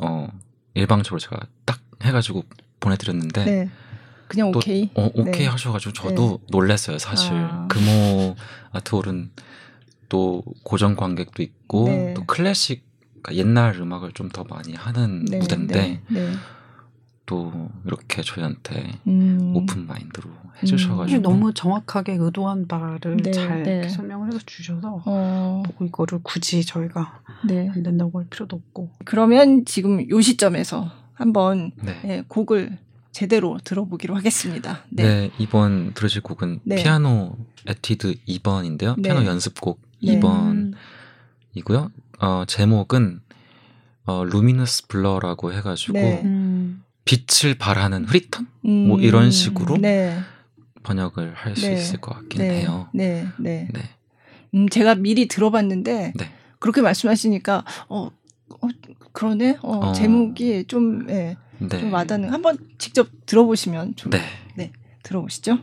[0.00, 0.26] 어
[0.74, 2.42] 일방적으로 제가 딱 해가지고
[2.80, 3.68] 보내드렸는데 네.
[4.26, 4.90] 그냥 또- 오케이.
[4.94, 5.46] 어, 오케이 네.
[5.46, 7.68] 하셔가지고 저도 놀랐어요 사실 아.
[7.68, 8.34] 금호
[8.72, 9.30] 아트홀은
[10.08, 12.14] 또 고전 관객도 있고 네.
[12.14, 12.90] 또 클래식
[13.22, 15.38] 그러니까 옛날 음악을 좀 더 많이 하는 네.
[15.38, 16.02] 무대인데 네.
[16.08, 16.32] 네.
[17.26, 19.52] 또 이렇게 저희한테 음.
[19.54, 20.28] 오픈 마인드로
[20.62, 23.88] 해주셔가지고 사실 너무 정확하게 의도한 바를 네, 잘 네.
[23.88, 25.62] 설명을 해서 주셔서 어.
[25.78, 27.68] 뭐 이거를 굳이 저희가 네.
[27.74, 32.00] 안 된다고 할 필요도 없고 그러면 지금 요 시점에서 한번 네.
[32.04, 32.78] 예, 곡을
[33.12, 34.80] 제대로 들어보기로 하겠습니다.
[34.90, 35.02] 네.
[35.02, 35.30] 네.
[35.38, 36.76] 이번 들으실 곡은 네.
[36.76, 37.36] 피아노
[37.66, 38.94] 에튀드 2번인데요.
[38.96, 39.02] 네.
[39.02, 40.18] 피아노 연습곡 네.
[40.18, 41.90] 2번이고요.
[42.22, 43.20] 어, 제목은
[44.04, 46.22] 어, Luminous Blur라고 해가지고 네.
[46.24, 46.84] 음.
[47.04, 48.88] 빛을 발하는 흐릿함 음.
[48.88, 50.18] 뭐 이런 식으로 네.
[50.84, 51.74] 번역을 할수 네.
[51.74, 52.60] 있을 것 같긴 네.
[52.60, 52.88] 해요.
[52.94, 53.26] 네.
[53.38, 53.68] 네.
[53.72, 53.80] 네.
[54.54, 56.32] 음, 제가 미리 들어봤는데 네.
[56.60, 58.10] 그렇게 말씀하시니까 어
[58.60, 58.68] 어,
[59.12, 59.58] 그러네.
[59.62, 59.92] 어, 어.
[59.92, 61.80] 제목이 좀, 예, 네.
[61.80, 62.32] 좀 와닿는.
[62.32, 64.20] 한번 직접 들어보시면 좀 네.
[65.02, 65.58] 들어보시죠.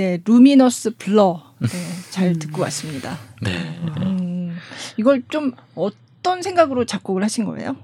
[0.00, 1.42] 네, 루미너스 블러.
[1.58, 1.68] 네,
[2.10, 2.38] 잘 음.
[2.38, 3.18] 듣고 왔습니다.
[3.42, 3.78] 네.
[3.98, 4.56] 음,
[4.96, 7.76] 이걸 좀 어떤 생각으로 작곡을 하신 거예요?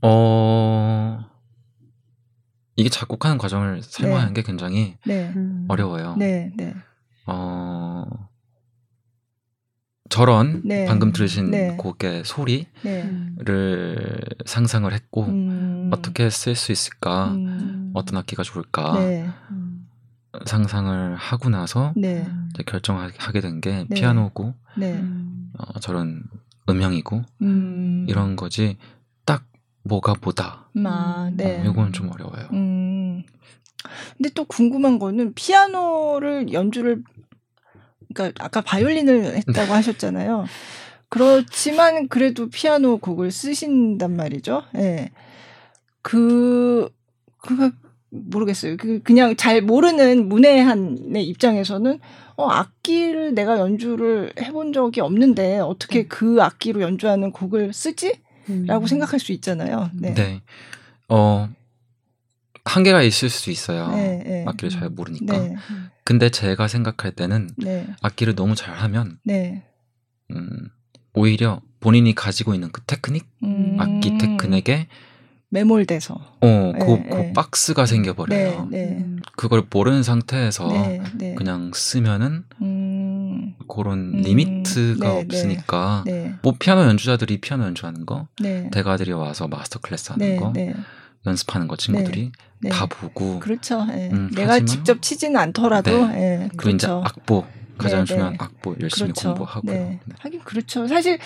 [0.00, 1.18] 어
[2.76, 5.66] 이게 작곡하는 과정을 설명하는 게 굉장히 네, 음.
[5.68, 6.16] 어려워요.
[6.16, 6.74] 네, 네,
[7.26, 8.06] 어
[10.08, 10.86] 저런 네.
[10.86, 11.76] 방금 들으신 네.
[11.76, 13.02] 곡의 소리를 네.
[13.02, 13.36] 음.
[14.46, 19.67] 상상을 했고 음, 어떻게 쓸 수 있을까, 음, 어떤 악기가 좋을까 네, 음.
[20.44, 23.94] 상상을 하고 나서 네, 이제 결정하게 된게 네.
[23.94, 25.52] 피아노고 네, 음.
[25.58, 26.22] 어, 저런
[26.68, 28.76] 음향이고 음, 이런 거지
[29.24, 29.44] 딱
[29.84, 30.70] 뭐가 뭐다.
[30.84, 31.60] 아, 네.
[31.60, 32.48] 어, 이건 좀 어려워요.
[32.52, 33.22] 음.
[34.16, 37.02] 근데 또 궁금한 거는 피아노를 연주를
[38.14, 40.46] 그러니까 아까 바이올린을 했다고 하셨잖아요.
[41.08, 44.62] 그렇지만 그래도 피아노 곡을 쓰신단 말이죠.
[44.76, 45.10] 예.
[46.02, 46.88] 그
[47.38, 47.70] 그가
[48.10, 48.76] 모르겠어요.
[48.76, 51.98] 그 그냥 잘 모르는 문외한의 입장에서는
[52.36, 58.20] 어 악기를 내가 연주를 해본 적이 없는데 어떻게 그 악기로 연주하는 곡을 쓰지?
[58.66, 58.86] 라고 음.
[58.86, 59.90] 생각할 수 있잖아요.
[59.94, 60.14] 네.
[60.14, 60.40] 네.
[61.08, 61.48] 어
[62.64, 63.88] 한계가 있을 수 있어요.
[63.88, 64.44] 네, 네.
[64.46, 65.38] 악기를 잘 모르니까.
[65.38, 65.56] 네.
[66.04, 67.86] 근데 제가 생각할 때는 네.
[68.00, 69.62] 악기를 너무 잘하면 네.
[70.30, 70.70] 음,
[71.12, 73.76] 오히려 본인이 가지고 있는 그 테크닉, 음.
[73.78, 74.88] 악기 테크닉에
[75.50, 76.14] 매몰돼서.
[76.14, 77.32] 어, 그, 네, 그 네.
[77.32, 78.68] 박스가 생겨버려요.
[78.70, 78.96] 네, 네.
[78.98, 79.20] 음.
[79.36, 81.34] 그걸 모르는 상태에서 네, 네.
[81.34, 83.54] 그냥 쓰면은 음.
[83.66, 84.20] 그런 음.
[84.22, 85.24] limit가 네, 네.
[85.24, 86.34] 없으니까 네.
[86.42, 88.68] 뭐 피아노 연주자들이 피아노 연주하는 거, 네.
[88.72, 90.74] 대가들이 와서 master class 하는 네, 거, 네.
[91.26, 92.30] 연습하는 거 친구들이
[92.60, 92.70] 네.
[92.70, 93.86] 다 보고 그렇죠.
[93.92, 94.10] 예.
[94.12, 96.48] 음, 내가 하지만- 직접 치지는 않더라도 예.
[96.56, 97.02] 그리고 이제 그렇죠.
[97.04, 97.44] 악보
[97.78, 98.38] 가장 네, 중요한 네.
[98.40, 99.28] 악보 열심히 그렇죠.
[99.34, 99.72] 공부하고요.
[99.72, 100.00] 네.
[100.04, 100.14] 네.
[100.18, 100.86] 하긴 그렇죠.
[100.88, 101.18] 사실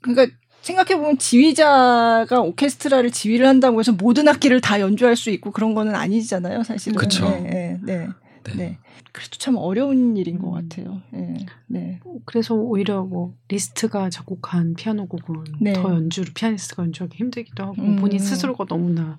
[0.00, 0.34] 그러니까
[0.66, 5.94] 생각해 보면 지휘자가 오케스트라를 지휘를 한다고 해서 모든 악기를 다 연주할 수 있고 그런 거는
[5.94, 6.98] 아니잖아요, 사실은.
[6.98, 7.28] 그쵸.
[7.28, 8.08] 네, 네, 네.
[8.42, 8.54] 네.
[8.54, 8.78] 네.
[9.12, 10.68] 그래도 참 어려운 일인 것 음.
[10.68, 11.02] 같아요.
[11.14, 11.36] 예.
[11.68, 12.00] 네.
[12.24, 15.72] 그래서 오히려 뭐 리스트가 작곡한 피아노 곡은 네.
[15.72, 17.96] 더 연주를 피아니스트가 연주하기 힘들기도 하고 음.
[17.96, 19.18] 본인 스스로가 너무나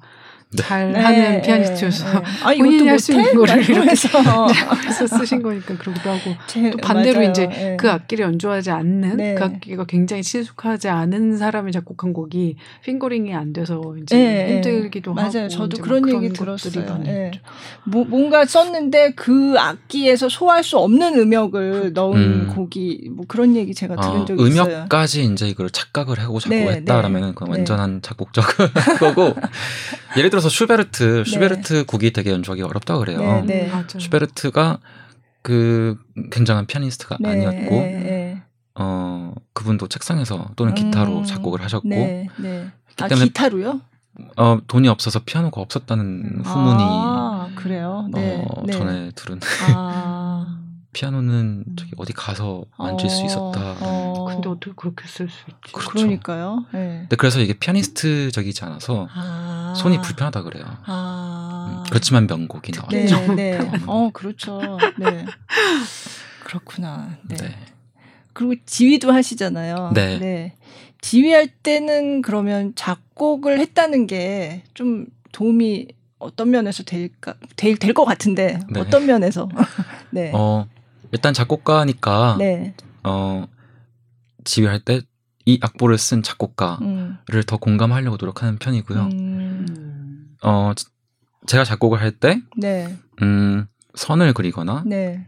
[0.55, 2.25] 잘 네, 하는 피아니스트여서 네.
[2.43, 3.35] 아, 본인이 이것도 할수 있는?
[3.35, 4.07] 거를 이렇게 해서
[4.79, 7.31] 그래서 쓰신 거니까 그러기도 하고 제- 또 반대로 맞아요.
[7.31, 7.77] 이제 네.
[7.77, 9.35] 그 악기를 연주하지 않는 네.
[9.35, 15.21] 그 악기가 굉장히 친숙하지 않은 사람이 작곡한 곡이 핑거링이 안 돼서 이제 네, 힘들기도 네.
[15.21, 15.49] 하고 맞아요.
[15.49, 17.03] 저도 막 그런 얘기 들었어요.
[17.85, 22.53] 뭐, 뭔가 썼는데 그 악기에서 소화할 수 없는 음역을 넣은 음.
[22.55, 24.63] 곡이 뭐 그런 얘기 제가 들은 어, 적이 있어요.
[24.63, 27.57] 음역까지 이제 이걸 착각을 하고 네, 작곡했다라면 그건 네.
[27.57, 28.45] 완전한 작곡적
[28.99, 29.35] 거고
[30.17, 33.19] 예를 들어서 슈베르트 슈베르트 곡이 되게 연주하기 어렵다 그래요.
[33.19, 33.65] 네, 네.
[33.67, 33.99] 음, 맞아요.
[33.99, 34.79] 슈베르트가
[35.41, 35.97] 그
[36.31, 38.41] 굉장한 피아니스트가 네, 아니었고 예,
[38.75, 41.63] 어 그분도 책상에서 또는 기타로 음, 작곡을 예.
[41.63, 42.67] 하셨고 네, 네.
[42.99, 43.81] 아, 때문에- 기타로요?
[44.35, 48.07] 어 돈이 없어서 피아노가 없었다는 후문이 아, 그래요.
[48.11, 48.43] 네.
[48.47, 48.73] 어, 네.
[48.73, 49.39] 전에 들은
[49.73, 50.23] 아.
[50.97, 53.75] 피아노는 저기 어디 가서 앉을 수 어, 있었다.
[53.81, 54.25] 어.
[54.29, 55.71] 근데 어떻게 그렇게 쓸 수 있지?
[55.71, 55.89] 그렇죠.
[55.91, 56.65] 그러니까요.
[56.73, 56.97] 네.
[57.01, 59.75] 근데 그래서 이게 피아니스트적이지 않아서 아.
[59.77, 60.65] 손이 불편하다 그래요.
[60.85, 61.83] 아.
[61.83, 63.33] 음, 그렇지만 명곡이 네, 나왔죠.
[63.35, 63.57] 네.
[63.59, 63.83] 그거는.
[63.85, 64.59] 어, 그렇죠.
[64.97, 65.25] 네.
[66.45, 67.17] 그렇구나.
[67.27, 67.35] 네.
[67.37, 67.55] 네.
[68.33, 69.91] 그리고 지휘도 하시잖아요.
[69.93, 70.55] 네.
[71.01, 78.79] 지휘할 때는 그러면 작곡을 했다는 게 좀 도움이 어떤 면에서 될까 될것 같은데 네.
[78.79, 79.47] 어떤 면에서
[80.09, 80.31] 네.
[80.33, 80.65] 어
[81.11, 82.75] 일단 작곡가니까 네.
[83.03, 83.47] 어
[84.43, 85.01] 지휘할 때
[85.49, 87.17] 이 악보를 쓴 작곡가를 음.
[87.47, 88.99] 더 공감하려고 노력하는 편이고요.
[88.99, 89.65] 음.
[89.69, 90.35] 음.
[90.43, 90.87] 어 지-
[91.45, 92.97] 제가 작곡을 할 때 네.
[93.21, 95.25] 음, 선을 그리거나 네.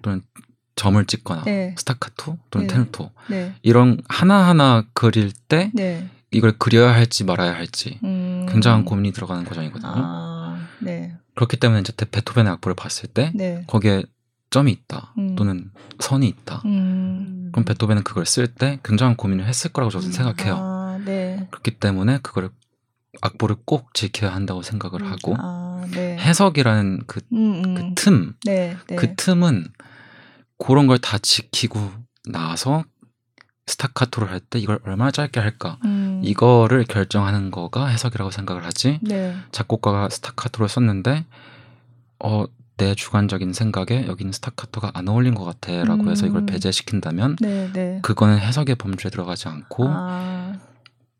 [0.76, 1.74] 점을 찍거나 네.
[1.78, 2.74] 스타카토 또는 네.
[2.74, 3.56] 테누토 네.
[3.62, 6.06] 이런 하나하나 그릴 때 네.
[6.32, 8.46] 이걸 그려야 할지 말아야 할지 음.
[8.50, 9.90] 굉장한 고민이 들어가는 과정이거든요.
[9.96, 11.16] 아, 네.
[11.36, 13.64] 그렇기 때문에 이제 베토벤의 악보를 봤을 때 네.
[13.68, 14.04] 거기에
[14.50, 15.36] 점이 있다 음.
[15.36, 16.62] 또는 선이 있다.
[16.66, 17.50] 음.
[17.52, 20.12] 그럼 베토벤은 그걸 쓸 때 굉장한 고민을 했을 거라고 저는 음.
[20.12, 20.56] 생각해요.
[20.58, 21.48] 아, 네.
[21.52, 22.50] 그렇기 때문에 그걸
[23.22, 25.12] 악보를 꼭 지켜야 한다고 생각을 음.
[25.12, 26.18] 하고 아, 네.
[26.18, 27.76] 해석이라는 그, 음, 음.
[27.76, 28.76] 그 틈, 네.
[28.88, 28.96] 네.
[28.96, 29.68] 그 틈은
[30.58, 31.92] 그런 걸 다 지키고
[32.30, 32.84] 나서
[33.68, 36.22] 스타카토를 할 때 이걸 얼마나 짧게 할까 음.
[36.24, 39.36] 이거를 결정하는 거가 해석이라고 생각을 하지 네.
[39.52, 41.26] 작곡가가 스타카토를 썼는데
[42.24, 42.46] 어
[42.80, 46.46] 내 주관적인 생각에 여기는 스타카토가 안 어울린 것 같아라고 해서 이걸 음.
[46.46, 48.00] 배제시킨다면 네, 네.
[48.02, 50.54] 그거는 해석의 범주에 들어가지 않고 아,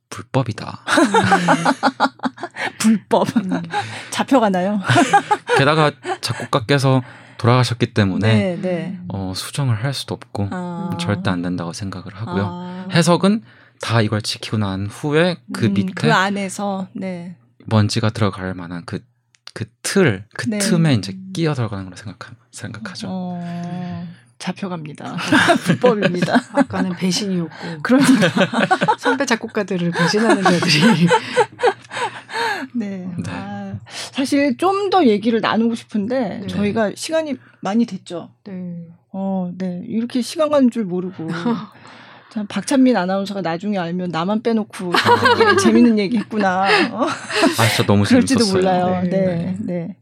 [0.10, 0.80] 불법이다.
[2.80, 3.62] 불법 음.
[4.10, 4.80] 잡혀가나요?
[5.58, 5.92] 게다가
[6.22, 7.04] 작곡가께서
[7.38, 9.00] 돌아가셨기 때문에 네, 네.
[9.10, 10.92] 어, 수정을 할 수도 없고 아.
[11.00, 12.46] 절대 안 된다고 생각을 하고요.
[12.48, 12.88] 아.
[12.92, 13.44] 해석은
[13.82, 17.36] 다 이걸 지키고 난 후에 그 음, 밑에 그 안에서 네.
[17.66, 19.00] 먼지가 들어갈 만한 그,
[19.54, 20.60] 그 틀, 그 네.
[20.60, 23.08] 틈에 이제 끼어 들어가는 걸로 생각하, 생각하죠.
[23.10, 25.18] 어, 잡혀갑니다.
[25.66, 26.40] 불법입니다.
[26.54, 28.30] 아까는 배신이었고 그러니까
[28.98, 31.08] 선배 작곡가들을 배신하는 자들이
[32.74, 33.10] 네.
[33.18, 33.24] 네.
[33.32, 33.80] 아,
[34.12, 36.48] 사실 좀 더 얘기를 나누고 싶은데 네.
[36.48, 38.32] 저희가 시간이 많이 됐죠.
[38.44, 38.88] 네.
[39.12, 39.84] 어, 네.
[39.88, 41.28] 이렇게 시간 가는 줄 모르고.
[42.32, 46.68] 참 박찬민 아나운서가 나중에 알면 나만 빼놓고 자기끼리 재밌는 얘기 했구나.
[46.92, 47.06] 어?
[47.06, 48.62] 아, 진짜 너무 그럴지도 재밌었어요.
[48.86, 49.02] 몰라요.
[49.04, 49.10] 네.
[49.10, 49.96] 네, 네.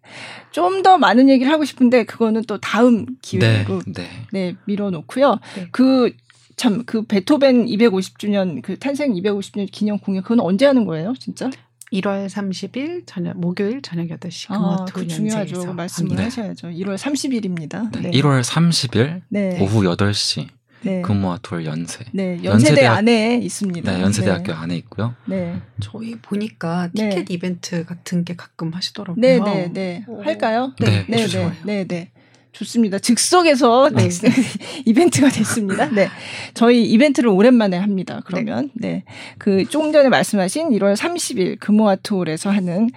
[0.51, 4.07] 좀 더 많은 얘기를 하고 싶은데 그거는 또 다음 네, 기회로 네.
[4.31, 5.39] 네, 밀어놓고요.
[5.55, 5.67] 네.
[5.71, 11.49] 그참 그 베토벤 250주년 그 탄생 250주년 기념 공연 그건 언제 하는 거예요, 진짜?
[11.93, 15.73] 1월 30일 저녁 목요일 저녁 8시 아, 금화토 그 중요하죠.
[15.73, 16.23] 말씀을 네.
[16.23, 16.67] 하셔야죠.
[16.67, 17.89] 1월 30일입니다.
[17.93, 18.09] 네.
[18.09, 18.11] 네.
[18.19, 19.57] 1월 30일 네.
[19.61, 20.47] 오후 8시
[20.81, 21.01] 네.
[21.01, 22.05] 금모아톨 연세.
[22.11, 23.91] 네, 연세대 연세대학- 안에 있습니다.
[23.91, 25.15] 네, 연세대학교 안에 있고요.
[25.25, 25.59] 네.
[25.79, 27.09] 저희 보니까 네.
[27.09, 29.19] 티켓 이벤트 같은 게 가끔 하시더라고요.
[29.21, 30.05] 네, 네, 네.
[30.07, 30.21] 어.
[30.23, 30.73] 할까요?
[30.79, 31.51] 네, 네, 네, 좋아요.
[31.65, 32.11] 네, 네.
[32.53, 32.97] 좋습니다.
[32.97, 34.09] 즉석에서 네.
[34.85, 35.89] 이벤트가 됐습니다.
[35.89, 36.07] 네.
[36.55, 38.21] 저희 이벤트를 오랜만에 합니다.
[38.25, 38.71] 그러면.
[38.73, 39.03] 네.
[39.37, 42.89] 그 조금 전에 말씀하신 1월 30일 금호아톨에서 하는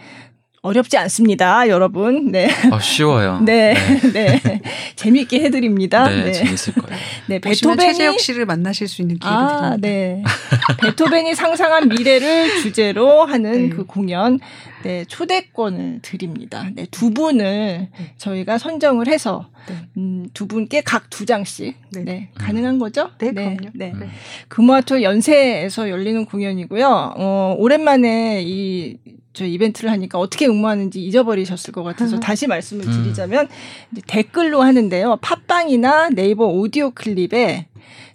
[0.62, 2.30] 어렵지 않습니다, 여러분.
[2.30, 2.50] 네.
[2.70, 3.40] 아, 쉬워요.
[3.44, 3.74] 네.
[4.12, 4.60] 네.
[4.94, 6.06] 재미있게 해드립니다.
[6.08, 6.32] 네, 네.
[6.32, 7.00] 재밌을 거예요.
[7.26, 7.38] 네.
[7.38, 9.76] 베토벤이 최재혁 씨를 만나실 수 있는 기회가 아, 됩니다.
[9.80, 10.22] 네.
[10.82, 13.74] 베토벤이 상상한 미래를 주제로 하는 네.
[13.74, 14.38] 그 공연,
[14.82, 16.68] 네, 초대권을 드립니다.
[16.74, 19.74] 네, 두 분을 저희가 선정을 해서, 네.
[19.96, 22.30] 음, 두 분께 각 두 장씩, 네, 네.
[22.34, 23.10] 가능한 거죠?
[23.18, 23.70] 네, 그럼요.
[23.74, 23.92] 네.
[23.92, 24.08] 음.
[24.48, 27.14] 금화토 연세에서 열리는 공연이고요.
[27.16, 28.96] 어, 오랜만에 이,
[29.32, 33.02] 저 이벤트를 하니까 어떻게 응모하는지 잊어버리셨을 것 같아서 다시 말씀을 음.
[33.02, 33.48] 드리자면
[34.06, 35.18] 댓글로 하는데요.
[35.20, 37.66] 팟빵이나 네이버 오디오 클립에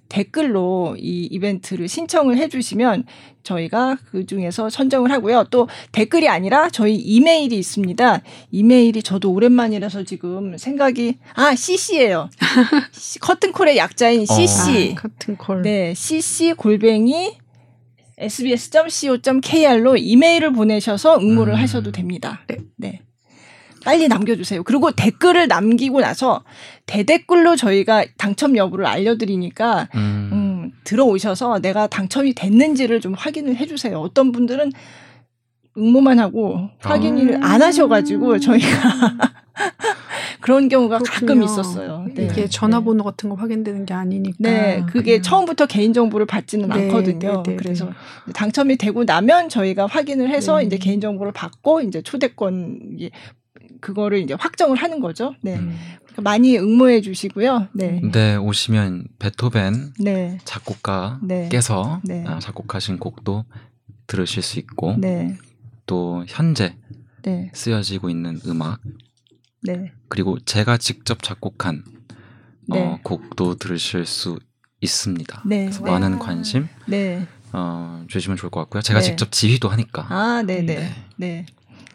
[0.10, 3.06] 댓글로 이 이벤트를 신청을 해주시면
[3.44, 5.46] 저희가 그 중에서 선정을 하고요.
[5.52, 8.22] 또 댓글이 아니라 저희 이메일이 있습니다.
[8.52, 12.30] 이메일이 저도 오랜만이라서 지금 생각이 아 CC예요.
[13.22, 14.96] 커튼콜의 약자인 CC.
[14.98, 15.62] 아, 커튼콜.
[15.62, 17.38] 네, cc 골뱅이
[18.18, 21.60] sbs.co.kr로 이메일을 보내셔서 응모를 음.
[21.60, 22.42] 하셔도 됩니다.
[22.48, 22.58] 네.
[22.78, 23.02] 네.
[23.86, 24.64] 빨리 남겨주세요.
[24.64, 26.44] 그리고 댓글을 남기고 나서
[26.88, 30.30] 대댓글로 저희가 당첨 여부를 알려드리니까 음.
[30.34, 34.00] 음, 들어오셔서 내가 당첨이 됐는지를 좀 확인을 해주세요.
[34.00, 34.72] 어떤 분들은
[35.78, 38.68] 응모만 하고 확인을 안 하셔가지고 저희가
[40.42, 41.46] 그런 경우가 가끔 그렇군요.
[41.46, 42.06] 있었어요.
[42.14, 42.26] 네.
[42.26, 44.38] 이게 전화번호 같은 거 확인되는 게 아니니까.
[44.40, 45.22] 네, 그게 그냥.
[45.22, 47.44] 처음부터 개인 정보를 받지는 네, 않거든요.
[47.44, 48.34] 네, 네, 그래서 네.
[48.34, 50.66] 당첨이 되고 나면 저희가 확인을 해서 네.
[50.66, 52.98] 이제 개인 정보를 받고 이제 초대권
[53.82, 55.36] 그거를 이제 확정을 하는 거죠.
[55.42, 55.78] 네, 음.
[56.04, 57.68] 그러니까 많이 응모해 주시고요.
[57.74, 62.22] 네, 근데 오시면 베토벤 네, 작곡가께서 네.
[62.22, 62.28] 네.
[62.28, 63.46] 아, 작곡하신 곡도
[64.08, 65.38] 들으실 수 있고 네,
[65.86, 66.78] 또 현재
[67.24, 68.80] 네, 쓰여지고 있는 음악
[69.64, 71.84] 네, 그리고 제가 직접 작곡한
[72.68, 72.82] 네.
[72.82, 74.40] 어, 곡도 들으실 수
[74.82, 75.44] 있습니다.
[75.46, 75.92] 네, 그래서 네.
[75.92, 77.28] 많은 관심 네.
[77.54, 78.82] 어, 주시면 좋을 것 같고요.
[78.82, 79.06] 제가 네.
[79.06, 81.46] 직접 지휘도 하니까 아, 네, 네, 네.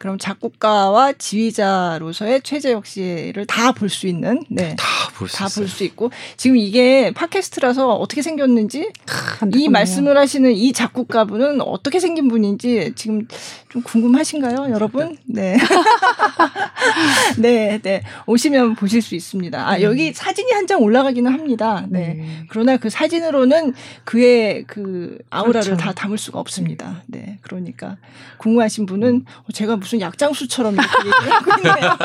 [0.00, 0.02] 네.
[0.02, 4.74] 그럼 작곡가와 지휘자로서의 최재혁 씨를 다 볼 수 있는, 네.
[4.78, 5.64] 다볼수다 있어요.
[5.64, 9.70] 볼수 있고 지금 이게 팟캐스트라서 어떻게 생겼는지 이 안타깝네요.
[9.70, 13.26] 말씀을 하시는 이 작곡가분은 어떻게 생긴 분인지 지금
[13.68, 15.16] 좀 궁금하신가요, 여러분?
[15.26, 15.56] 네.
[17.38, 18.02] 네, 네.
[18.26, 19.68] 오시면 보실 수 있습니다.
[19.68, 19.82] 아, 음.
[19.82, 21.84] 여기 사진이 한 장 올라가기는 합니다.
[21.88, 22.14] 네.
[22.14, 22.46] 네.
[22.48, 23.74] 그러나 그 사진으로는
[24.04, 25.76] 그의 그 아우라를 그렇죠.
[25.76, 27.02] 다 담을 수가 없습니다.
[27.08, 27.38] 네.
[27.42, 27.96] 그러니까
[28.38, 31.96] 궁금하신 분은 어, 제가 무슨 약장수처럼 이렇게 얘기를 하고 있네요.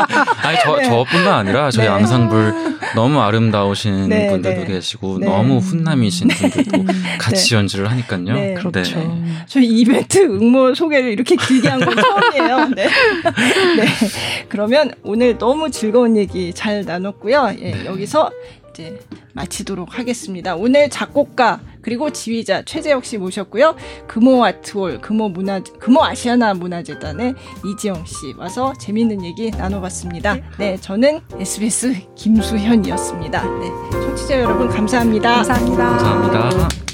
[0.41, 0.83] 아니 저 네.
[0.85, 1.91] 저뿐만 아니라 저희 네.
[1.91, 4.65] 앙상블 너무 아름다우신 네, 분들도 네.
[4.67, 5.25] 계시고 네.
[5.27, 6.87] 너무 훈남이신 분들도 음,
[7.19, 8.23] 같이 연주를 하니까요.
[8.33, 8.53] 네.
[8.53, 9.19] 그렇죠.
[9.47, 12.69] 저희 이벤트 응모 소개를 이렇게 길게 한 건 처음이에요.
[12.69, 12.87] 네.
[13.77, 13.85] 네.
[14.49, 17.55] 그러면 오늘 너무 즐거운 얘기 잘 나눴고요.
[17.59, 17.85] 예, 네.
[17.85, 18.31] 여기서
[18.71, 18.99] 이제
[19.33, 20.55] 마치도록 하겠습니다.
[20.55, 23.75] 오늘 작곡가 그리고 지휘자 최재혁 씨 모셨고요.
[24.07, 30.35] 금호 아트홀, 금호 문화, 금호 아시아나 문화재단의 이지영 씨 와서 재밌는 얘기 나눠봤습니다.
[30.57, 33.43] 네, 저는 SBS 김수현이었습니다.
[33.59, 35.35] 네, 청취자 여러분 감사합니다.
[35.35, 35.89] 감사합니다.
[35.97, 36.84] 감사합니다.